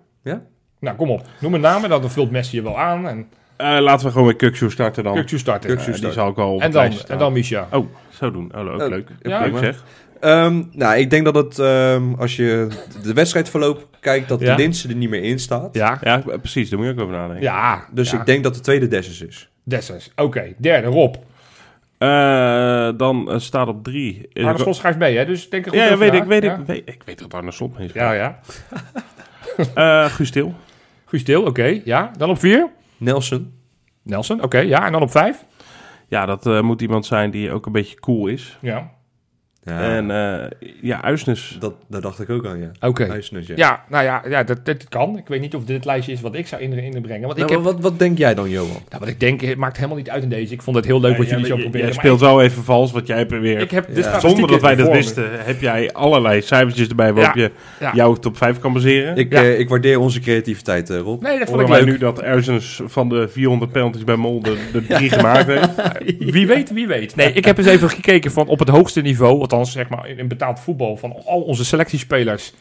[0.81, 1.27] Nou, kom op.
[1.41, 3.09] Noem een naam en dan vult Messi je wel aan.
[3.09, 5.15] En Eh, laten we gewoon met Kukshoe starten dan.
[5.15, 5.71] Kukcu starten.
[5.71, 6.13] Eh, die starten.
[6.13, 7.69] zal ik al op en, dan, en dan Misha.
[7.71, 8.53] Oh, zo doen.
[8.55, 9.09] Oh, ook Oh, leuk.
[9.23, 9.85] ja, leuk zeg.
[10.25, 12.69] Ehm, nou, ik denk dat het, ehm, als je
[13.03, 14.55] de wedstrijdverloop kijkt, dat Ja.
[14.55, 15.75] Linse er niet meer in staat.
[15.75, 15.99] Ja.
[16.03, 16.71] Ja, eh, precies.
[16.71, 17.43] Daar moet je ook over nadenken.
[17.43, 17.87] Ja.
[17.93, 18.19] Dus ja.
[18.21, 19.49] ik denk dat de tweede Dessus is.
[19.63, 20.11] Dessers.
[20.17, 21.15] Oké, derde, Rob.
[21.99, 24.29] Eh, dan eh, staat op drie.
[24.33, 25.25] Is Arne Slot schrijft mee, hè?
[25.25, 26.19] Dus denk er goed ja, weet na.
[26.19, 26.55] ik, weet ja?
[26.55, 27.03] ik, weet ik.
[27.05, 27.93] weet dat Arne Slot mee is.
[27.93, 28.39] Ja, ja.
[29.75, 30.55] Eh, Guus Til.
[31.05, 31.81] Guus Til, oké.
[31.85, 32.11] Ja.
[32.19, 32.69] Dan op vier.
[32.97, 33.53] Nelson.
[34.03, 34.59] Nelson, oké.
[34.59, 34.87] ja.
[34.87, 35.45] En dan op vijf.
[36.09, 38.59] Ja, dat eh, moet iemand zijn die ook een beetje cool is.
[38.61, 38.91] Ja.
[39.65, 40.51] Ja, En eh,
[40.83, 41.57] ja, Uisnes.
[41.61, 42.71] dat, daar dacht ik ook aan, ja.
[42.89, 43.07] Oké.
[43.07, 43.53] Huisnus, ja.
[43.57, 45.17] Ja, nou ja, ja dat, dat kan.
[45.19, 47.27] Ik weet niet of dit het lijstje is wat ik zou in- inbrengen.
[47.27, 48.69] Want ik Nou, heb, wat, wat denk jij dan, Johan?
[48.89, 50.53] nou, wat ik denk, het maakt helemaal niet uit in deze.
[50.53, 51.79] Ik vond het heel leuk wat Ja, jullie zo proberen.
[51.79, 53.57] Jij maar speelt wel even vals, want jij er weer...
[53.57, 57.35] ik, ik heb statistieken Zonder dat wij dat wisten, heb jij allerlei cijfertjes erbij waarop
[57.35, 57.51] je
[57.81, 57.91] ja.
[57.95, 59.17] jouw top 5 kan baseren.
[59.17, 59.43] Ik, Ja.
[59.43, 61.23] eh, ik waardeer onze creativiteit, eh, Rob.
[61.23, 61.93] Nee, dat vond Horen ik leuk.
[61.93, 65.71] nu dat Uisnes van de 400 penalties bij Molde de drie gemaakt heeft?
[66.33, 67.17] Wie weet, wie weet.
[67.17, 70.19] Nee, ik heb eens even gekeken van op het hoogste niveau, althans zeg maar in,
[70.19, 72.53] in betaald voetbal, van al onze selectiespelers.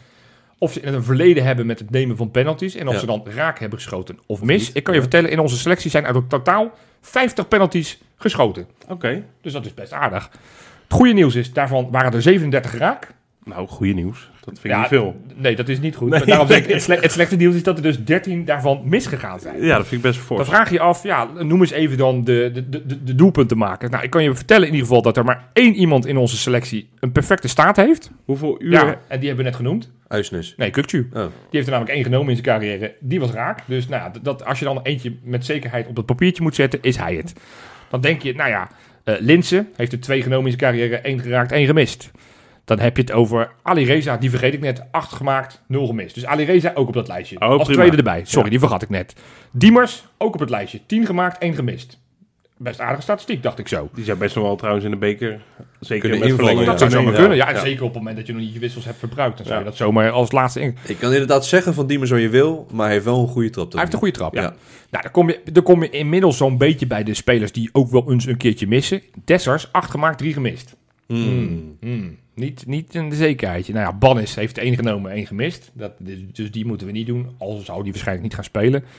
[0.58, 2.76] Of ze een verleden hebben met het nemen van penalties.
[2.76, 3.00] En of Ja.
[3.00, 4.72] ze dan raak hebben geschoten of mis.
[4.72, 6.72] Ik kan je vertellen, in onze selectie zijn uit totaal
[7.02, 8.68] 50 penalties geschoten.
[8.88, 9.24] Oké.
[9.42, 10.30] Dus dat is best aardig.
[10.84, 13.14] Het goede nieuws is, daarvan waren er 37 raak.
[13.46, 14.30] Nou, goede nieuws.
[14.34, 15.22] Dat vind ik Ja, niet veel.
[15.36, 16.10] Nee, dat is niet goed.
[16.10, 16.20] Nee.
[16.20, 18.82] Maar Daarom zeg ik, het, sle- het slechte nieuws is dat er dus 13 daarvan
[18.86, 19.62] misgegaan zijn.
[19.66, 20.48] Ja, dat vind ik best Dan fors.
[20.50, 23.58] vraag je je af, ja, noem eens even dan de, de, de, de- de doelpunten
[23.58, 23.92] maken.
[23.92, 26.38] Nou, ik kan je vertellen in ieder geval dat er maar één iemand in onze
[26.38, 28.12] selectie een perfecte staat heeft.
[28.26, 28.72] Hoeveel uur...
[28.72, 29.92] Ja, en die hebben we net genoemd.
[30.08, 30.54] Huisnus.
[30.58, 31.10] Nee, Kukcu.
[31.14, 31.20] Oh.
[31.22, 32.94] Die heeft er namelijk één genomen in zijn carrière.
[33.00, 33.60] Die was raak.
[33.66, 36.98] Dus nou, dat, als je dan eentje met zekerheid op het papiertje moet zetten, is
[36.98, 37.34] hij het.
[37.90, 38.70] Dan denk je, nou ja,
[39.04, 40.96] eh Linse heeft er twee genomen in zijn carrière.
[40.98, 42.12] één geraakt, één gemist.
[42.66, 44.84] Dan heb je het over Ali Reza, die vergeet ik net.
[44.92, 46.16] Acht gemaakt, nul gemist.
[46.16, 47.36] Dus Ali Reza ook op dat lijstje.
[47.40, 47.74] Oh, Als prima.
[47.78, 48.22] tweede erbij.
[48.26, 48.50] Sorry, Ja.
[48.50, 49.14] die vergat ik net.
[49.52, 50.80] Diemers, ook op het lijstje.
[50.86, 52.02] Tien gemaakt, één gemist.
[52.58, 53.90] Best aardige statistiek, dacht ik zo.
[53.94, 55.42] Die zou best nog wel trouwens in de beker...
[55.80, 56.66] Zeker Kunnen met.
[56.66, 57.38] Dat zou zomaar kunnen.
[57.38, 59.38] Ja, zeker op het moment dat je nog niet je wissels hebt verbruikt.
[59.38, 60.78] Dan zou je dat zomaar als laatste in.
[60.88, 63.50] Ik kan inderdaad zeggen van Diemen zo je wil, maar hij heeft wel een goede
[63.50, 63.72] trap.
[63.72, 64.34] Hij heeft een goede trap.
[64.34, 64.42] Ja.
[64.42, 64.54] Ja.
[64.90, 67.92] Nou, dan kom, je, dan kom je inmiddels zo'n beetje bij de spelers die ook
[67.92, 69.02] wel eens een keertje missen.
[69.26, 70.76] Dessers, acht gemaakt, drie gemist.
[71.08, 71.78] Mm.
[72.36, 73.74] Niet, niet een zekerheidje.
[73.74, 75.72] Nou ja, Bannis heeft één genomen, één gemist.
[75.74, 77.36] Dat, dus, dus die moeten we niet doen.
[77.38, 78.84] Al zou die waarschijnlijk niet gaan spelen.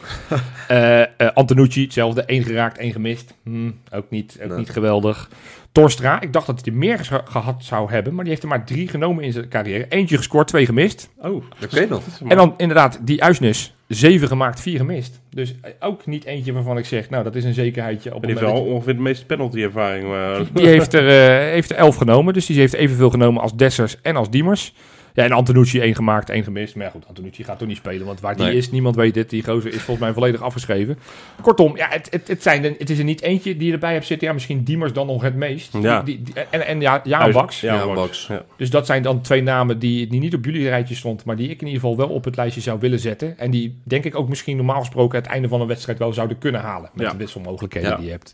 [0.68, 2.24] Eh eh, Antonucci, hetzelfde.
[2.24, 3.34] één geraakt, één gemist.
[3.42, 4.58] Hmm, ook niet, ook Nee.
[4.58, 5.28] niet geweldig.
[5.72, 8.12] Torstra, ik dacht dat hij er meer gehad zou hebben.
[8.14, 9.86] Maar die heeft er maar drie genomen in zijn carrière.
[9.88, 11.10] Eentje gescoord, twee gemist.
[11.18, 12.02] Oh, Oké nog.
[12.28, 15.20] En dan inderdaad, die Uisnes, zeven gemaakt, vier gemist.
[15.30, 18.14] Dus eh, ook niet eentje waarvan ik zeg, nou dat is een zekerheidje.
[18.14, 20.08] Op Die heeft wel ongeveer de meeste penalty ervaring.
[20.08, 20.38] Maar...
[20.38, 23.56] dat- die heeft er, eh, heeft er elf genomen, dus die heeft evenveel genomen als
[23.56, 24.74] Dessers en als Diemers.
[25.16, 26.74] Ja, en Antonucci één gemaakt, één gemist.
[26.76, 28.56] Maar ja, goed, Antonucci gaat toch niet spelen, want waar die Nee.
[28.56, 29.30] is, niemand weet het.
[29.30, 30.98] Die gozer is volgens mij volledig afgeschreven.
[31.42, 33.92] Kortom, ja, het, het, het, zijn er, het is er niet eentje die je erbij
[33.92, 34.26] hebt zitten.
[34.26, 35.72] Ja, misschien Diemers dan nog het meest.
[35.80, 36.02] Ja.
[36.02, 37.60] Die, die- en, en ja, Jaan Baks.
[37.60, 38.44] Ja.
[38.56, 41.48] Dus dat zijn dan twee namen die, die niet op jullie rijtje stond, maar die
[41.48, 43.38] ik in ieder geval wel op het lijstje zou willen zetten.
[43.38, 46.38] En die denk ik ook misschien normaal gesproken het einde van een wedstrijd wel zouden
[46.38, 46.90] kunnen halen.
[46.94, 47.12] Met Ja.
[47.12, 47.96] de wisselmogelijkheden Ja.
[47.96, 48.32] die je hebt.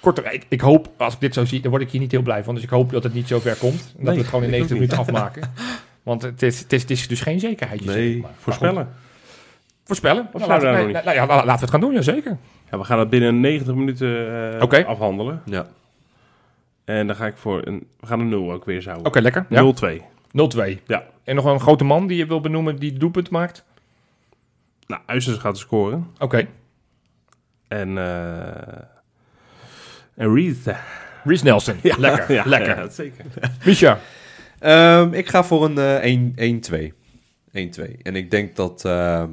[0.00, 2.22] Kortom, ik, ik hoop, als ik dit zo zie, dan word ik hier niet heel
[2.22, 2.54] blij van.
[2.54, 3.80] Dus ik hoop dat het niet zo ver komt.
[3.80, 5.42] En dat Nee, we het gewoon in ik ook 90 minuten afmaken.
[6.04, 7.90] Want het is, het, is, het is dus geen zekerheidje.
[7.90, 8.30] Nee, zeg maar.
[8.38, 8.74] Voorspellen.
[8.74, 8.86] Maar
[9.84, 10.28] Voorspellen?
[10.32, 12.36] Of Nou, laten, we nou ja, laten het gaan doen, jazeker.
[12.70, 14.84] Ja, we gaan het binnen 90 minuten eh, Oké.
[14.84, 15.42] afhandelen.
[15.44, 15.66] Ja.
[16.84, 17.86] En dan ga ik voor een...
[18.00, 19.06] We gaan een 0 ook weer zouden.
[19.06, 19.46] Oké, lekker.
[19.48, 19.72] Ja.
[19.84, 20.00] 0-2.
[20.78, 20.82] 0-2.
[20.86, 21.04] Ja.
[21.24, 23.64] En nog een grote man die je wil benoemen die doelpunt maakt?
[24.86, 26.10] Nou, Uisters gaat scoren.
[26.18, 26.46] Oké.
[27.68, 27.98] En...
[27.98, 28.82] eh
[30.14, 30.74] en Reed.
[31.24, 31.76] Reece Nelson.
[31.82, 32.76] lekker, Ja, lekker.
[32.76, 33.24] ja, zeker.
[33.64, 33.98] Misha.
[34.64, 36.92] Ehm, ik ga voor een 1 1-2.
[37.52, 37.96] 1-2.
[38.02, 39.28] En ik denk dat, ehm,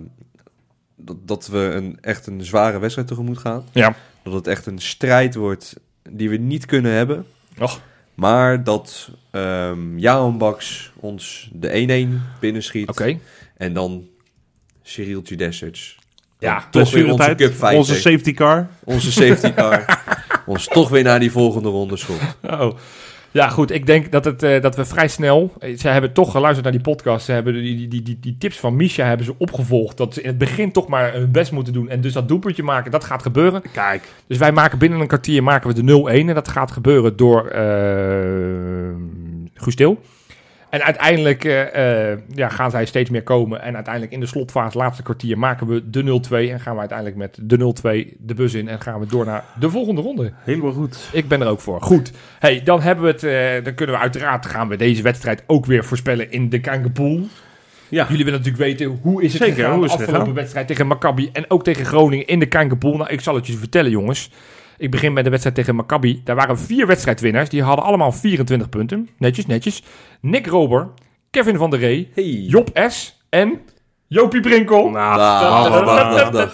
[0.96, 3.66] dat, dat we een, echt een zware wedstrijd tegemoet gaan.
[3.72, 3.96] Ja.
[4.24, 5.76] Dat het echt een strijd wordt
[6.10, 7.26] die we niet kunnen hebben.
[7.60, 7.82] Och.
[8.14, 12.90] Maar dat ehm Jaan Baks ons de 1-1 binnenschiet.
[12.90, 13.18] Oké.
[13.58, 14.08] En dan
[14.82, 16.00] Cyril Dessers.
[16.40, 17.64] Ja, toch weer onze cup.
[17.64, 18.70] Onze safety car.
[18.84, 20.04] Onze safety car.
[20.46, 22.38] ons toch weer naar die volgende ronde schopt.
[22.42, 22.78] Oh.
[23.32, 23.72] Ja, goed.
[23.72, 25.54] Ik denk dat, het, eh, dat we vrij snel...
[25.60, 27.26] eh, Ze hebben toch geluisterd naar die podcast.
[27.26, 29.98] Ze hebben die, die, die, die, tips van Misha hebben ze opgevolgd.
[29.98, 31.90] Dat ze in het begin toch maar hun best moeten doen.
[31.90, 33.62] En dus dat doelpuntje maken, dat gaat gebeuren.
[33.74, 34.04] Kijk.
[34.28, 36.28] Dus wij maken binnen een kwartier maken we de 0-1.
[36.28, 38.96] En dat gaat gebeuren door eh
[39.54, 40.00] Guus Til.
[40.72, 43.62] En uiteindelijk eh, eh, ja, gaan zij steeds meer komen.
[43.62, 46.52] En uiteindelijk in de slotfase, laatste kwartier, maken we de 0-2.
[46.52, 48.68] En gaan we uiteindelijk met de 0-2 de bus in.
[48.68, 50.32] En gaan we door naar de volgende ronde.
[50.44, 51.10] Helemaal goed.
[51.12, 51.82] Ik ben er ook voor.
[51.82, 52.12] Goed.
[52.40, 53.24] Hey, dan hebben we het.
[53.24, 57.20] eh, dan kunnen we uiteraard gaan we deze wedstrijd ook weer voorspellen in de Kankerpool.
[57.90, 58.06] Ja.
[58.10, 60.68] Jullie willen natuurlijk weten hoe is het Zeker, gegaan hoe is de het afgelopen wedstrijd
[60.68, 62.98] tegen Maccabi en ook tegen Groningen in de Kankerpool.
[62.98, 64.30] Nou, ik zal het je vertellen, jongens.
[64.82, 66.22] Ik begin met de wedstrijd tegen Maccabi.
[66.24, 67.50] Daar waren vier wedstrijdwinnaars.
[67.50, 69.10] Die hadden allemaal 24 punten.
[69.18, 69.84] Netjes, netjes.
[70.22, 70.88] Nick Rober,
[71.30, 72.24] Kevin van der Ree, Hey.
[72.48, 73.22] Job S.
[73.30, 73.60] en
[74.08, 74.90] Jopie Brinkel.
[74.90, 75.20] Nou.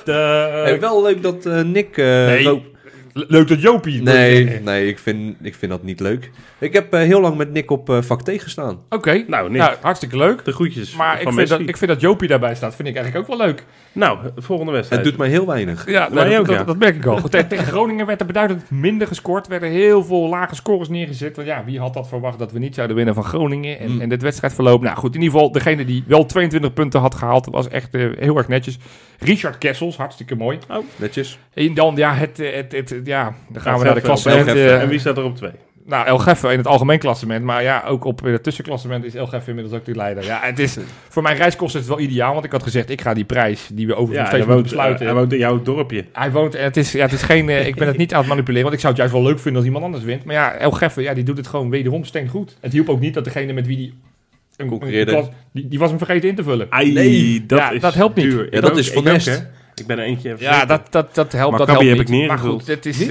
[0.07, 1.97] Eh, Hey, wel leuk dat eh, Nick...
[1.97, 2.63] eh, Nee,
[3.27, 4.01] Leuk dat Jopie.
[4.01, 6.31] nee, nee ik, vind, ik vind dat niet leuk.
[6.59, 8.79] Ik heb eh, heel lang met Nick op eh vak T gestaan.
[8.89, 9.61] Oké, nou, Nick.
[9.61, 10.45] nou, hartstikke leuk.
[10.45, 12.95] de groetjes Maar van ik vind, dat, ik vind dat Jopie daarbij staat, vind ik
[12.95, 13.65] eigenlijk ook wel leuk.
[13.97, 15.01] Nou, volgende wedstrijd.
[15.01, 15.89] Het doet mij heel weinig.
[15.89, 16.63] Ja, dat, ook, dat, ja.
[16.63, 17.21] dat merk ik al.
[17.29, 19.45] Tegen Groningen werd er beduidend minder gescoord.
[19.45, 21.35] Er werden heel veel lage scores neergezet.
[21.35, 23.79] Want ja, wie had dat verwacht dat we niet zouden winnen van Groningen?
[23.79, 24.01] En, Mm.
[24.01, 24.81] en dit wedstrijdverloop.
[24.81, 28.09] Nou goed, in ieder geval, degene die wel 22 punten had gehaald, was echt eh,
[28.19, 28.77] heel erg netjes.
[29.19, 30.57] Richard Kessels, hartstikke mooi.
[30.95, 31.39] Netjes.
[31.53, 34.29] En dan, ja, het, eh, het, het, ja dan gaan we naar de Geffe.
[34.29, 35.51] eh, En wie staat er op twee?
[35.87, 37.43] Nou, El Geffe in het algemeen klassement.
[37.45, 40.23] Maar ja, ook op het tussenklassement is El Geffe inmiddels ook de leider.
[40.23, 40.77] Ja, het is,
[41.09, 42.33] voor mijn reiskosten is het wel ideaal.
[42.33, 44.69] Want ik had gezegd, ik ga die prijs die we overigens Ja, steeds moeten woont,
[44.69, 45.05] besluiten.
[45.05, 46.05] hij woont in jouw dorpje.
[46.13, 48.19] Hij woont, en het is, ja, het is geen, eh, ik ben het niet aan
[48.19, 50.23] het manipuleren, want ik zou het juist wel leuk vinden als iemand anders wint.
[50.23, 52.57] Maar ja, El Geffe, ja, die doet het gewoon wederom steen goed.
[52.61, 53.93] Het hielp ook niet dat degene met wie die,
[54.57, 55.11] een, Concurreerde.
[55.11, 56.67] een klas- die, die was hem vergeten in te vullen.
[56.69, 57.45] Ai, Nee.
[57.45, 58.25] dat, Ja, is dat helpt niet.
[58.25, 58.47] duur.
[58.53, 59.45] Ja, dat ook- is Van ook, Nest.
[59.79, 62.13] Ik ben er eentje even Ja, dat, dat, dat helpt, dat Maccabi helpt heb ik
[62.13, 62.27] niet.
[62.27, 62.59] Maar neergevuld.
[62.59, 63.07] goed, het is eh,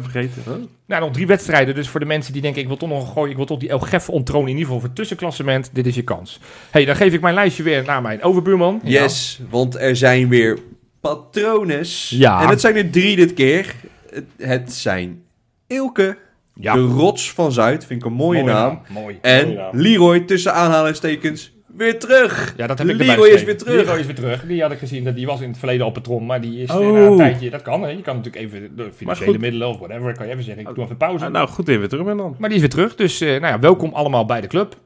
[0.00, 0.68] vergeten.
[0.86, 1.74] nou, nog drie wedstrijden.
[1.74, 3.68] Dus voor de mensen die denken, ik wil toch nog gooien, ik wil toch die
[3.68, 5.70] El Geffe onttronen, in ieder geval voor het tussenklassement.
[5.72, 6.40] Dit is je kans.
[6.70, 8.80] hey, dan geef ik mijn lijstje weer naar mijn overbuurman.
[8.84, 10.58] Yes, want er zijn weer
[11.00, 12.10] patrones.
[12.10, 12.42] Ja.
[12.42, 13.74] En het zijn er drie dit keer.
[14.10, 15.22] Het, het zijn
[15.66, 16.18] Ilke,
[16.54, 16.72] Ja.
[16.74, 18.80] de rots van Zuid, vind ik een mooie, naam.
[18.88, 19.18] Mooi.
[19.22, 19.80] En Mooie naam.
[19.80, 22.54] Leroy, tussen aanhalingstekens, weer terug.
[22.56, 23.74] Ja, dat heb ik Leroy erbij is weer terug.
[23.84, 24.44] Leroy is weer terug.
[24.46, 26.70] Die had ik gezien, dat die was in het verleden al patron, maar die is
[26.70, 26.92] Oh.
[26.92, 27.50] na een tijdje...
[27.50, 27.88] Dat kan, hè.
[27.88, 30.84] Je kan natuurlijk even de financiële middelen of whatever, kan je even zeggen, ik doe
[30.84, 31.24] even pauze.
[31.24, 32.36] Ah, nou, goed even terug ben dan.
[32.38, 34.76] Maar die is weer terug, dus eh, nou ja, welkom allemaal bij de club.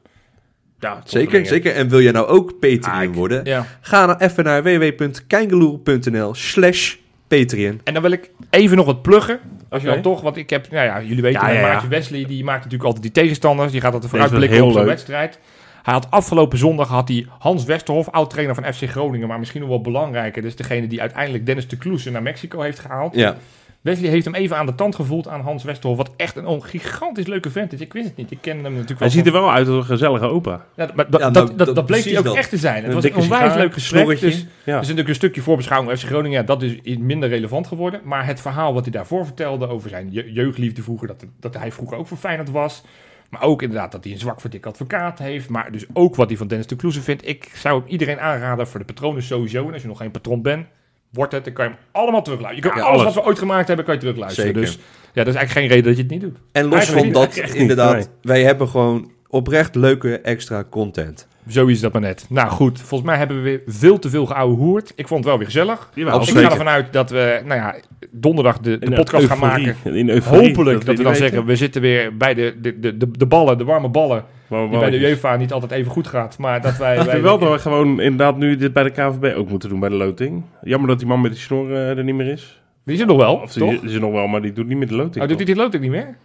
[0.79, 1.73] Ja, Zeker, zeker.
[1.75, 3.45] En wil jij nou ook Patreon Ah, worden?
[3.45, 3.65] Ja.
[3.81, 6.95] Ga dan even naar www.keingeloer.nl slash
[7.27, 7.81] Patreon.
[7.83, 9.39] En dan wil ik even nog wat pluggen.
[9.69, 11.73] Als je dan toch, want ik heb, nou ja, jullie weten, Ja, mijn ja, ja.
[11.73, 13.71] maatje Wesley, die maakt natuurlijk altijd die tegenstanders.
[13.71, 15.39] Die gaat altijd vooruitblikken op zo'n wedstrijd.
[15.83, 19.69] Hij had afgelopen zondag had hij Hans Westerhof, oud-trainer van FC Groningen, maar misschien nog
[19.69, 20.41] wel belangrijker.
[20.41, 23.15] Dus degene die uiteindelijk Dennis de Kloese naar Mexico heeft gehaald.
[23.15, 23.35] Ja,
[23.81, 25.97] Wesley heeft hem even aan de tand gevoeld aan Hans Westerhof.
[25.97, 27.79] Wat echt een gigantisch leuke vent is.
[27.79, 28.31] Ik wist het niet.
[28.31, 29.07] Ik ken hem natuurlijk wel.
[29.07, 30.65] Hij ziet er wel uit als een gezellige opa.
[30.75, 32.35] Ja, maar dat, Ja, dat, nou, dat, dat- dat bleek hij precies ook dat.
[32.35, 32.75] echt te zijn.
[32.75, 34.19] Het Een was een onwijs sigaar, leuk gesprek.
[34.19, 34.35] Dus, Ja.
[34.65, 36.39] er is natuurlijk een stukje voorbeschouwing FC Groningen.
[36.39, 38.01] Ja, dat is iets minder relevant geworden.
[38.03, 41.07] Maar het verhaal wat hij daarvoor vertelde over zijn je- jeugdliefde vroeger.
[41.07, 42.83] Dat, dat hij vroeger ook voor Feyenoord was.
[43.31, 45.49] Maar ook inderdaad dat hij een zwak voor dik advocaat heeft.
[45.49, 47.27] Maar dus ook wat hij van Dennis de Kloeze vindt.
[47.27, 49.67] Ik zou hem iedereen aanraden voor de patronen sowieso.
[49.67, 50.65] En als je nog geen patron bent,
[51.09, 51.43] wordt het.
[51.45, 52.69] Dan kan je hem allemaal terugluisteren.
[52.69, 53.13] Je kan Ja, alles, alles.
[53.15, 54.53] wat we ooit gemaakt hebben, kan je terugluisteren.
[54.53, 54.65] Zeker.
[54.65, 54.75] Dus
[55.13, 56.37] ja, dat is eigenlijk geen reden dat je het niet doet.
[56.51, 58.05] en los Eigenlijk van dat, inderdaad, nee.
[58.21, 61.27] wij hebben gewoon oprecht leuke extra content.
[61.47, 62.25] Zo is dat maar net.
[62.29, 64.93] Nou goed, volgens mij hebben we weer veel te veel geouwe hoerd.
[64.95, 65.89] Ik vond het wel weer gezellig.
[65.93, 66.21] Jawel.
[66.21, 67.75] Ik ga ervan uit dat we nou ja,
[68.11, 69.75] donderdag de, de podcast gaan maken.
[69.83, 71.27] In euforie, Hopelijk dat, we die dan weten.
[71.27, 74.25] zeggen, we zitten weer bij de, de, de, de, de ballen, de warme ballen.
[74.49, 74.99] Die bij de.
[74.99, 76.37] UEFA niet altijd even goed gaat.
[76.37, 76.95] Maar dat wij...
[76.97, 79.69] Ik wij vind wel dat we gewoon inderdaad nu dit bij de KVB ook moeten
[79.69, 80.43] doen bij de loting.
[80.63, 82.61] Jammer dat die man met die snor eh, er niet meer is.
[82.85, 84.77] Die is er nog wel, Of die is er nog wel, maar die doet niet
[84.77, 85.23] met de loting.
[85.23, 86.17] Oh, doet hij loopt ook niet meer?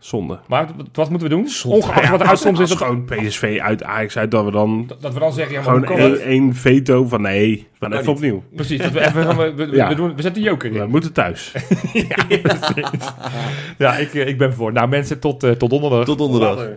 [0.00, 0.38] Zonde.
[0.48, 1.48] Maar wat- wat moeten we doen?
[1.48, 1.76] Zonde.
[1.76, 4.84] Ongeacht Ja, wat de uitkomst is, dat, gewoon PSV uit Ajax uit, dat we dan
[4.86, 7.98] dat- dat we dan zeggen, ja, maar hoe gewoon één, veto van nee, we gaan
[8.00, 8.42] even opnieuw.
[8.54, 9.88] Precies, dat we even, we, we, Ja.
[9.88, 10.90] we, doen, we zetten joker We in.
[10.90, 11.52] moeten thuis.
[11.92, 13.08] Ja, precies.
[13.78, 14.72] ja ik, eh, ik ben voor.
[14.72, 16.04] Nou mensen, tot, eh, tot donderdag.
[16.04, 16.56] Tot donderdag.
[16.56, 16.74] Later.